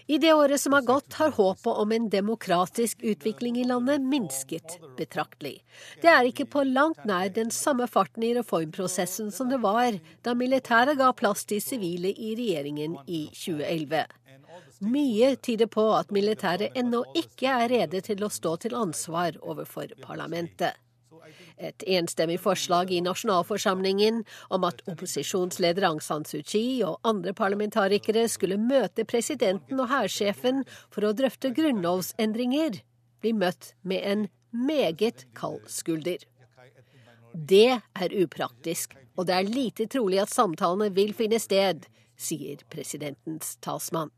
I 0.09 0.17
det 0.17 0.33
året 0.33 0.63
som 0.63 0.73
har 0.73 0.87
gått, 0.89 1.19
har 1.21 1.35
håpet 1.37 1.83
om 1.83 1.93
en 1.93 2.09
demokratisk 2.09 3.05
utvikling 3.05 3.59
i 3.61 3.67
landet 3.69 4.01
minsket 4.01 4.79
betraktelig. 4.97 5.59
Det 6.01 6.09
er 6.09 6.31
ikke 6.31 6.49
på 6.49 6.65
langt 6.65 7.05
nær 7.05 7.29
den 7.29 7.53
samme 7.53 7.91
farten 7.93 8.25
i 8.25 8.33
reformprosessen 8.39 9.29
som 9.37 9.53
det 9.53 9.61
var 9.61 10.01
da 10.25 10.33
militæret 10.33 10.97
ga 10.97 11.13
plass 11.13 11.45
til 11.45 11.61
sivile 11.61 12.15
i 12.17 12.33
regjeringen 12.41 12.97
i 13.05 13.27
2011. 13.37 14.07
Mye 14.79 15.37
tyder 15.43 15.67
på 15.67 15.85
at 15.97 16.13
militæret 16.15 16.77
ennå 16.79 17.01
ikke 17.19 17.51
er 17.51 17.73
rede 17.73 18.01
til 18.07 18.23
å 18.23 18.31
stå 18.31 18.55
til 18.63 18.77
ansvar 18.79 19.35
overfor 19.43 19.91
parlamentet. 20.05 20.77
Et 21.59 21.83
enstemmig 21.99 22.39
forslag 22.39 22.93
i 22.95 23.01
nasjonalforsamlingen 23.03 24.21
om 24.55 24.67
at 24.69 24.85
opposisjonsleder 24.87 25.89
Aung 25.89 25.99
San 26.05 26.23
Suu 26.29 26.45
Kyi 26.47 26.85
og 26.87 27.01
andre 27.03 27.35
parlamentarikere 27.35 28.29
skulle 28.31 28.61
møte 28.63 29.05
presidenten 29.05 29.83
og 29.83 29.91
hærsjefen 29.91 30.63
for 30.95 31.09
å 31.09 31.15
drøfte 31.19 31.51
grunnlovsendringer, 31.57 32.79
blir 33.19 33.35
møtt 33.35 33.73
med 33.83 34.07
en 34.07 34.29
meget 34.55 35.27
kald 35.35 35.67
skulder. 35.67 36.23
Det 37.35 37.81
er 37.81 38.17
upraktisk, 38.23 38.95
og 39.19 39.27
det 39.27 39.35
er 39.35 39.51
lite 39.51 39.89
trolig 39.91 40.23
at 40.23 40.33
samtalene 40.33 40.93
vil 40.95 41.11
finne 41.19 41.43
sted, 41.43 41.91
sier 42.15 42.63
presidentens 42.71 43.57
talsmann. 43.63 44.15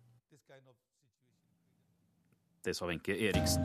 Det 2.65 2.75
sa 2.77 2.85
Wenche 2.87 3.15
Eriksen. 3.17 3.65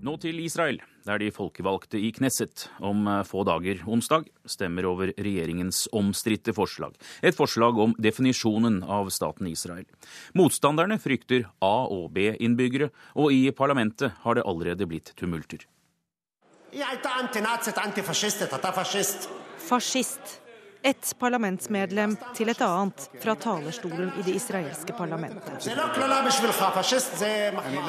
Nå 0.00 0.14
til 0.16 0.40
Israel, 0.40 0.78
der 1.04 1.20
de 1.20 1.28
folkevalgte 1.36 2.00
i 2.00 2.08
Knesset 2.16 2.64
om 2.80 3.04
eh, 3.04 3.20
få 3.28 3.44
dager, 3.44 3.82
onsdag, 3.84 4.24
stemmer 4.48 4.88
over 4.88 5.12
regjeringens 5.20 5.84
omstridte 5.92 6.56
forslag. 6.56 6.96
Et 7.20 7.36
forslag 7.36 7.76
om 7.76 7.92
definisjonen 8.00 8.80
av 8.88 9.12
staten 9.12 9.52
Israel. 9.52 9.84
Motstanderne 10.32 10.96
frykter 10.96 11.44
A- 11.60 11.92
og 11.92 12.08
B-innbyggere, 12.16 12.88
og 13.20 13.36
i 13.36 13.50
parlamentet 13.52 14.16
har 14.24 14.40
det 14.40 14.48
allerede 14.48 14.88
blitt 14.88 15.12
tumulter. 15.20 15.68
Fascist. 19.60 20.40
Et 20.82 21.10
parlamentsmedlem 21.20 22.14
til 22.36 22.48
et 22.48 22.60
annet 22.64 23.02
fra 23.20 23.34
talerstolen 23.36 24.12
i 24.16 24.22
det 24.24 24.34
israelske 24.38 24.94
parlamentet. 24.96 25.68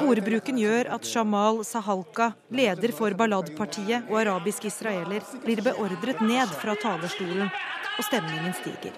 Ordbruken 0.03 0.59
gjør 0.59 0.91
at 0.97 1.07
Jamal 1.07 1.61
Sahalka, 1.67 2.31
leder 2.51 2.91
for 2.97 3.15
Balad-partiet 3.15 4.11
og 4.11 4.19
arabisk 4.25 4.67
israeler, 4.67 5.23
blir 5.45 5.63
beordret 5.63 6.19
ned 6.19 6.51
fra 6.59 6.75
talerstolen, 6.83 7.47
og 7.97 8.03
stemningen 8.09 8.53
stiger. 8.59 8.93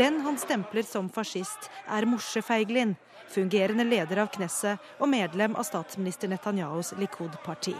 Den 0.00 0.20
han 0.20 0.38
stempler 0.38 0.82
som 0.82 1.08
fascist, 1.12 1.66
er 1.86 2.06
Moshe 2.08 2.40
Feiglin, 2.42 2.94
fungerende 3.28 3.84
leder 3.84 4.22
av 4.22 4.30
Knesset 4.32 4.80
og 4.96 5.10
medlem 5.12 5.52
av 5.60 5.66
statsminister 5.68 6.30
Netanyahus 6.32 6.94
Likud-parti. 6.96 7.74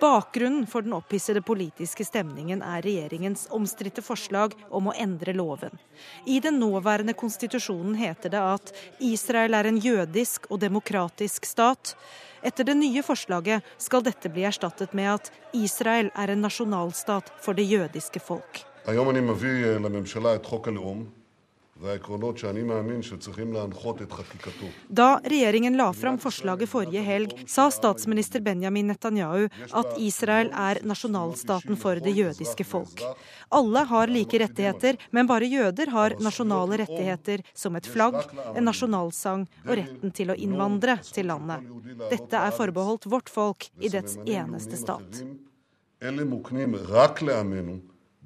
Bakgrunnen 0.00 0.66
for 0.66 0.82
den 0.82 0.96
opphissede 0.96 1.44
politiske 1.46 2.02
stemningen 2.02 2.64
er 2.66 2.82
regjeringens 2.82 3.44
omstridte 3.54 4.02
forslag 4.02 4.58
om 4.74 4.90
å 4.90 4.96
endre 5.04 5.36
loven. 5.38 5.78
I 6.26 6.40
den 6.42 6.58
nåværende 6.58 7.14
konstitusjonen 7.14 7.94
heter 8.02 8.34
det 8.34 8.42
at 8.42 8.74
Israel 9.12 9.54
er 9.54 9.70
en 9.70 9.78
jødisk 9.86 10.50
og 10.50 10.64
demokratisk 10.66 11.46
stat. 11.46 11.94
Etter 12.42 12.66
det 12.66 12.74
nye 12.82 13.06
forslaget 13.06 13.70
skal 13.78 14.02
dette 14.02 14.34
bli 14.34 14.50
erstattet 14.50 14.98
med 14.98 15.12
at 15.14 15.32
Israel 15.54 16.10
er 16.10 16.34
en 16.34 16.44
nasjonalstat 16.48 17.30
for 17.38 17.54
det 17.54 17.70
jødiske 17.70 18.26
folk. 18.26 18.64
היום 18.85 19.09
אני 19.09 19.19
מביא 19.19 19.65
לממשלה 19.65 20.35
את 20.35 20.45
חוק 20.45 20.67
הלאום 20.67 21.05
והעקרונות 21.81 22.37
שאני 22.37 22.63
מאמין 22.63 23.01
שצריכים 23.01 23.53
להנחות 23.53 24.01
את 24.01 24.11
חקיקתו. 24.11 24.65
Da 24.89 25.19
regjeringen 25.23 25.75
la 25.77 25.91
fram 25.93 26.17
forslaget 26.17 26.69
forrige 26.69 27.01
helg, 27.09 27.29
sa 27.45 27.69
statsminister 27.69 28.39
Benjamin 28.41 28.87
Netanyahu 28.91 29.43
at 29.79 29.89
Israel 29.97 30.49
er 30.67 30.75
nasjonalstaten 30.91 31.75
for 31.77 31.95
det 32.05 32.13
jødiske 32.17 32.63
folk. 32.63 33.03
Alle 33.51 33.81
har 33.91 34.07
like 34.07 34.39
rettigheter, 34.39 34.93
men 35.11 35.27
bare 35.27 35.45
jøder 35.45 35.87
har 35.97 36.15
nasjonale 36.19 36.77
rettigheter 36.83 37.43
som 37.53 37.75
et 37.75 37.87
flagg, 37.93 38.17
en 38.55 38.65
nasjonalsang 38.69 39.45
og 39.67 39.73
retten 39.79 40.11
til 40.11 40.33
å 40.33 40.39
innvandre 40.45 40.97
til 41.15 41.29
landet. 41.31 41.61
Dette 42.09 42.37
er 42.47 42.57
forbeholdt 42.59 43.05
vårt 43.05 43.29
folk 43.29 43.69
i 43.79 43.89
dets 43.89 44.17
eneste 44.25 44.77
stat. 44.77 45.21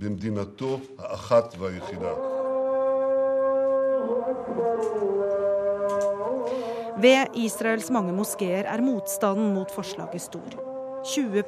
אלה 0.01 0.09
מוקנים 0.09 0.37
רק 0.37 0.47
לעמנו 0.47 0.77
במדינתו 0.77 0.79
האחת 0.99 1.55
והיחידה. 1.59 2.13
Ved 7.01 7.27
Israels 7.35 7.89
mange 7.89 8.13
moskeer 8.13 8.65
er 8.65 8.81
motstanden 8.81 9.53
mot 9.53 9.71
forslaget 9.71 10.21
stor. 10.21 10.51
20 11.03 11.43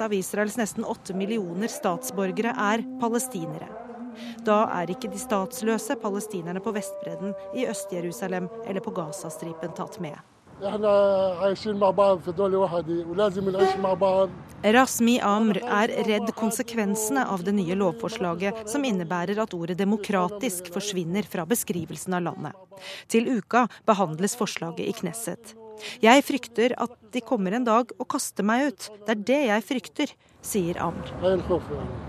av 0.00 0.12
Israels 0.12 0.56
nesten 0.56 0.84
8 0.84 1.14
millioner 1.14 1.68
statsborgere 1.68 2.54
er 2.54 2.84
palestinere. 3.00 3.68
Da 4.46 4.68
er 4.80 4.90
ikke 4.90 5.10
de 5.10 5.18
statsløse 5.18 5.96
palestinerne 6.02 6.60
på 6.60 6.72
Vestbredden, 6.72 7.34
i 7.54 7.66
Øst-Jerusalem 7.66 8.48
eller 8.66 8.80
på 8.80 8.90
Gazastripen 8.90 9.72
tatt 9.74 9.98
med. 10.00 10.14
Rasmi 14.63 15.19
Amr 15.21 15.59
er 15.61 15.91
redd 16.07 16.31
konsekvensene 16.35 17.27
av 17.29 17.43
det 17.45 17.53
nye 17.53 17.75
lovforslaget, 17.77 18.63
som 18.71 18.85
innebærer 18.89 19.37
at 19.43 19.53
ordet 19.53 19.77
'demokratisk' 19.77 20.71
forsvinner 20.73 21.29
fra 21.29 21.45
beskrivelsen 21.45 22.17
av 22.17 22.25
landet. 22.25 22.81
Til 23.07 23.29
uka 23.37 23.67
behandles 23.85 24.35
forslaget 24.35 24.87
i 24.87 24.97
Knesset. 24.97 25.53
Jeg 26.01 26.25
frykter 26.25 26.73
at 26.73 26.97
de 27.13 27.21
kommer 27.21 27.53
en 27.53 27.69
dag 27.69 27.93
og 27.99 28.07
kaster 28.09 28.43
meg 28.43 28.73
ut. 28.73 28.89
Det 29.05 29.13
er 29.13 29.25
det 29.29 29.41
jeg 29.45 29.67
frykter, 29.69 30.13
sier 30.41 30.81
Amr. 30.81 32.06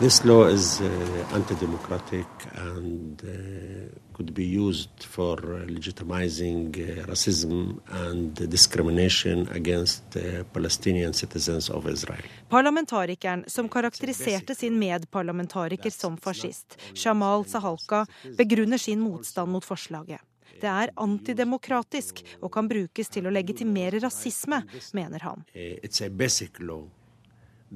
This 0.00 0.24
law 0.24 0.46
is 0.46 0.80
uh, 0.80 0.86
anti-democratic 1.34 2.26
and 2.54 3.20
uh, 3.24 3.98
could 4.12 4.32
be 4.32 4.44
used 4.44 5.02
for 5.02 5.36
legitimizing 5.66 6.68
uh, 6.68 7.04
racism 7.06 7.80
and 7.90 8.32
discrimination 8.48 9.48
against 9.48 10.16
uh, 10.16 10.44
Palestinian 10.52 11.12
citizens 11.12 11.68
of 11.68 11.88
Israel. 11.88 12.22
Parlamentarikeren 12.48 13.44
som 13.46 13.68
karakteriserte 13.68 14.54
sin 14.54 14.78
medparlamentariker 14.78 15.90
som 15.90 16.16
fascist, 16.16 16.78
Shamal 16.94 17.44
Sahalka, 17.44 18.06
begrunner 18.36 18.78
sin 18.78 19.00
motstand 19.00 19.50
mot 19.52 19.64
forslaget. 19.64 20.20
Det 20.60 20.70
er 20.70 20.94
antidemokratisk 20.94 22.22
og 22.40 22.52
kan 22.54 22.70
brukes 22.70 23.10
til 23.10 23.26
å 23.26 23.34
legitimere 23.34 23.98
rasisme, 23.98 24.62
mener 24.94 25.26
han. 25.26 25.42
Uh, 25.54 25.74
it's 25.82 26.06
a 26.06 26.08
basic 26.08 26.62
law 26.62 26.86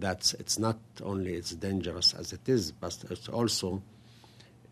that 0.01 0.35
it's 0.39 0.59
not 0.59 0.79
only 1.03 1.35
it's 1.35 1.53
dangerous 1.53 2.15
as 2.15 2.33
it 2.33 2.49
is, 2.49 2.73
but 2.73 2.97
it's 3.11 3.29
also 3.29 3.83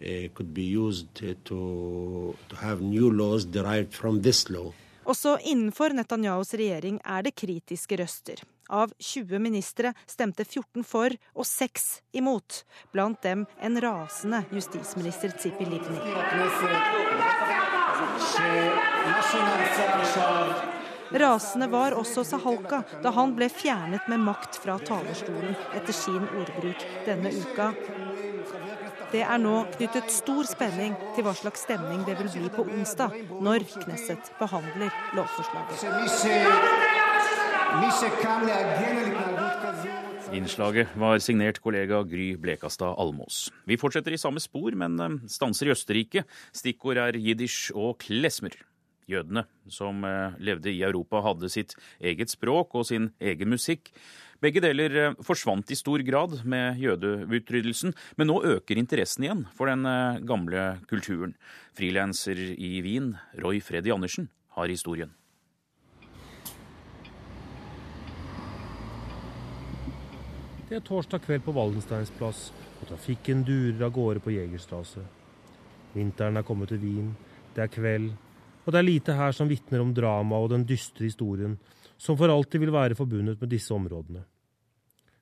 uh, 0.01 0.29
could 0.35 0.55
be 0.55 0.63
used 0.63 1.15
to, 1.15 1.35
to 1.45 2.35
have 2.57 2.81
new 2.81 3.11
laws 3.11 3.45
derived 3.45 3.95
from 3.95 4.23
this 4.23 4.51
law. 4.51 4.73
Også 5.05 5.39
innenfor 5.43 5.95
Netanyahus 5.97 6.55
regjering 6.55 7.01
er 7.05 7.23
det 7.25 7.33
kritiske 7.35 7.97
røster. 7.99 8.43
Av 8.71 8.93
20 8.99 9.41
ministre 9.43 9.91
stemte 10.07 10.45
14 10.45 10.85
for 10.87 11.17
og 11.35 11.47
6 11.49 11.87
imot, 12.21 12.61
blant 12.93 13.19
dem 13.25 13.47
en 13.59 13.81
rasende 13.83 14.45
justisminister 14.55 15.35
Tzipi 15.35 15.67
Livni. 15.67 15.99
Rasende 21.11 21.67
var 21.71 21.97
også 21.99 22.23
Sahalka 22.27 22.83
da 23.03 23.11
han 23.17 23.35
ble 23.35 23.49
fjernet 23.51 24.07
med 24.11 24.23
makt 24.23 24.61
fra 24.63 24.79
talerstolen 24.79 25.57
etter 25.75 25.97
sin 25.97 26.23
ordbruk 26.23 26.85
denne 27.07 27.33
uka. 27.35 27.73
Det 29.11 29.25
er 29.27 29.41
nå 29.43 29.65
knyttet 29.75 30.13
stor 30.15 30.47
spenning 30.47 30.95
til 31.17 31.27
hva 31.27 31.35
slags 31.35 31.65
stemning 31.67 32.05
det 32.07 32.15
vil 32.21 32.31
bli 32.31 32.51
på 32.55 32.63
onsdag, 32.63 33.17
når 33.43 33.67
Knesset 33.73 34.31
behandler 34.39 34.95
lovforslaget. 35.19 35.83
Innslaget 40.31 40.95
var 40.95 41.19
signert 41.19 41.59
kollega 41.59 42.05
Gry 42.07 42.37
Blekastad 42.39 42.95
Almås. 43.03 43.49
Vi 43.67 43.79
fortsetter 43.81 44.15
i 44.15 44.21
samme 44.21 44.39
spor, 44.43 44.71
men 44.79 44.95
eh, 45.03 45.19
stanser 45.27 45.67
i 45.67 45.75
Østerrike. 45.75 46.23
Stikkord 46.55 47.03
er 47.03 47.19
jiddisch 47.19 47.73
og 47.75 47.99
klesmer. 48.05 48.55
Jødene 49.11 49.45
som 49.71 50.05
eh, 50.07 50.39
levde 50.39 50.73
i 50.73 50.83
Europa, 50.87 51.23
hadde 51.25 51.51
sitt 51.53 51.77
eget 51.99 52.33
språk 52.33 52.75
og 52.79 52.87
sin 52.89 53.11
egen 53.21 53.51
musikk. 53.53 53.91
Begge 54.41 54.63
deler 54.65 54.95
eh, 54.97 55.17
forsvant 55.27 55.71
i 55.71 55.77
stor 55.77 56.01
grad 56.07 56.39
med 56.49 56.81
jødeutryddelsen, 56.81 57.93
men 58.17 58.31
nå 58.31 58.39
øker 58.57 58.81
interessen 58.81 59.27
igjen 59.27 59.47
for 59.57 59.69
den 59.69 59.85
eh, 59.85 60.21
gamle 60.25 60.67
kulturen. 60.89 61.35
Frilanser 61.77 62.39
i 62.57 62.79
Wien, 62.85 63.17
Roy 63.43 63.61
Freddy 63.61 63.93
Andersen, 63.93 64.31
har 64.57 64.73
historien. 64.73 65.13
Det 70.71 70.79
er 70.79 70.87
torsdag 70.87 71.25
kveld 71.25 71.43
på 71.43 71.53
Waldensteins 71.53 72.13
plass, 72.15 72.53
og 72.81 72.89
trafikken 72.93 73.43
durer 73.43 73.89
av 73.89 73.93
gårde 73.93 74.23
på 74.23 74.33
Jegerstrasse. 74.37 75.03
Vinteren 75.97 76.39
er 76.39 76.47
kommet 76.47 76.71
til 76.71 76.79
Wien, 76.79 77.09
det 77.57 77.65
er 77.65 77.73
kveld, 77.75 78.13
og 78.65 78.73
det 78.73 78.79
er 78.81 78.87
lite 78.87 79.17
her 79.17 79.33
som 79.37 79.49
vitner 79.51 79.83
om 79.83 79.95
dramaet 79.97 80.45
og 80.45 80.53
den 80.53 80.67
dystre 80.69 81.07
historien 81.09 81.57
som 82.01 82.17
for 82.17 82.33
alltid 82.33 82.63
vil 82.63 82.73
være 82.73 82.97
forbundet 82.97 83.41
med 83.41 83.51
disse 83.53 83.75
områdene. 83.75 84.25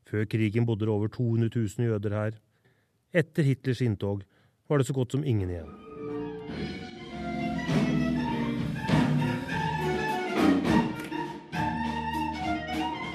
Før 0.08 0.24
krigen 0.30 0.66
bodde 0.66 0.86
det 0.86 0.94
over 0.94 1.10
200 1.12 1.50
000 1.54 1.90
jøder 1.90 2.14
her. 2.14 2.38
Etter 3.12 3.42
Hitlers 3.42 3.82
inntog 3.84 4.22
var 4.68 4.78
det 4.78 4.86
så 4.86 4.94
godt 4.96 5.12
som 5.12 5.24
ingen 5.24 5.50
igjen. 5.50 5.72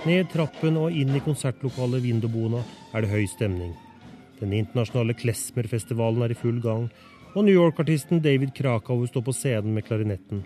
Ned 0.04 0.28
trappen 0.34 0.76
og 0.76 0.92
inn 0.92 1.16
i 1.16 1.24
konsertlokalet 1.24 2.04
Vindobona 2.04 2.60
er 2.92 3.06
det 3.06 3.14
høy 3.14 3.24
stemning. 3.32 3.72
Den 4.42 4.52
internasjonale 4.52 5.16
Klesmer-festivalen 5.16 6.26
er 6.26 6.34
i 6.34 6.38
full 6.38 6.60
gang, 6.60 6.90
og 7.34 7.46
New 7.46 7.56
York-artisten 7.56 8.22
David 8.22 8.54
Krakow 8.54 9.06
står 9.10 9.24
på 9.26 9.34
scenen 9.34 9.74
med 9.74 9.86
klarinetten. 9.88 10.44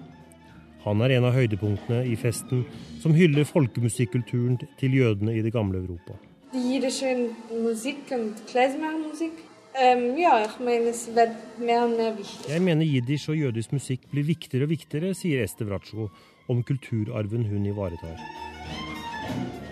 Han 0.86 1.02
er 1.04 1.18
en 1.18 1.26
av 1.28 1.36
høydepunktene 1.36 2.06
i 2.08 2.16
festen, 2.16 2.64
som 3.04 3.16
hyller 3.18 3.44
folkemusikkulturen 3.48 4.56
til 4.80 4.96
jødene 4.96 5.36
i 5.36 5.44
det 5.44 5.52
gamle 5.52 5.82
Europa. 5.82 6.16
Die 6.54 6.64
jiddische 6.64 7.12
Musik 7.52 8.08
und 8.16 8.40
Klezmermusik, 8.48 9.34
ja, 9.76 10.46
ich 10.46 10.60
meine, 10.60 10.90
es 10.90 11.08
wird 11.14 11.36
mehr 11.60 11.84
und 11.86 11.98
mehr 11.98 12.18
wichtig. 12.18 12.50
Jeg 12.50 12.62
mener 12.62 12.86
jiddisch 12.86 13.28
og 13.30 13.36
jødisk 13.36 13.74
musikk 13.76 14.08
blir 14.12 14.24
viktigere 14.24 14.64
og 14.64 14.72
viktigere, 14.72 15.12
sier 15.14 15.44
Ester 15.44 15.68
Vratsjo 15.68 16.08
om 16.48 16.64
kulturarven 16.64 17.44
hun 17.52 17.68
ivaretar. 17.68 18.16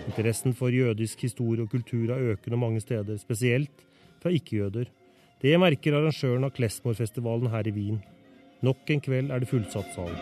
Interessen 0.06 0.54
for 0.54 0.68
jødisk 0.68 1.24
historie 1.24 1.64
og 1.64 1.72
kultur 1.72 2.12
er 2.12 2.36
økende 2.36 2.60
mange 2.60 2.80
steder, 2.84 3.16
spesielt 3.16 3.72
fra 4.20 4.30
ikke-jøder. 4.30 4.92
Det 5.36 5.52
merker 5.60 5.92
arrangøren 5.92 6.46
av 6.46 6.54
Klesmor-festivalen 6.56 7.50
her 7.52 7.66
i 7.68 7.72
Wien. 7.76 7.96
Nok 8.64 8.88
en 8.88 9.02
kveld 9.04 9.32
er 9.34 9.42
det 9.42 9.48
fullsatt 9.50 9.90
sal. 9.92 10.14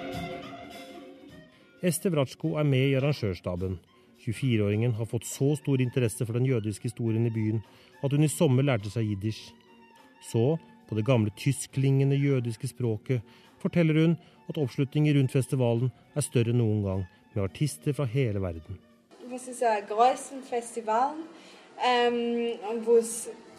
Este 1.86 2.10
Vratsjko 2.10 2.56
er 2.58 2.66
med 2.66 2.88
i 2.88 2.96
arrangørstaben. 2.98 3.76
24-åringen 4.24 4.96
har 4.98 5.06
fått 5.06 5.28
så 5.28 5.52
stor 5.60 5.82
interesse 5.84 6.26
for 6.26 6.34
den 6.34 6.48
jødiske 6.48 6.88
historien 6.88 7.28
i 7.28 7.30
byen 7.30 7.60
at 8.02 8.10
hun 8.10 8.26
i 8.26 8.32
sommer 8.32 8.66
lærte 8.66 8.90
seg 8.90 9.06
jiddisch. 9.06 9.52
Så, 10.32 10.56
på 10.88 10.98
det 10.98 11.06
gamle 11.06 11.30
tyskklingende 11.38 12.18
jødiske 12.18 12.72
språket, 12.72 13.22
forteller 13.62 14.00
hun 14.00 14.18
at 14.48 14.58
oppslutningen 14.58 15.14
rundt 15.20 15.36
festivalen 15.36 15.94
er 16.16 16.26
større 16.26 16.50
enn 16.50 16.58
noen 16.58 16.82
gang, 16.82 17.06
med 17.36 17.46
artister 17.46 17.94
fra 17.94 18.08
hele 18.10 18.42
verden. 18.42 18.82
Det 19.22 19.62
er 19.62 19.76
ein 19.78 19.86
größten 19.88 20.42
Festival, 20.42 21.14
ähm, 21.78 22.58
wo 22.82 22.98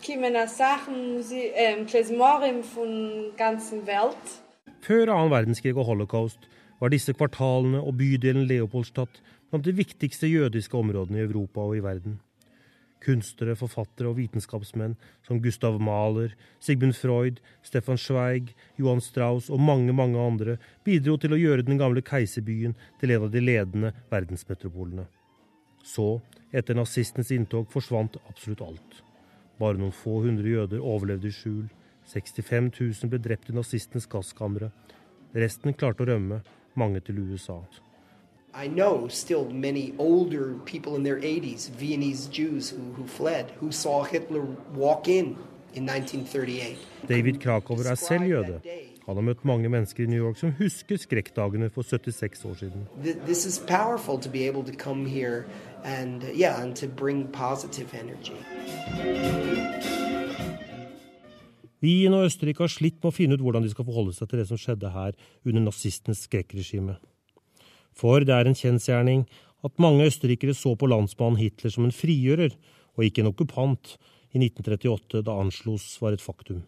es 0.09 0.13
kommen 0.13 0.47
Sachen, 0.47 1.23
ähm, 1.55 3.33
ganzen 3.37 3.87
Welt. 3.87 4.41
Før 4.81 5.09
annen 5.09 5.31
verdenskrig 5.31 5.75
og 5.75 5.85
holocaust 5.85 6.39
var 6.79 6.89
disse 6.89 7.13
kvartalene 7.13 7.81
og 7.81 7.97
bydelen 7.97 8.45
Leopoldstadt 8.45 9.21
blant 9.49 9.65
de 9.65 9.71
viktigste 9.73 10.27
jødiske 10.27 10.77
områdene 10.77 11.17
i 11.17 11.25
Europa 11.25 11.61
og 11.61 11.77
i 11.77 11.83
verden. 11.83 12.19
Kunstnere, 13.01 13.55
forfattere 13.55 14.09
og 14.09 14.17
vitenskapsmenn 14.17 14.95
som 15.25 15.41
Gustav 15.41 15.79
Mahler, 15.81 16.35
Sigmund 16.59 16.93
Freud, 16.93 17.41
Stefan 17.63 17.97
Zweig, 17.97 18.53
Johan 18.77 19.01
Strauss 19.01 19.49
og 19.49 19.59
mange, 19.59 19.93
mange 19.93 20.19
andre 20.19 20.57
bidro 20.83 21.17
til 21.17 21.33
å 21.33 21.41
gjøre 21.41 21.65
den 21.65 21.81
gamle 21.81 22.01
keiserbyen 22.01 22.75
til 22.99 23.11
en 23.11 23.25
av 23.25 23.33
de 23.33 23.41
ledende 23.41 23.93
verdensmetropolene. 24.11 25.07
Så, 25.85 26.19
etter 26.53 26.77
nazistenes 26.77 27.31
inntog, 27.31 27.69
forsvant 27.73 28.17
absolutt 28.29 28.61
alt. 28.65 29.04
Bare 29.59 29.79
noen 29.79 29.95
få 29.95 30.19
hundre 30.25 30.51
jøder 30.57 30.83
overlevde 30.83 31.31
i 31.31 31.35
skjul. 31.35 31.65
65 32.11 32.69
000 32.79 33.09
ble 33.09 33.19
drept 33.19 33.49
i 33.49 33.55
nazistenes 33.55 34.07
gasskamre. 34.11 34.69
Resten 35.35 35.73
klarte 35.73 36.03
å 36.03 36.09
rømme, 36.11 36.41
mange 36.75 37.01
til 37.03 37.19
USA. 37.23 37.61
I 38.55 38.67
know 38.67 39.07
still 39.09 39.49
many 39.49 39.93
older 39.97 40.53
people 40.65 40.95
in 40.95 41.03
their 41.03 41.19
80s, 41.19 41.69
Viennese 41.71 42.27
Jews 42.27 42.69
who, 42.69 42.93
who 42.95 43.05
fled, 43.07 43.51
who 43.59 43.71
saw 43.71 44.03
Hitler 44.03 44.45
walk 44.73 45.07
in 45.07 45.35
in 45.73 45.83
1938. 45.89 46.77
David 47.07 47.41
Krakower 47.41 47.91
er 47.91 47.95
selv 47.95 48.23
jøde. 48.23 48.61
Han 49.05 49.19
har 49.19 49.25
møtt 49.27 49.43
mange 49.45 49.69
mennesker 49.69 50.03
i 50.03 50.09
New 50.09 50.17
York 50.17 50.39
som 50.39 50.53
husker 50.57 50.97
skrekkdagene 50.97 51.69
for 51.69 51.85
76 51.85 52.45
år 52.49 52.55
siden. 52.57 52.87
This 53.25 53.45
is 53.45 53.59
powerful 53.59 54.17
to 54.17 54.29
be 54.29 54.47
able 54.49 54.63
to 54.65 54.73
come 54.73 55.05
here 55.05 55.45
and, 55.83 56.23
yeah, 56.33 56.61
and 56.61 56.75
to 56.75 56.87
bring 56.87 57.27
positive 57.29 57.93
energy. 57.93 58.33
Wien 61.85 62.13
og 62.17 62.25
Østerrike 62.25 62.65
har 62.65 62.71
slitt 62.73 62.97
med 63.03 63.11
å 63.11 63.13
finne 63.13 63.37
ut 63.37 63.43
hvordan 63.45 63.61
de 63.61 63.69
skal 63.69 63.85
forholde 63.85 64.15
seg 64.17 64.31
til 64.31 64.41
det 64.41 64.47
som 64.49 64.57
skjedde 64.57 64.89
her 64.89 65.13
under 65.45 65.67
nazistenes 65.67 66.25
skrekkregime. 66.25 66.97
For 67.93 68.25
det 68.25 68.33
er 68.33 68.49
en 68.49 68.57
kjensgjerning 68.57 69.27
at 69.65 69.81
mange 69.81 70.07
østerrikere 70.09 70.57
så 70.57 70.73
på 70.73 70.89
landsmannen 70.89 71.37
Hitler 71.37 71.73
som 71.73 71.85
en 71.85 71.93
frigjører, 71.93 72.57
og 72.97 73.05
ikke 73.05 73.21
en 73.21 73.33
okkupant, 73.33 73.97
i 74.35 74.39
1938, 74.41 75.21
da 75.23 75.37
Anschluss 75.39 75.93
var 76.01 76.15
et 76.15 76.23
faktum. 76.23 76.65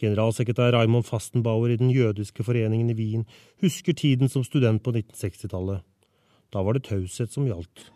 Generalsekretær 0.00 0.72
Raymond 0.72 1.04
Fastenbauer 1.04 1.74
i 1.74 1.78
den 1.80 1.90
jødiske 1.92 2.44
foreningen 2.44 2.90
i 2.90 2.96
Wien 2.96 3.26
husker 3.60 3.92
tiden 3.92 4.28
som 4.28 4.44
student 4.44 4.82
på 4.82 4.94
1960-tallet. 4.96 5.82
Da 6.52 6.62
var 6.64 6.74
det 6.74 6.86
taushet 6.88 7.32
som 7.32 7.46
gjaldt. 7.46 7.90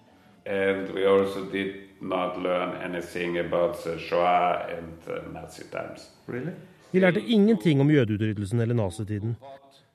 And 0.47 0.93
we 0.93 1.07
also 1.09 1.47
did 1.53 1.75
not 2.01 2.37
learn 2.43 2.77
anything 2.85 3.39
about 3.39 3.81
the 3.85 3.99
Shoah 3.99 4.69
and 4.77 5.33
Nazi 5.33 5.65
times. 5.73 6.11
Really? 6.29 6.53
Vi 6.93 7.01
lærte 7.01 7.21
ingenting 7.21 7.81
om 7.81 7.91
jødeutryddelsen 7.91 8.61
eller 8.61 8.75
nazitiden. 8.75 9.37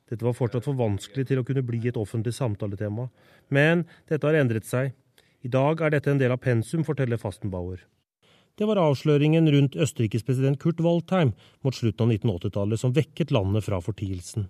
Dette 0.09 0.25
var 0.25 0.33
fortsatt 0.33 0.65
for 0.65 0.73
vanskelig 0.73 1.27
til 1.29 1.39
å 1.39 1.45
kunne 1.45 1.61
bli 1.63 1.83
et 1.87 1.97
offentlig 1.97 2.33
samtaletema. 2.33 3.05
Men 3.53 3.85
dette 4.09 4.25
har 4.25 4.39
endret 4.41 4.65
seg. 4.65 4.91
I 5.45 5.47
dag 5.53 5.81
er 5.81 5.93
dette 5.93 6.11
en 6.11 6.19
del 6.19 6.33
av 6.33 6.41
pensum, 6.41 6.81
forteller 6.83 7.21
Fastenbauer. 7.21 7.85
Det 8.59 8.67
var 8.67 8.79
avsløringen 8.81 9.47
rundt 9.53 9.77
Østerrikes 9.79 10.25
president 10.27 10.59
Kurt 10.59 10.81
Waldheim 10.83 11.31
mot 11.63 11.75
slutten 11.75 12.09
av 12.09 12.15
1980-tallet 12.17 12.81
som 12.81 12.95
vekket 12.95 13.31
landet 13.31 13.63
fra 13.65 13.79
fortielsen. 13.83 14.49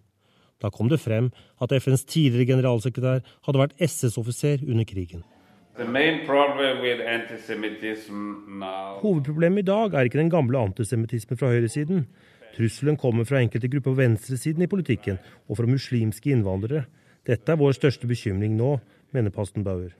Da 0.60 0.72
kom 0.74 0.90
det 0.92 1.00
frem 1.00 1.30
at 1.62 1.72
FNs 1.72 2.04
tidligere 2.10 2.56
generalsekretær 2.56 3.22
hadde 3.46 3.62
vært 3.62 3.78
SS-offiser 3.80 4.66
under 4.66 4.88
krigen. 4.90 5.24
Hovedproblemet 9.00 9.62
i 9.64 9.70
dag 9.70 9.94
er 9.94 10.10
ikke 10.10 10.20
den 10.20 10.34
gamle 10.34 10.60
antisemittismen 10.60 11.40
fra 11.40 11.54
høyresiden. 11.54 12.08
Trusselen 12.58 12.98
kommer 13.00 13.24
fra 13.30 13.40
enkelte 13.40 13.70
grupper 13.72 13.94
på 13.94 14.02
venstresiden 14.02 14.66
i 14.66 14.72
politikken 14.72 15.22
og 15.48 15.62
fra 15.62 15.70
muslimske 15.70 16.34
innvandrere. 16.34 16.90
Dette 17.30 17.54
er 17.54 17.62
vår 17.62 17.78
største 17.78 18.10
bekymring 18.10 18.58
nå, 18.60 18.80
mener 19.16 19.32
Pastenbauer. 19.32 19.94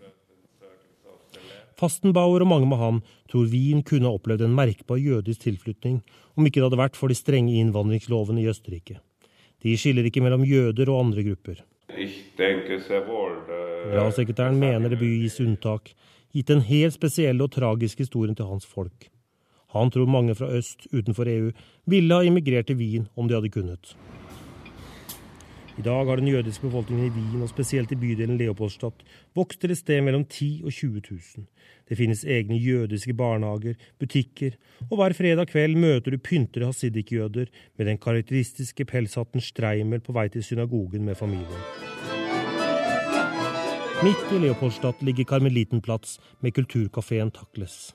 Fastenbauer 1.80 2.44
og 2.44 2.50
mange 2.52 2.68
med 2.68 2.80
han 2.82 2.98
tror 3.32 3.48
Wien 3.52 3.84
kunne 3.88 4.10
ha 4.10 4.18
opplevd 4.18 4.44
en 4.44 4.56
merkbar 4.58 5.00
jødisk 5.00 5.46
tilflytning 5.46 6.02
om 6.36 6.48
ikke 6.48 6.60
det 6.60 6.68
hadde 6.68 6.82
vært 6.82 7.00
for 7.00 7.08
de 7.12 7.16
strenge 7.18 7.56
innvandringslovene 7.62 8.44
i 8.44 8.50
Østerrike. 8.52 9.00
De 9.64 9.76
skiller 9.80 10.08
ikke 10.08 10.24
mellom 10.24 10.44
jøder 10.48 10.92
og 10.92 11.06
andre 11.06 11.24
grupper. 11.28 11.64
Generalsekretæren 13.90 14.60
mener 14.60 14.92
det 14.92 15.00
bør 15.00 15.16
gis 15.24 15.40
unntak, 15.44 15.90
gitt 16.36 16.52
den 16.52 16.62
helt 16.68 16.96
spesielle 16.96 17.44
og 17.44 17.52
tragiske 17.56 18.06
historien 18.06 18.36
til 18.36 18.46
hans 18.52 18.68
folk. 18.68 19.10
Han 19.74 19.92
tror 19.94 20.10
mange 20.10 20.36
fra 20.36 20.50
øst 20.58 20.88
utenfor 20.94 21.30
EU 21.30 21.52
ville 21.86 22.16
ha 22.16 22.22
immigrert 22.26 22.68
til 22.68 22.80
Wien 22.80 23.08
om 23.16 23.28
de 23.28 23.36
hadde 23.38 23.54
kunnet. 23.54 23.96
I 25.80 25.82
dag 25.82 26.06
har 26.06 26.20
den 26.20 26.28
jødiske 26.28 26.66
befolkningen 26.68 27.06
i 27.08 27.10
Wien, 27.16 27.42
og 27.42 27.50
spesielt 27.50 27.92
i 27.92 27.96
bydelen 27.96 28.36
Leopoldstadt, 28.38 29.00
vokst 29.36 29.62
til 29.62 29.72
et 29.72 29.80
sted 29.80 30.02
mellom 30.04 30.26
10 30.26 30.66
og 30.66 30.74
20 30.76 31.02
000. 31.12 31.46
Det 31.88 31.96
finnes 31.98 32.24
egne 32.28 32.58
jødiske 32.60 33.14
barnehager, 33.16 33.78
butikker, 34.00 34.58
og 34.90 35.00
hver 35.00 35.14
fredag 35.16 35.48
kveld 35.48 35.78
møter 35.80 36.12
du 36.12 36.18
pyntere 36.20 36.68
hasidikkjøder 36.68 37.48
med 37.78 37.88
den 37.88 37.98
karakteristiske 37.98 38.86
pelshatten 38.86 39.40
Streimel 39.40 40.04
på 40.04 40.12
vei 40.18 40.26
til 40.34 40.44
synagogen 40.44 41.06
med 41.08 41.16
familien. 41.16 41.64
Midt 44.04 44.34
i 44.36 44.42
Leopoldstadt 44.44 45.00
ligger 45.08 45.30
Karmelitenplatz 45.32 46.18
med 46.44 46.58
kulturkafeen 46.60 47.32
Takles. 47.32 47.94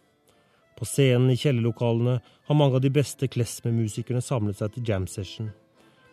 På 0.78 0.88
scenen 0.88 1.28
i 1.30 1.36
kjellerlokalene 1.36 2.16
har 2.48 2.58
mange 2.58 2.80
av 2.80 2.82
de 2.86 2.92
beste 2.96 3.28
klezmer-musikerne 3.28 4.24
samlet 4.24 4.62
seg 4.62 4.72
til 4.72 4.88
jam 4.88 5.04
session. 5.06 5.52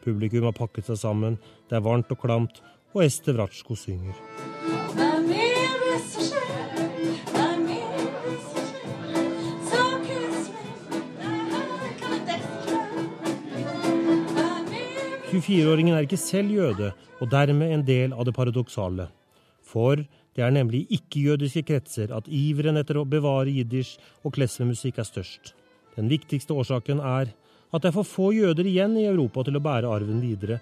Publikum 0.02 0.48
har 0.48 0.56
pakket 0.58 0.88
seg 0.90 0.98
sammen, 0.98 1.38
det 1.70 1.78
er 1.78 1.86
varmt 1.86 2.10
og 2.14 2.20
klamt, 2.24 2.62
og 2.96 3.04
Ester 3.06 3.38
Vratsjko 3.38 3.78
synger. 3.78 4.18
«24-åringen 15.32 15.96
er 15.96 16.04
ikke 16.04 16.20
selv 16.20 16.52
jøde, 16.52 16.90
og 17.22 17.30
dermed 17.32 17.72
en 17.72 17.86
del 17.88 18.12
av 18.12 18.26
det 18.28 18.34
paradoksale. 18.36 19.08
For 19.64 20.02
det 20.36 20.44
er 20.44 20.52
nemlig 20.52 20.84
i 20.84 20.98
ikke-jødiske 20.98 21.64
kretser 21.70 22.12
at 22.16 22.28
iveren 22.28 22.80
etter 22.82 23.00
å 23.00 23.08
bevare 23.08 23.54
jiddisch 23.54 23.96
og 24.26 24.36
klesmermusikk 24.36 25.00
er 25.00 25.08
størst. 25.08 25.54
Den 25.96 26.12
viktigste 26.12 26.56
årsaken 26.56 27.00
er 27.00 27.32
at 27.72 27.82
det 27.82 27.92
er 27.92 27.96
for 27.96 28.08
få 28.08 28.32
jøder 28.36 28.68
igjen 28.68 28.98
i 29.00 29.08
Europa 29.08 29.46
til 29.48 29.58
å 29.58 29.64
bære 29.64 29.90
arven 29.90 30.22
videre. 30.24 30.60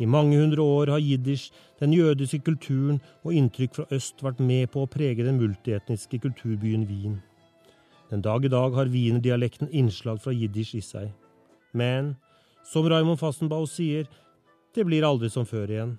I 0.00 0.06
mange 0.08 0.38
hundre 0.40 0.62
år 0.62 0.94
har 0.94 1.02
jiddisch, 1.02 1.50
den 1.80 1.92
jødiske 1.92 2.40
kulturen 2.46 3.00
og 3.24 3.34
inntrykk 3.36 3.74
fra 3.76 3.86
øst 3.92 4.22
vært 4.24 4.40
med 4.40 4.70
på 4.72 4.84
å 4.84 4.88
prege 4.88 5.26
den 5.26 5.40
multietniske 5.40 6.22
kulturbyen 6.22 6.86
Wien. 6.88 7.18
Den 8.10 8.22
dag 8.24 8.44
i 8.44 8.50
dag 8.50 8.74
har 8.74 8.90
wienerdialekten 8.90 9.68
innslag 9.70 10.22
fra 10.22 10.32
jiddisch 10.32 10.74
i 10.74 10.82
seg. 10.82 11.10
Men 11.72 12.16
som 12.66 12.88
Raymond 12.88 13.20
Fassenbau 13.20 13.66
sier, 13.68 14.08
det 14.74 14.86
blir 14.86 15.06
aldri 15.06 15.30
som 15.30 15.46
før 15.46 15.70
igjen. 15.70 15.98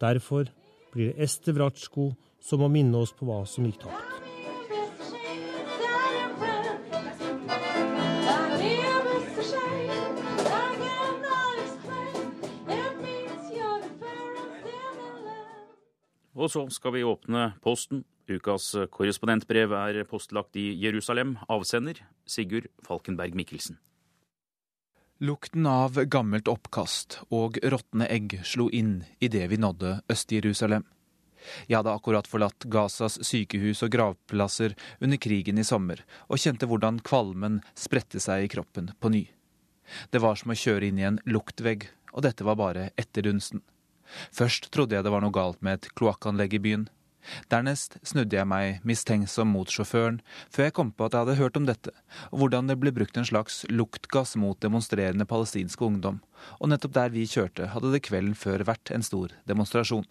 Derfor 0.00 0.50
blir 0.92 1.12
det 1.12 1.28
Ester 1.28 1.56
Wratschko 1.56 2.12
som 2.42 2.62
må 2.62 2.72
minne 2.72 3.00
oss 3.00 3.14
på 3.14 3.28
hva 3.28 3.44
som 3.46 3.66
gikk 3.68 3.84
tapt. 3.84 4.17
Og 16.38 16.52
så 16.52 16.62
skal 16.70 16.94
vi 16.94 17.02
åpne 17.02 17.52
posten. 17.64 18.04
Ukas 18.28 18.70
korrespondentbrev 18.94 19.72
er 19.74 20.04
postlagt 20.06 20.56
i 20.60 20.70
Jerusalem. 20.78 21.34
Avsender 21.50 21.98
Sigurd 22.28 22.68
Falkenberg 22.86 23.34
Mikkelsen. 23.34 23.80
Lukten 25.18 25.66
av 25.66 25.96
gammelt 26.06 26.46
oppkast 26.46 27.16
og 27.34 27.58
råtne 27.58 28.06
egg 28.06 28.36
slo 28.46 28.68
inn 28.70 29.00
idet 29.18 29.48
vi 29.50 29.58
nådde 29.58 29.96
Øst-Jerusalem. 30.06 30.84
Jeg 31.66 31.78
hadde 31.80 31.94
akkurat 31.94 32.28
forlatt 32.30 32.68
Gazas 32.70 33.16
sykehus 33.26 33.82
og 33.82 33.90
gravplasser 33.96 34.76
under 35.02 35.18
krigen 35.18 35.58
i 35.58 35.66
sommer, 35.66 36.04
og 36.30 36.38
kjente 36.38 36.68
hvordan 36.70 37.00
kvalmen 37.02 37.58
spredte 37.74 38.22
seg 38.22 38.44
i 38.44 38.52
kroppen 38.52 38.92
på 39.00 39.10
ny. 39.10 39.24
Det 40.14 40.22
var 40.22 40.38
som 40.38 40.54
å 40.54 40.58
kjøre 40.58 40.86
inn 40.86 41.02
i 41.02 41.08
en 41.08 41.18
luktvegg, 41.26 41.88
og 42.12 42.22
dette 42.26 42.46
var 42.46 42.58
bare 42.60 42.90
etterdunsten. 42.94 43.64
Først 44.34 44.70
trodde 44.74 44.96
jeg 44.96 45.06
det 45.06 45.12
var 45.14 45.24
noe 45.24 45.34
galt 45.34 45.60
med 45.64 45.78
et 45.78 45.90
kloakkanlegg 45.98 46.56
i 46.58 46.62
byen. 46.64 46.88
Dernest 47.52 47.98
snudde 48.06 48.38
jeg 48.38 48.48
meg 48.48 48.84
mistenksom 48.88 49.50
mot 49.52 49.70
sjåføren, 49.72 50.20
før 50.52 50.68
jeg 50.68 50.76
kom 50.78 50.92
på 50.92 51.06
at 51.06 51.14
jeg 51.14 51.26
hadde 51.26 51.38
hørt 51.40 51.58
om 51.60 51.66
dette, 51.68 51.92
og 52.30 52.42
hvordan 52.42 52.70
det 52.70 52.78
ble 52.80 52.92
brukt 52.94 53.18
en 53.20 53.28
slags 53.28 53.62
luktgass 53.68 54.36
mot 54.40 54.58
demonstrerende 54.64 55.28
palestinsk 55.28 55.82
ungdom, 55.84 56.22
og 56.58 56.72
nettopp 56.72 56.96
der 56.96 57.12
vi 57.12 57.26
kjørte, 57.28 57.72
hadde 57.74 57.92
det 57.92 58.06
kvelden 58.08 58.38
før 58.38 58.64
vært 58.68 58.94
en 58.94 59.04
stor 59.04 59.34
demonstrasjon. 59.50 60.06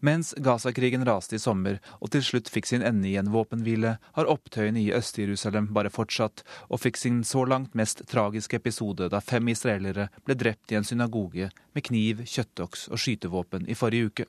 Mens 0.00 0.34
Gaza-krigen 0.36 1.04
raste 1.06 1.36
i 1.36 1.42
sommer 1.42 1.78
og 1.98 2.12
til 2.14 2.24
slutt 2.24 2.50
fikk 2.52 2.68
sin 2.70 2.84
ende 2.86 3.08
i 3.10 3.16
en 3.20 3.30
våpenhvile, 3.32 3.96
har 4.16 4.30
opptøyene 4.32 4.82
i 4.82 4.92
Øst-Jerusalem 4.96 5.70
bare 5.76 5.92
fortsatt, 5.92 6.44
og 6.68 6.82
fikk 6.82 7.00
sin 7.00 7.22
så 7.24 7.44
langt 7.48 7.76
mest 7.78 8.04
tragiske 8.10 8.58
episode 8.60 9.10
da 9.12 9.20
fem 9.24 9.48
israelere 9.52 10.08
ble 10.24 10.38
drept 10.38 10.72
i 10.72 10.78
en 10.80 10.86
synagoge 10.86 11.50
med 11.74 11.86
kniv, 11.90 12.24
kjøttoks 12.26 12.88
og 12.92 13.02
skytevåpen 13.02 13.68
i 13.68 13.78
forrige 13.78 14.10
uke. 14.12 14.28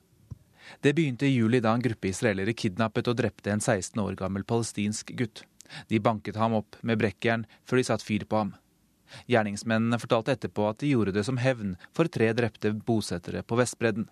Det 0.81 0.93
begynte 0.93 1.25
i 1.25 1.33
juli 1.33 1.61
da 1.63 1.73
en 1.73 1.83
gruppe 1.83 2.11
israelere 2.11 2.53
kidnappet 2.53 3.09
og 3.09 3.17
drepte 3.17 3.51
en 3.53 3.61
16 3.61 3.99
år 4.03 4.17
gammel 4.19 4.45
palestinsk 4.45 5.15
gutt. 5.17 5.43
De 5.89 5.99
banket 6.01 6.37
ham 6.37 6.55
opp 6.57 6.77
med 6.81 6.99
brekkjern 7.01 7.45
før 7.65 7.79
de 7.79 7.87
satte 7.89 8.05
fyr 8.05 8.25
på 8.29 8.43
ham. 8.43 8.53
Gjerningsmennene 9.29 9.97
fortalte 10.01 10.35
etterpå 10.35 10.67
at 10.69 10.81
de 10.83 10.91
gjorde 10.93 11.15
det 11.15 11.25
som 11.25 11.39
hevn 11.41 11.75
for 11.97 12.09
tre 12.11 12.29
drepte 12.37 12.75
bosettere 12.85 13.41
på 13.41 13.57
Vestbredden. 13.57 14.05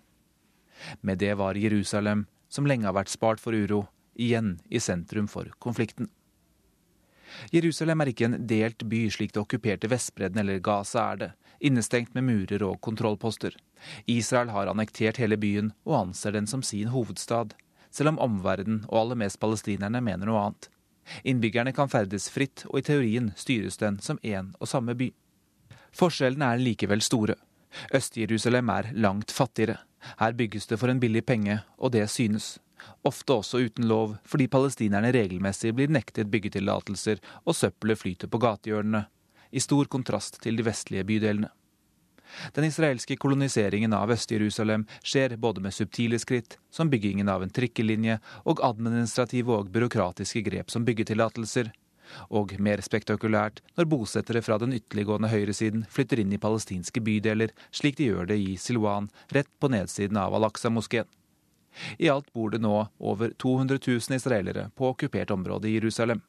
Med 1.00 1.18
det 1.18 1.34
var 1.38 1.58
Jerusalem, 1.58 2.26
som 2.48 2.66
lenge 2.66 2.88
har 2.88 2.96
vært 2.96 3.12
spart 3.12 3.40
for 3.40 3.54
uro, 3.56 3.86
igjen 4.18 4.58
i 4.68 4.80
sentrum 4.80 5.28
for 5.28 5.50
konflikten. 5.58 6.08
Jerusalem 7.52 8.00
er 8.00 8.10
ikke 8.12 8.28
en 8.28 8.38
delt 8.48 8.84
by 8.88 9.02
slik 9.12 9.34
det 9.34 9.42
okkuperte 9.42 9.90
Vestbredden 9.92 10.40
eller 10.42 10.62
Gaza 10.64 11.04
er 11.12 11.20
det, 11.20 11.30
innestengt 11.60 12.14
med 12.16 12.24
murer 12.24 12.64
og 12.64 12.80
kontrollposter. 12.80 13.54
Israel 14.06 14.52
har 14.54 14.70
annektert 14.70 15.20
hele 15.22 15.36
byen 15.36 15.72
og 15.84 15.98
anser 16.02 16.34
den 16.34 16.48
som 16.50 16.62
sin 16.62 16.90
hovedstad, 16.94 17.54
selv 17.90 18.14
om 18.14 18.20
omverdenen 18.22 18.84
og 18.88 19.02
aller 19.02 19.20
mest 19.24 19.40
palestinerne 19.40 20.00
mener 20.04 20.28
noe 20.28 20.40
annet. 20.46 20.70
Innbyggerne 21.24 21.72
kan 21.72 21.88
ferdes 21.88 22.28
fritt, 22.28 22.66
og 22.68 22.80
i 22.80 22.84
teorien 22.84 23.32
styres 23.36 23.80
den 23.80 23.96
som 24.04 24.20
én 24.20 24.52
og 24.60 24.68
samme 24.68 24.96
by. 24.98 25.08
Forskjellene 25.96 26.52
er 26.52 26.60
likevel 26.60 27.00
store. 27.04 27.38
Øst-Jerusalem 27.94 28.68
er 28.72 28.90
langt 28.92 29.32
fattigere. 29.32 29.78
Her 30.18 30.32
bygges 30.32 30.66
det 30.66 30.78
for 30.80 30.88
en 30.88 31.00
billig 31.00 31.24
penge, 31.26 31.60
og 31.78 31.92
det 31.92 32.06
synes. 32.10 32.56
Ofte 33.04 33.34
også 33.34 33.60
uten 33.66 33.88
lov, 33.90 34.16
fordi 34.24 34.48
palestinerne 34.48 35.12
regelmessig 35.14 35.74
blir 35.74 35.90
nektet 35.92 36.30
byggetillatelser 36.32 37.20
og 37.44 37.56
søppelet 37.56 37.98
flyter 38.00 38.30
på 38.30 38.40
gatehjørnene, 38.42 39.06
i 39.50 39.60
stor 39.60 39.88
kontrast 39.90 40.42
til 40.42 40.58
de 40.58 40.66
vestlige 40.66 41.06
bydelene. 41.08 41.50
Den 42.52 42.66
israelske 42.68 43.16
koloniseringen 43.16 43.94
av 43.96 44.10
Øst-Jerusalem 44.12 44.84
skjer 45.00 45.36
både 45.40 45.62
med 45.64 45.72
subtile 45.72 46.18
skritt, 46.20 46.58
som 46.70 46.90
byggingen 46.92 47.28
av 47.32 47.42
en 47.42 47.52
trikkelinje, 47.52 48.18
og 48.44 48.60
administrative 48.64 49.54
og 49.54 49.70
byråkratiske 49.72 50.42
grep 50.44 50.70
som 50.70 50.84
byggetillatelser, 50.84 51.72
og 52.28 52.54
mer 52.62 52.82
spektakulært 52.84 53.62
når 53.78 53.90
bosettere 53.92 54.42
fra 54.44 54.58
den 54.62 54.74
ytterliggående 54.76 55.30
høyresiden 55.32 55.84
flytter 55.92 56.22
inn 56.22 56.34
i 56.34 56.40
palestinske 56.42 57.02
bydeler, 57.04 57.54
slik 57.70 57.98
de 57.98 58.10
gjør 58.10 58.30
det 58.32 58.38
i 58.42 58.56
Silwan, 58.60 59.10
rett 59.34 59.50
på 59.60 59.70
nedsiden 59.72 60.20
av 60.20 60.36
Al-Aqsa-moskeen. 60.38 61.08
I 61.98 62.08
alt 62.10 62.32
bor 62.32 62.50
det 62.50 62.62
nå 62.64 62.88
over 62.98 63.34
200 63.38 63.78
000 63.84 64.16
israelere 64.16 64.70
på 64.74 64.90
okkupert 64.92 65.30
område 65.30 65.68
i 65.68 65.76
Jerusalem. 65.76 66.24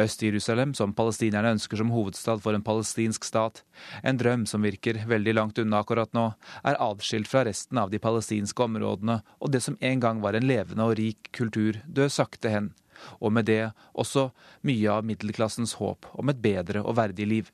Øst-Jerusalem, 0.00 0.74
som 0.74 0.94
palestinerne 0.96 1.52
ønsker 1.56 1.76
som 1.76 1.90
hovedstad 1.92 2.40
for 2.40 2.56
en 2.56 2.64
palestinsk 2.64 3.24
stat, 3.28 3.62
en 4.02 4.18
drøm 4.20 4.46
som 4.48 4.64
virker 4.64 5.02
veldig 5.08 5.34
langt 5.36 5.60
unna 5.60 5.82
akkurat 5.82 6.12
nå, 6.16 6.30
er 6.64 6.80
adskilt 6.80 7.28
fra 7.28 7.44
resten 7.44 7.78
av 7.78 7.92
de 7.92 8.00
palestinske 8.02 8.64
områdene, 8.64 9.20
og 9.40 9.52
det 9.52 9.62
som 9.64 9.76
en 9.80 10.00
gang 10.00 10.22
var 10.24 10.38
en 10.38 10.48
levende 10.48 10.88
og 10.88 10.96
rik 10.98 11.30
kultur, 11.36 11.82
dør 11.84 12.08
sakte 12.12 12.52
hen, 12.54 12.72
og 13.18 13.32
med 13.32 13.48
det 13.48 13.70
også 13.92 14.28
mye 14.66 14.90
av 14.92 15.06
middelklassens 15.06 15.76
håp 15.80 16.08
om 16.18 16.32
et 16.32 16.42
bedre 16.42 16.82
og 16.84 16.98
verdig 16.98 17.26
liv. 17.28 17.50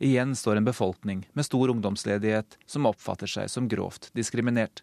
Igjen 0.00 0.34
står 0.36 0.56
en 0.56 0.68
befolkning 0.68 1.26
med 1.32 1.46
stor 1.46 1.70
ungdomsledighet 1.70 2.58
som 2.66 2.88
oppfatter 2.88 3.28
seg 3.28 3.50
som 3.52 3.68
grovt 3.68 4.10
diskriminert. 4.16 4.82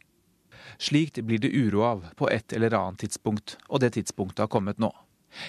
Slikt 0.78 1.20
blir 1.26 1.42
det 1.42 1.52
uro 1.54 1.82
av 1.84 2.06
på 2.16 2.30
et 2.30 2.54
eller 2.54 2.76
annet 2.78 3.04
tidspunkt, 3.04 3.58
og 3.68 3.82
det 3.82 3.96
tidspunktet 3.98 4.46
har 4.46 4.54
kommet 4.54 4.80
nå. 4.80 4.94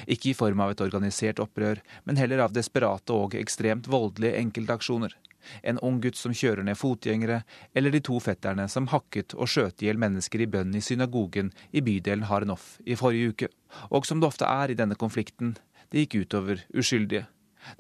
Ikke 0.08 0.30
i 0.30 0.36
form 0.36 0.62
av 0.64 0.72
et 0.72 0.80
organisert 0.80 1.42
opprør, 1.44 1.82
men 2.04 2.16
heller 2.16 2.40
av 2.46 2.54
desperate 2.56 3.12
og 3.12 3.36
ekstremt 3.38 3.88
voldelige 3.90 4.40
enkeltaksjoner. 4.40 5.12
En 5.62 5.78
ung 5.84 6.00
gutt 6.00 6.18
som 6.18 6.34
kjører 6.34 6.64
ned 6.66 6.78
fotgjengere, 6.78 7.42
eller 7.74 7.94
de 7.94 8.00
to 8.04 8.18
fetterne 8.22 8.66
som 8.70 8.88
hakket 8.92 9.36
og 9.36 9.50
skjøt 9.50 9.82
i 9.82 9.90
hjel 9.90 10.00
mennesker 10.00 10.44
i 10.44 10.48
bønn 10.50 10.74
i 10.74 10.82
synagogen 10.84 11.52
i 11.72 11.82
bydelen 11.84 12.28
Harnoff 12.30 12.78
i 12.84 12.96
forrige 12.98 13.34
uke. 13.34 13.52
Og 13.90 14.06
som 14.06 14.20
det 14.20 14.30
ofte 14.30 14.48
er 14.48 14.72
i 14.72 14.78
denne 14.78 14.98
konflikten, 14.98 15.56
det 15.90 16.04
gikk 16.04 16.24
utover 16.24 16.64
uskyldige. 16.74 17.26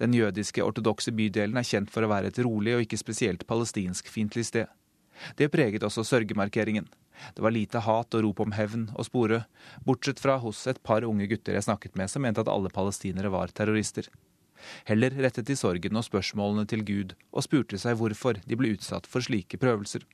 Den 0.00 0.14
jødiske 0.16 0.64
ortodokse 0.64 1.12
bydelen 1.12 1.58
er 1.60 1.66
kjent 1.68 1.92
for 1.92 2.04
å 2.04 2.10
være 2.12 2.30
et 2.32 2.40
rolig 2.44 2.76
og 2.76 2.84
ikke 2.86 3.00
spesielt 3.00 3.46
palestinskfiendtlig 3.48 4.46
sted. 4.48 4.68
Det 5.38 5.50
preget 5.52 5.84
også 5.86 6.04
sørgemarkeringen. 6.06 6.88
Det 7.34 7.42
var 7.44 7.54
lite 7.54 7.82
hat 7.84 8.14
og 8.16 8.24
rop 8.26 8.40
om 8.42 8.54
hevn 8.56 8.88
å 8.98 9.04
spore, 9.06 9.44
bortsett 9.86 10.20
fra 10.20 10.36
hos 10.42 10.64
et 10.70 10.82
par 10.82 11.06
unge 11.06 11.28
gutter 11.30 11.54
jeg 11.54 11.66
snakket 11.68 11.98
med 11.98 12.10
som 12.10 12.24
mente 12.26 12.42
at 12.42 12.50
alle 12.50 12.72
palestinere 12.74 13.30
var 13.30 13.54
terrorister. 13.54 14.08
Heller 14.88 15.14
rettet 15.24 15.48
de 15.48 15.56
sorgen 15.58 15.96
og 15.98 16.06
spørsmålene 16.06 16.66
til 16.70 16.84
Gud 16.86 17.14
og 17.32 17.46
spurte 17.46 17.80
seg 17.80 17.98
hvorfor 18.00 18.40
de 18.44 18.58
ble 18.58 18.74
utsatt 18.76 19.08
for 19.10 19.24
slike 19.24 19.60
prøvelser. 19.60 20.04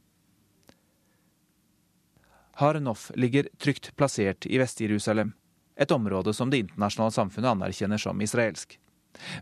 Harnoff 2.60 3.08
ligger 3.16 3.48
trygt 3.58 3.94
plassert 3.96 4.44
i 4.46 4.58
Vest-Jerusalem, 4.60 5.32
et 5.80 5.92
område 5.94 6.34
som 6.36 6.50
det 6.52 6.60
internasjonale 6.60 7.14
samfunnet 7.14 7.54
anerkjenner 7.54 8.00
som 8.00 8.20
israelsk. 8.20 8.76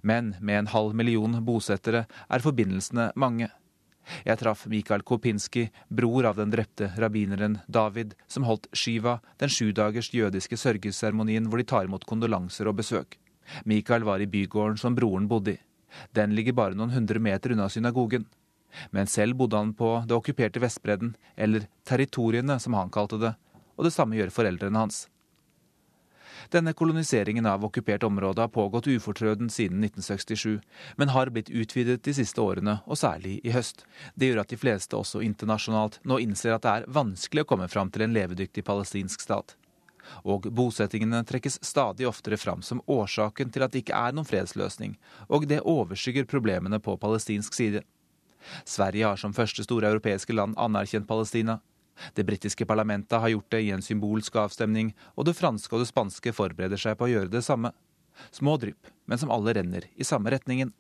Men 0.02 0.36
med 0.40 0.58
en 0.58 0.70
halv 0.72 0.94
million 0.94 1.34
bosettere 1.44 2.04
er 2.06 2.44
forbindelsene 2.44 3.10
mange. 3.18 3.50
Jeg 4.24 4.40
traff 4.40 4.64
Mikael 4.70 5.02
Kopinski, 5.04 5.66
bror 5.88 6.30
av 6.30 6.38
den 6.38 6.52
drepte 6.54 6.92
rabbineren 6.96 7.58
David, 7.66 8.14
som 8.26 8.46
holdt 8.48 8.70
Shiva, 8.72 9.18
den 9.42 9.52
sjudagers 9.52 10.12
jødiske 10.14 10.56
sørgeseremonien 10.56 11.50
hvor 11.50 11.60
de 11.60 11.68
tar 11.68 11.88
imot 11.88 12.06
kondolanser 12.08 12.70
og 12.70 12.78
besøk. 12.80 13.18
Mikael 13.64 14.04
var 14.04 14.20
i 14.20 14.30
bygården 14.30 14.78
som 14.78 14.94
broren 14.94 15.28
bodde 15.28 15.56
i. 15.56 15.60
Den 16.12 16.34
ligger 16.36 16.52
bare 16.52 16.76
noen 16.76 16.92
hundre 16.92 17.20
meter 17.22 17.54
unna 17.54 17.68
synagogen. 17.68 18.26
Men 18.90 19.06
selv 19.06 19.38
bodde 19.40 19.56
han 19.56 19.74
på 19.74 19.94
det 20.06 20.16
okkuperte 20.16 20.60
Vestbredden, 20.60 21.14
eller 21.36 21.68
territoriene 21.88 22.58
som 22.60 22.76
han 22.76 22.90
kalte 22.92 23.20
det, 23.20 23.34
og 23.76 23.86
det 23.86 23.94
samme 23.94 24.18
gjør 24.18 24.34
foreldrene 24.34 24.84
hans. 24.84 25.06
Denne 26.52 26.72
koloniseringen 26.72 27.48
av 27.50 27.64
okkupert 27.66 28.04
område 28.06 28.40
har 28.40 28.52
pågått 28.52 28.86
ufortrøden 28.88 29.50
siden 29.52 29.82
1967, 29.84 30.60
men 30.96 31.12
har 31.12 31.32
blitt 31.34 31.50
utvidet 31.50 32.04
de 32.04 32.14
siste 32.14 32.40
årene, 32.40 32.78
og 32.86 33.00
særlig 33.00 33.38
i 33.44 33.52
høst. 33.52 33.84
Det 34.14 34.30
gjør 34.30 34.44
at 34.44 34.52
de 34.52 34.60
fleste, 34.60 34.96
også 34.96 35.24
internasjonalt, 35.24 35.98
nå 36.04 36.20
innser 36.24 36.54
at 36.54 36.64
det 36.64 36.74
er 36.74 36.92
vanskelig 37.00 37.44
å 37.44 37.50
komme 37.52 37.68
fram 37.68 37.90
til 37.92 38.06
en 38.06 38.16
levedyktig 38.16 38.64
palestinsk 38.68 39.24
stat 39.24 39.56
og 40.24 40.48
bosettingene 40.54 41.22
trekkes 41.28 41.58
stadig 41.64 42.08
oftere 42.08 42.38
fram 42.40 42.62
som 42.62 42.82
årsaken 42.86 43.52
til 43.52 43.64
at 43.64 43.74
det 43.74 43.84
ikke 43.84 43.98
er 43.98 44.16
noen 44.16 44.28
fredsløsning, 44.28 44.96
og 45.28 45.48
det 45.50 45.62
overskygger 45.64 46.28
problemene 46.30 46.80
på 46.82 46.96
palestinsk 47.00 47.54
side. 47.54 47.84
Sverige 48.64 49.06
har 49.06 49.18
som 49.20 49.34
første 49.34 49.64
store 49.66 49.90
europeiske 49.90 50.32
land 50.32 50.54
anerkjent 50.58 51.08
Palestina. 51.08 51.58
Det 52.14 52.24
britiske 52.24 52.66
parlamentet 52.66 53.18
har 53.18 53.32
gjort 53.32 53.50
det 53.50 53.62
i 53.66 53.72
en 53.74 53.82
symbolsk 53.82 54.36
avstemning, 54.38 54.92
og 55.16 55.26
det 55.26 55.36
franske 55.36 55.74
og 55.74 55.82
det 55.82 55.90
spanske 55.90 56.32
forbereder 56.32 56.78
seg 56.78 56.98
på 56.98 57.08
å 57.08 57.12
gjøre 57.12 57.32
det 57.32 57.42
samme. 57.46 57.72
Små 58.30 58.56
drypp, 58.58 58.90
men 59.06 59.18
som 59.18 59.32
alle 59.34 59.54
renner 59.58 59.88
i 59.96 60.06
samme 60.06 60.30
retningen. 60.34 60.72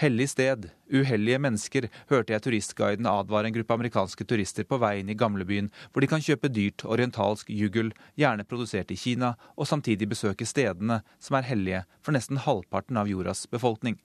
Hellig 0.00 0.28
sted, 0.32 0.68
uhellige 0.92 1.38
mennesker, 1.42 1.88
hørte 2.10 2.34
jeg 2.34 2.44
turistguiden 2.44 3.08
advare 3.10 3.50
en 3.50 3.56
gruppe 3.56 3.76
amerikanske 3.76 4.26
turister 4.28 4.66
på 4.68 4.78
vei 4.80 4.98
inn 5.00 5.12
i 5.12 5.16
gamlebyen, 5.18 5.70
hvor 5.92 6.04
de 6.04 6.10
kan 6.10 6.24
kjøpe 6.24 6.50
dyrt 6.52 6.84
orientalsk 6.86 7.50
juggel, 7.52 7.92
gjerne 8.18 8.46
produsert 8.48 8.92
i 8.94 8.98
Kina, 8.98 9.34
og 9.56 9.68
samtidig 9.68 10.08
besøke 10.10 10.48
stedene 10.48 11.02
som 11.18 11.38
er 11.38 11.48
hellige 11.48 11.84
for 12.00 12.16
nesten 12.16 12.40
halvparten 12.44 13.00
av 13.00 13.10
jordas 13.10 13.46
befolkning. 13.50 13.98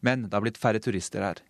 Men 0.00 0.26
det 0.26 0.34
har 0.34 0.44
blitt 0.44 0.60
færre 0.60 0.82
turister 0.82 1.22
her. 1.22 1.42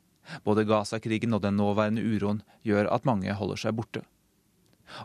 Både 0.46 0.66
Gaza-krigen 0.68 1.34
og 1.34 1.42
den 1.42 1.56
nåværende 1.58 2.02
uroen 2.04 2.42
gjør 2.66 2.90
at 2.94 3.06
mange 3.08 3.32
holder 3.34 3.58
seg 3.64 3.78
borte. 3.78 4.04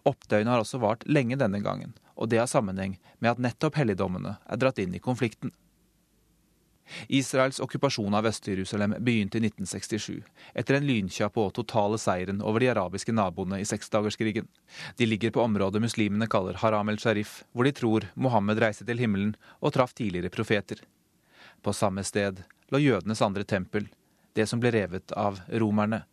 Opptøyene 0.03 0.51
har 0.51 0.61
også 0.61 0.81
vart 0.83 1.05
lenge 1.07 1.37
denne 1.39 1.61
gangen, 1.63 1.93
og 2.17 2.29
det 2.29 2.41
har 2.41 2.49
sammenheng 2.51 2.97
med 3.19 3.31
at 3.31 3.41
nettopp 3.41 3.77
helligdommene 3.79 4.35
er 4.43 4.59
dratt 4.59 4.81
inn 4.83 4.95
i 4.97 5.03
konflikten. 5.03 5.53
Israels 7.07 7.59
okkupasjon 7.63 8.15
av 8.15 8.27
Øst-Jerusalem 8.29 8.95
begynte 9.03 9.39
i 9.39 9.43
1967, 9.45 10.21
etter 10.53 10.77
en 10.77 10.87
lynkjapp 10.87 11.37
og 11.41 11.53
totale 11.57 11.99
seieren 12.01 12.41
over 12.41 12.63
de 12.63 12.71
arabiske 12.71 13.15
naboene 13.15 13.59
i 13.61 13.67
seksdagerskrigen. 13.67 14.47
De 14.97 15.05
ligger 15.05 15.33
på 15.35 15.43
området 15.43 15.83
muslimene 15.83 16.29
kaller 16.31 16.59
Haram 16.61 16.89
el-Sharif, 16.93 17.43
hvor 17.51 17.67
de 17.67 17.75
tror 17.75 18.09
Mohammed 18.15 18.61
reiste 18.63 18.87
til 18.87 19.03
himmelen 19.03 19.35
og 19.59 19.75
traff 19.75 19.95
tidligere 19.97 20.33
profeter. 20.33 20.81
På 21.61 21.73
samme 21.73 22.03
sted 22.07 22.43
lå 22.71 22.81
jødenes 22.83 23.21
andre 23.21 23.43
tempel, 23.43 23.87
det 24.33 24.47
som 24.47 24.61
ble 24.61 24.71
revet 24.75 25.11
av 25.17 25.39
romerne, 25.49 26.03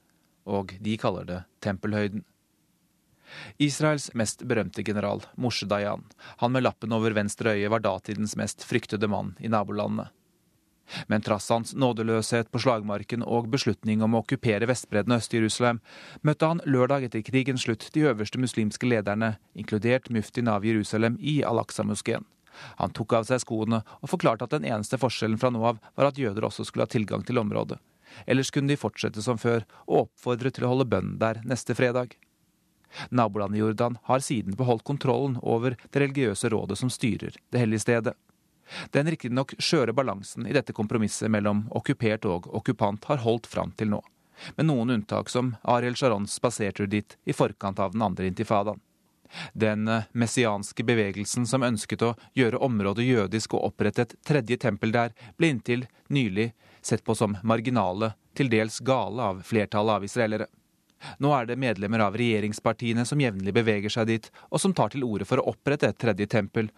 og 0.44 0.76
de 0.80 0.96
kaller 1.00 1.26
det 1.28 1.42
Tempelhøyden. 1.64 2.24
Israels 3.58 4.10
mest 4.14 4.44
berømte 4.44 4.84
general, 4.84 5.22
Moshe 5.36 5.66
Dayan, 5.66 6.04
han 6.42 6.52
med 6.52 6.64
lappen 6.64 6.92
over 6.92 7.16
venstre 7.16 7.54
øye, 7.56 7.70
var 7.72 7.82
datidens 7.84 8.36
mest 8.36 8.64
fryktede 8.64 9.08
mann 9.08 9.32
i 9.40 9.48
nabolandene. 9.48 10.10
Men 11.08 11.24
trass 11.24 11.48
hans 11.50 11.72
nådeløshet 11.74 12.50
på 12.52 12.60
slagmarken 12.60 13.24
og 13.24 13.48
beslutning 13.52 14.02
om 14.04 14.14
å 14.14 14.20
okkupere 14.22 14.68
Vestbredden 14.68 15.16
og 15.16 15.22
Øst-Jerusalem, 15.22 15.80
møtte 16.22 16.50
han 16.50 16.62
lørdag 16.68 17.08
etter 17.08 17.24
krigens 17.24 17.64
slutt 17.64 17.88
de 17.94 18.04
øverste 18.10 18.40
muslimske 18.40 18.88
lederne, 18.88 19.34
inkludert 19.56 20.10
muftien 20.12 20.50
av 20.52 20.66
Jerusalem, 20.66 21.16
i 21.20 21.40
Al-Aqsa-moskeen. 21.46 22.26
Han 22.78 22.92
tok 22.94 23.16
av 23.18 23.26
seg 23.28 23.42
skoene 23.42 23.80
og 24.00 24.10
forklarte 24.12 24.46
at 24.46 24.54
den 24.54 24.68
eneste 24.68 25.00
forskjellen 25.00 25.40
fra 25.40 25.50
nå 25.50 25.64
av 25.66 25.80
var 25.96 26.10
at 26.10 26.20
jøder 26.20 26.46
også 26.46 26.66
skulle 26.68 26.86
ha 26.86 26.92
tilgang 26.92 27.24
til 27.26 27.40
området. 27.42 27.80
Ellers 28.30 28.52
kunne 28.54 28.70
de 28.70 28.78
fortsette 28.78 29.22
som 29.24 29.40
før 29.40 29.64
og 29.88 30.04
oppfordre 30.04 30.52
til 30.54 30.66
å 30.66 30.74
holde 30.74 30.86
bønn 30.90 31.16
der 31.18 31.40
neste 31.48 31.74
fredag. 31.74 32.14
Nabolandet 33.10 33.58
Jordan 33.58 33.98
har 34.06 34.22
siden 34.22 34.54
beholdt 34.54 34.86
kontrollen 34.86 35.40
over 35.42 35.74
det 35.90 36.02
religiøse 36.04 36.52
rådet 36.52 36.78
som 36.78 36.92
styrer 36.92 37.34
det 37.50 37.62
hellige 37.62 37.82
stedet. 37.82 38.14
Den 38.90 39.10
riktignok 39.10 39.54
skjøre 39.58 39.92
balansen 39.96 40.46
i 40.46 40.54
dette 40.56 40.72
kompromisset 40.76 41.30
mellom 41.30 41.66
okkupert 41.76 42.26
og 42.30 42.48
okkupant 42.60 43.04
har 43.10 43.22
holdt 43.24 43.46
fram 43.50 43.74
til 43.76 43.92
nå, 43.92 44.00
med 44.56 44.68
noen 44.70 44.96
unntak 44.96 45.30
som 45.32 45.54
Ariel 45.62 45.96
Sharons 45.98 46.34
spasertur 46.40 46.88
dit 46.90 47.18
i 47.24 47.36
forkant 47.36 47.78
av 47.78 47.92
den 47.92 48.02
andre 48.02 48.30
intifadaen. 48.30 48.80
Den 49.52 49.88
eh, 49.88 50.04
messianske 50.12 50.84
bevegelsen 50.84 51.46
som 51.46 51.64
ønsket 51.66 52.02
å 52.06 52.12
gjøre 52.38 52.60
området 52.62 53.06
jødisk 53.06 53.56
og 53.56 53.70
opprette 53.70 54.04
et 54.04 54.14
tredje 54.26 54.60
tempel 54.62 54.92
der, 54.94 55.14
ble 55.38 55.50
inntil 55.50 55.86
nylig 56.08 56.52
sett 56.84 57.04
på 57.04 57.16
som 57.18 57.36
marginale, 57.42 58.12
til 58.34 58.50
dels 58.50 58.80
gale 58.84 59.22
av 59.22 59.42
flertallet 59.46 59.98
av 59.98 60.04
israelere. 60.06 60.46
Nå 61.20 61.30
er 61.36 61.46
det 61.48 61.60
medlemmer 61.60 62.02
av 62.06 62.16
regjeringspartiene 62.18 63.04
som 63.08 63.20
jevnlig 63.20 63.54
beveger 63.54 63.92
seg 63.92 64.08
dit, 64.08 64.30
og 64.50 64.60
som 64.60 64.74
tar 64.74 64.92
til 64.94 65.04
orde 65.06 65.26
for 65.28 65.40
å 65.40 65.52
opprette 65.52 65.90
et 65.90 66.00
tredje 66.00 66.26
tempel, 66.30 66.70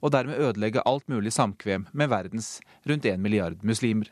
og 0.00 0.12
dermed 0.14 0.40
ødelegge 0.40 0.84
alt 0.86 1.08
mulig 1.08 1.32
samkvem 1.34 1.86
med 1.92 2.10
verdens 2.12 2.58
rundt 2.88 3.06
en 3.06 3.22
milliard 3.22 3.62
muslimer. 3.62 4.10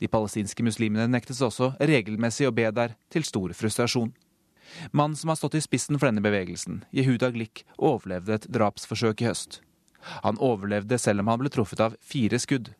De 0.00 0.08
palestinske 0.08 0.64
muslimene 0.64 1.08
nektes 1.10 1.42
også 1.44 1.74
regelmessig 1.80 2.48
å 2.48 2.54
be 2.54 2.70
der, 2.72 2.96
til 3.12 3.26
stor 3.28 3.52
frustrasjon. 3.52 4.14
Mannen 4.90 5.16
som 5.16 5.30
har 5.30 5.38
stått 5.38 5.58
i 5.58 5.62
spissen 5.62 5.98
for 5.98 6.08
denne 6.08 6.24
bevegelsen, 6.24 6.82
Jehuda 6.96 7.30
Glick, 7.34 7.64
overlevde 7.76 8.38
et 8.38 8.48
drapsforsøk 8.50 9.22
i 9.22 9.28
høst. 9.28 9.60
Han 10.24 10.40
overlevde 10.42 10.98
selv 10.98 11.22
om 11.22 11.30
han 11.30 11.42
ble 11.42 11.52
truffet 11.52 11.82
av 11.82 11.96
fire 12.02 12.40
skudd. 12.42 12.72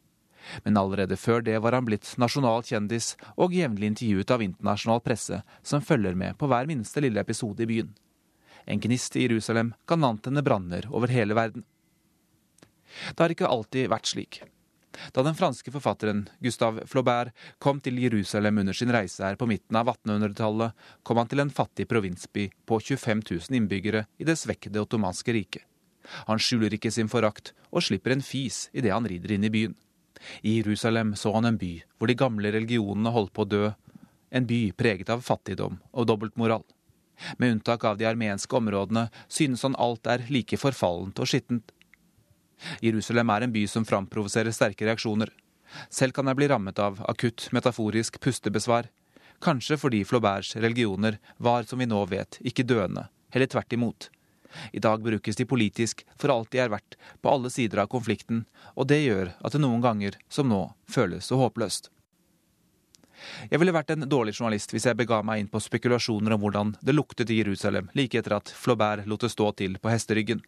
Men 0.63 0.79
allerede 0.79 1.19
før 1.19 1.43
det 1.43 1.59
var 1.63 1.75
han 1.75 1.87
blitt 1.89 2.13
nasjonal 2.23 2.63
kjendis 2.67 3.15
og 3.35 3.55
jevnlig 3.55 3.93
intervjuet 3.93 4.31
av 4.31 4.45
internasjonal 4.45 5.03
presse, 5.03 5.41
som 5.63 5.83
følger 5.83 6.15
med 6.19 6.39
på 6.39 6.49
hver 6.51 6.69
minste 6.71 7.03
lille 7.03 7.23
episode 7.23 7.65
i 7.65 7.71
byen. 7.71 7.95
En 8.67 8.83
gnist 8.83 9.17
i 9.17 9.27
Jerusalem 9.27 9.75
kan 9.87 10.05
antenne 10.07 10.43
branner 10.43 10.87
over 10.91 11.11
hele 11.11 11.35
verden. 11.39 11.67
Det 13.13 13.23
har 13.23 13.35
ikke 13.35 13.51
alltid 13.51 13.91
vært 13.93 14.11
slik. 14.13 14.43
Da 15.13 15.23
den 15.23 15.37
franske 15.37 15.73
forfatteren 15.73 16.25
Gustave 16.41 16.87
Flaubert 16.89 17.35
kom 17.63 17.83
til 17.85 17.99
Jerusalem 18.01 18.63
under 18.63 18.77
sin 18.77 18.93
reise 18.95 19.25
her 19.25 19.37
på 19.37 19.49
midten 19.51 19.77
av 19.77 19.91
1800-tallet, 19.93 20.73
kom 21.05 21.21
han 21.21 21.31
til 21.31 21.45
en 21.45 21.53
fattig 21.53 21.89
provinsby 21.91 22.49
på 22.69 22.81
25 22.81 23.25
000 23.29 23.59
innbyggere 23.61 24.07
i 24.19 24.29
det 24.29 24.39
svekkede 24.41 24.81
ottomanske 24.83 25.35
riket. 25.37 25.67
Han 26.31 26.39
skjuler 26.39 26.73
ikke 26.77 26.93
sin 26.95 27.11
forakt, 27.11 27.53
og 27.75 27.83
slipper 27.83 28.15
en 28.15 28.23
fis 28.23 28.69
idet 28.73 28.95
han 28.95 29.09
rider 29.11 29.35
inn 29.35 29.47
i 29.47 29.53
byen. 29.53 29.75
I 30.47 30.61
Jerusalem 30.61 31.13
så 31.19 31.33
han 31.35 31.49
en 31.51 31.59
by 31.61 31.75
hvor 31.99 32.09
de 32.09 32.17
gamle 32.19 32.53
religionene 32.55 33.13
holdt 33.13 33.35
på 33.37 33.45
å 33.45 33.51
dø, 33.51 33.65
en 34.31 34.47
by 34.49 34.61
preget 34.79 35.11
av 35.13 35.25
fattigdom 35.27 35.81
og 35.93 36.09
dobbeltmoral. 36.09 36.65
Med 37.41 37.57
unntak 37.57 37.85
av 37.89 37.99
de 37.99 38.07
armenske 38.09 38.57
områdene 38.59 39.07
synes 39.29 39.65
han 39.65 39.77
alt 39.81 40.07
er 40.11 40.27
like 40.33 40.59
forfallent 40.61 41.21
og 41.23 41.31
skittent. 41.31 41.73
Jerusalem 42.81 43.31
er 43.31 43.47
en 43.47 43.55
by 43.55 43.67
som 43.71 43.85
framprovoserer 43.89 44.55
sterke 44.55 44.87
reaksjoner. 44.89 45.33
Selv 45.91 46.15
kan 46.17 46.29
jeg 46.31 46.39
bli 46.39 46.49
rammet 46.51 46.79
av 46.79 47.03
akutt 47.11 47.49
metaforisk 47.53 48.21
pustebesvar. 48.23 48.89
Kanskje 49.43 49.77
fordi 49.77 50.05
Flauberts 50.09 50.57
religioner 50.57 51.19
var, 51.37 51.67
som 51.69 51.79
vi 51.79 51.89
nå 51.89 52.05
vet, 52.09 52.39
ikke 52.41 52.65
døende, 52.65 53.09
heller 53.35 53.51
tvert 53.53 53.73
imot. 53.77 54.09
I 54.73 54.81
dag 54.81 55.03
brukes 55.03 55.37
de 55.37 55.45
politisk 55.45 56.07
for 56.17 56.33
alt 56.33 56.51
de 56.55 56.63
er 56.63 56.73
verdt, 56.73 56.97
på 57.21 57.29
alle 57.29 57.51
sider 57.53 57.83
av 57.83 57.91
konflikten, 57.93 58.47
og 58.75 58.89
det 58.89 59.03
gjør 59.03 59.35
at 59.45 59.53
det 59.53 59.61
noen 59.61 59.85
ganger, 59.85 60.17
som 60.33 60.49
nå, 60.49 60.63
føles 60.89 61.29
så 61.29 61.37
håpløst. 61.43 61.91
Jeg 63.51 63.61
ville 63.61 63.75
vært 63.75 63.93
en 63.95 64.05
dårlig 64.09 64.35
journalist 64.37 64.73
hvis 64.75 64.87
jeg 64.89 64.99
bega 64.99 65.23
meg 65.25 65.41
inn 65.41 65.49
på 65.53 65.61
spekulasjoner 65.63 66.37
om 66.37 66.43
hvordan 66.43 66.75
det 66.85 66.95
luktet 66.95 67.33
i 67.33 67.39
Jerusalem 67.41 67.89
like 67.97 68.19
etter 68.21 68.37
at 68.37 68.53
Flaubert 68.53 69.09
lot 69.09 69.25
det 69.25 69.33
stå 69.33 69.51
til 69.57 69.79
på 69.81 69.93
hesteryggen. 69.93 70.43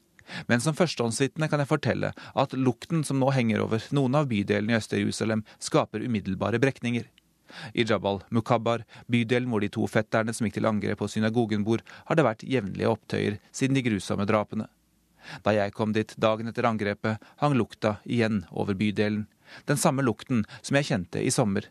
Men 0.48 0.62
som 0.64 0.76
førstehåndsvitne 0.76 1.48
kan 1.50 1.62
jeg 1.62 1.70
fortelle 1.70 2.12
at 2.14 2.56
lukten 2.56 3.04
som 3.06 3.20
nå 3.20 3.30
henger 3.34 3.64
over 3.64 3.84
noen 3.96 4.18
av 4.18 4.28
bydelene 4.30 4.74
i 4.74 4.80
Øst-Jerusalem, 4.80 5.44
skaper 5.62 6.04
umiddelbare 6.04 6.60
brekninger. 6.62 7.06
I 7.72 7.84
Jabal 7.88 8.20
Mukabbar, 8.28 8.84
bydelen 9.08 9.48
hvor 9.48 9.64
de 9.64 9.70
to 9.72 9.86
fetterne 9.88 10.34
som 10.36 10.46
gikk 10.46 10.58
til 10.58 10.68
angrep 10.68 11.00
på 11.00 11.08
synagogen 11.08 11.64
bor, 11.64 11.80
har 12.08 12.18
det 12.18 12.26
vært 12.26 12.44
jevnlige 12.44 12.90
opptøyer 12.92 13.38
siden 13.52 13.78
de 13.78 13.84
grusomme 13.86 14.28
drapene. 14.28 14.68
Da 15.44 15.54
jeg 15.56 15.74
kom 15.76 15.94
dit 15.96 16.14
dagen 16.20 16.48
etter 16.50 16.68
angrepet, 16.68 17.18
hang 17.40 17.56
lukta 17.58 17.98
igjen 18.04 18.44
over 18.52 18.76
bydelen. 18.78 19.26
Den 19.68 19.80
samme 19.80 20.04
lukten 20.04 20.44
som 20.60 20.78
jeg 20.78 20.88
kjente 20.90 21.24
i 21.24 21.32
sommer, 21.32 21.70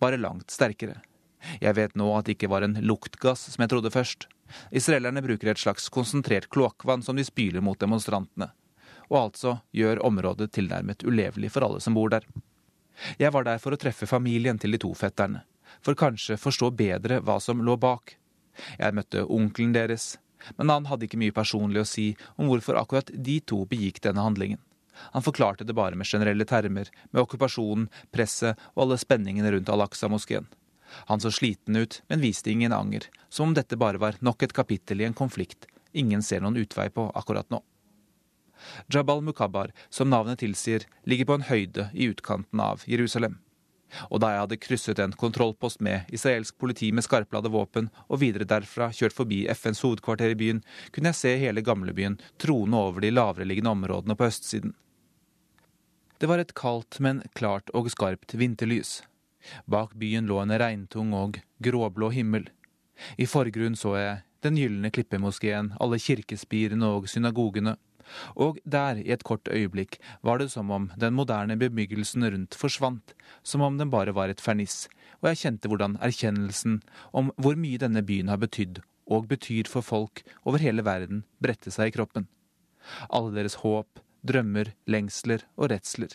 bare 0.00 0.20
langt 0.20 0.52
sterkere. 0.52 1.00
Jeg 1.60 1.76
vet 1.76 1.96
nå 1.98 2.08
at 2.16 2.28
det 2.28 2.38
ikke 2.38 2.52
var 2.52 2.64
en 2.64 2.78
luktgass 2.84 3.48
som 3.52 3.64
jeg 3.64 3.72
trodde 3.72 3.92
først. 3.92 4.28
Israelerne 4.70 5.22
bruker 5.24 5.50
et 5.50 5.60
slags 5.60 5.88
konsentrert 5.92 6.48
kloakkvann 6.52 7.02
som 7.02 7.16
de 7.16 7.24
spyler 7.26 7.64
mot 7.64 7.78
demonstrantene, 7.80 8.50
og 9.10 9.18
altså 9.20 9.58
gjør 9.76 10.02
området 10.06 10.50
tilnærmet 10.56 11.04
ulevelig 11.04 11.52
for 11.54 11.66
alle 11.66 11.80
som 11.84 11.96
bor 11.96 12.12
der. 12.14 12.26
Jeg 13.18 13.32
var 13.34 13.46
der 13.46 13.62
for 13.62 13.74
å 13.74 13.80
treffe 13.80 14.06
familien 14.06 14.58
til 14.60 14.74
de 14.74 14.80
to 14.82 14.92
fetterne, 14.96 15.42
for 15.82 15.98
kanskje 15.98 16.38
forstå 16.40 16.70
bedre 16.78 17.20
hva 17.24 17.40
som 17.42 17.62
lå 17.64 17.76
bak. 17.80 18.16
Jeg 18.78 18.94
møtte 18.94 19.26
onkelen 19.26 19.74
deres, 19.74 20.14
men 20.56 20.70
han 20.70 20.86
hadde 20.86 21.08
ikke 21.08 21.18
mye 21.20 21.34
personlig 21.34 21.82
å 21.82 21.88
si 21.88 22.06
om 22.36 22.50
hvorfor 22.50 22.78
akkurat 22.78 23.10
de 23.14 23.40
to 23.40 23.64
begikk 23.70 24.02
denne 24.04 24.22
handlingen. 24.22 24.60
Han 25.16 25.24
forklarte 25.26 25.66
det 25.66 25.74
bare 25.74 25.98
med 25.98 26.06
generelle 26.06 26.46
termer, 26.46 26.90
med 27.10 27.24
okkupasjonen, 27.24 27.88
presset 28.14 28.60
og 28.74 28.84
alle 28.84 28.98
spenningene 29.00 29.50
rundt 29.56 29.72
Al-Aqsa-moskeen. 29.72 30.46
Han 31.10 31.20
så 31.20 31.32
sliten 31.34 31.76
ut, 31.76 32.02
men 32.08 32.22
viste 32.24 32.50
ingen 32.50 32.72
anger, 32.72 33.08
som 33.28 33.50
om 33.50 33.54
dette 33.54 33.78
bare 33.80 34.00
var 34.02 34.20
nok 34.20 34.42
et 34.42 34.56
kapittel 34.56 35.00
i 35.00 35.08
en 35.08 35.16
konflikt 35.16 35.68
ingen 35.94 36.22
ser 36.22 36.42
noen 36.42 36.58
utvei 36.58 36.90
på 36.90 37.08
akkurat 37.14 37.50
nå. 37.50 37.62
Jabal 38.92 39.22
Mukabbar, 39.22 39.72
som 39.90 40.10
navnet 40.10 40.40
tilsier, 40.40 40.86
ligger 41.04 41.28
på 41.28 41.38
en 41.38 41.48
høyde 41.48 41.88
i 41.92 42.08
utkanten 42.10 42.60
av 42.60 42.84
Jerusalem. 42.88 43.38
Og 44.10 44.18
da 44.22 44.32
jeg 44.32 44.42
hadde 44.42 44.58
krysset 44.58 44.98
en 44.98 45.12
kontrollpost 45.14 45.82
med 45.84 46.08
israelsk 46.14 46.56
politi 46.58 46.88
med 46.90 47.06
skarpladde 47.06 47.52
våpen, 47.54 47.90
og 48.08 48.22
videre 48.24 48.48
derfra 48.48 48.88
kjørt 48.90 49.14
forbi 49.14 49.44
FNs 49.52 49.84
hovedkvarter 49.86 50.32
i 50.32 50.38
byen, 50.38 50.62
kunne 50.90 51.12
jeg 51.12 51.20
se 51.20 51.34
hele 51.44 51.62
gamlebyen 51.62 52.18
trone 52.42 52.80
over 52.88 53.04
de 53.04 53.12
lavereliggende 53.14 53.74
områdene 53.76 54.18
på 54.18 54.26
østsiden. 54.26 54.74
Det 56.18 56.30
var 56.30 56.40
et 56.40 56.54
kaldt, 56.58 56.98
men 57.04 57.22
klart 57.38 57.70
og 57.74 57.90
skarpt 57.92 58.34
vinterlys. 58.38 59.02
Bak 59.70 59.94
byen 60.00 60.28
lå 60.30 60.40
en 60.42 60.54
regntung 60.60 61.14
og 61.16 61.40
gråblå 61.62 62.10
himmel. 62.14 62.48
I 63.18 63.26
forgrunnen 63.26 63.78
så 63.78 63.96
jeg 63.98 64.22
den 64.44 64.58
gylne 64.60 64.90
klippemoskeen, 64.92 65.72
alle 65.80 65.98
kirkespirene 65.98 66.86
og 66.96 67.08
synagogene. 67.08 67.76
Og 68.36 68.58
der, 68.68 69.00
i 69.00 69.12
et 69.14 69.24
kort 69.24 69.48
øyeblikk, 69.48 69.96
var 70.22 70.38
det 70.38 70.50
som 70.52 70.70
om 70.70 70.90
den 71.00 71.14
moderne 71.16 71.56
bebyggelsen 71.56 72.26
rundt 72.28 72.58
forsvant, 72.58 73.14
som 73.42 73.64
om 73.64 73.78
den 73.80 73.90
bare 73.90 74.12
var 74.14 74.28
et 74.28 74.42
ferniss, 74.44 74.88
og 75.22 75.30
jeg 75.30 75.40
kjente 75.40 75.70
hvordan 75.72 75.96
erkjennelsen 76.04 76.82
om 77.16 77.32
hvor 77.40 77.56
mye 77.56 77.80
denne 77.80 78.04
byen 78.04 78.28
har 78.28 78.42
betydd 78.42 78.82
og 79.08 79.28
betyr 79.28 79.68
for 79.68 79.84
folk 79.84 80.22
over 80.44 80.60
hele 80.60 80.84
verden, 80.84 81.24
bredte 81.40 81.72
seg 81.72 81.90
i 81.90 81.96
kroppen. 81.96 82.28
Alle 83.08 83.32
deres 83.36 83.60
håp, 83.64 84.00
drømmer, 84.24 84.72
lengsler 84.88 85.44
og 85.56 85.70
redsler. 85.72 86.12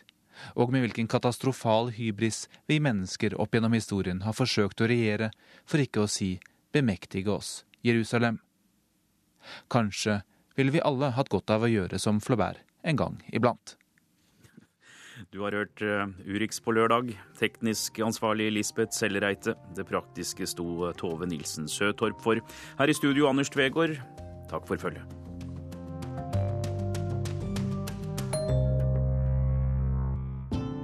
Og 0.56 0.74
med 0.74 0.86
hvilken 0.86 1.10
katastrofal 1.12 1.92
hybris 1.96 2.48
vi 2.70 2.80
mennesker 2.84 3.36
opp 3.40 3.56
gjennom 3.56 3.76
historien 3.78 4.24
har 4.26 4.38
forsøkt 4.38 4.82
å 4.82 4.90
regjere, 4.90 5.32
for 5.66 5.82
ikke 5.84 6.06
å 6.06 6.12
si 6.12 6.36
bemektige 6.74 7.34
oss 7.34 7.64
Jerusalem. 7.86 8.40
Kanskje 9.72 10.22
ville 10.60 10.76
vi 10.76 10.84
alle 10.84 11.14
hatt 11.16 11.32
godt 11.32 11.52
av 11.54 11.66
å 11.66 11.72
gjøre 11.72 12.00
som 12.02 12.20
Flaubert 12.24 12.66
en 12.84 13.00
gang 13.00 13.20
iblant. 13.36 13.76
Du 15.36 15.42
har 15.44 15.56
hørt 15.56 15.82
uh, 15.84 16.08
Urix 16.24 16.62
på 16.64 16.72
lørdag. 16.72 17.12
Teknisk 17.40 18.00
ansvarlig 18.06 18.48
Lisbeth 18.56 18.96
Sellereite. 18.96 19.58
Det 19.76 19.86
praktiske 19.90 20.48
sto 20.48 20.94
Tove 21.00 21.28
Nilsen 21.28 21.68
Søtorp 21.68 22.24
for. 22.24 22.40
Her 22.80 22.92
i 22.92 22.96
studio 22.98 23.28
Anders 23.28 23.52
Tvegård. 23.52 24.00
Takk 24.50 24.70
for 24.70 24.80
følget. 24.80 25.19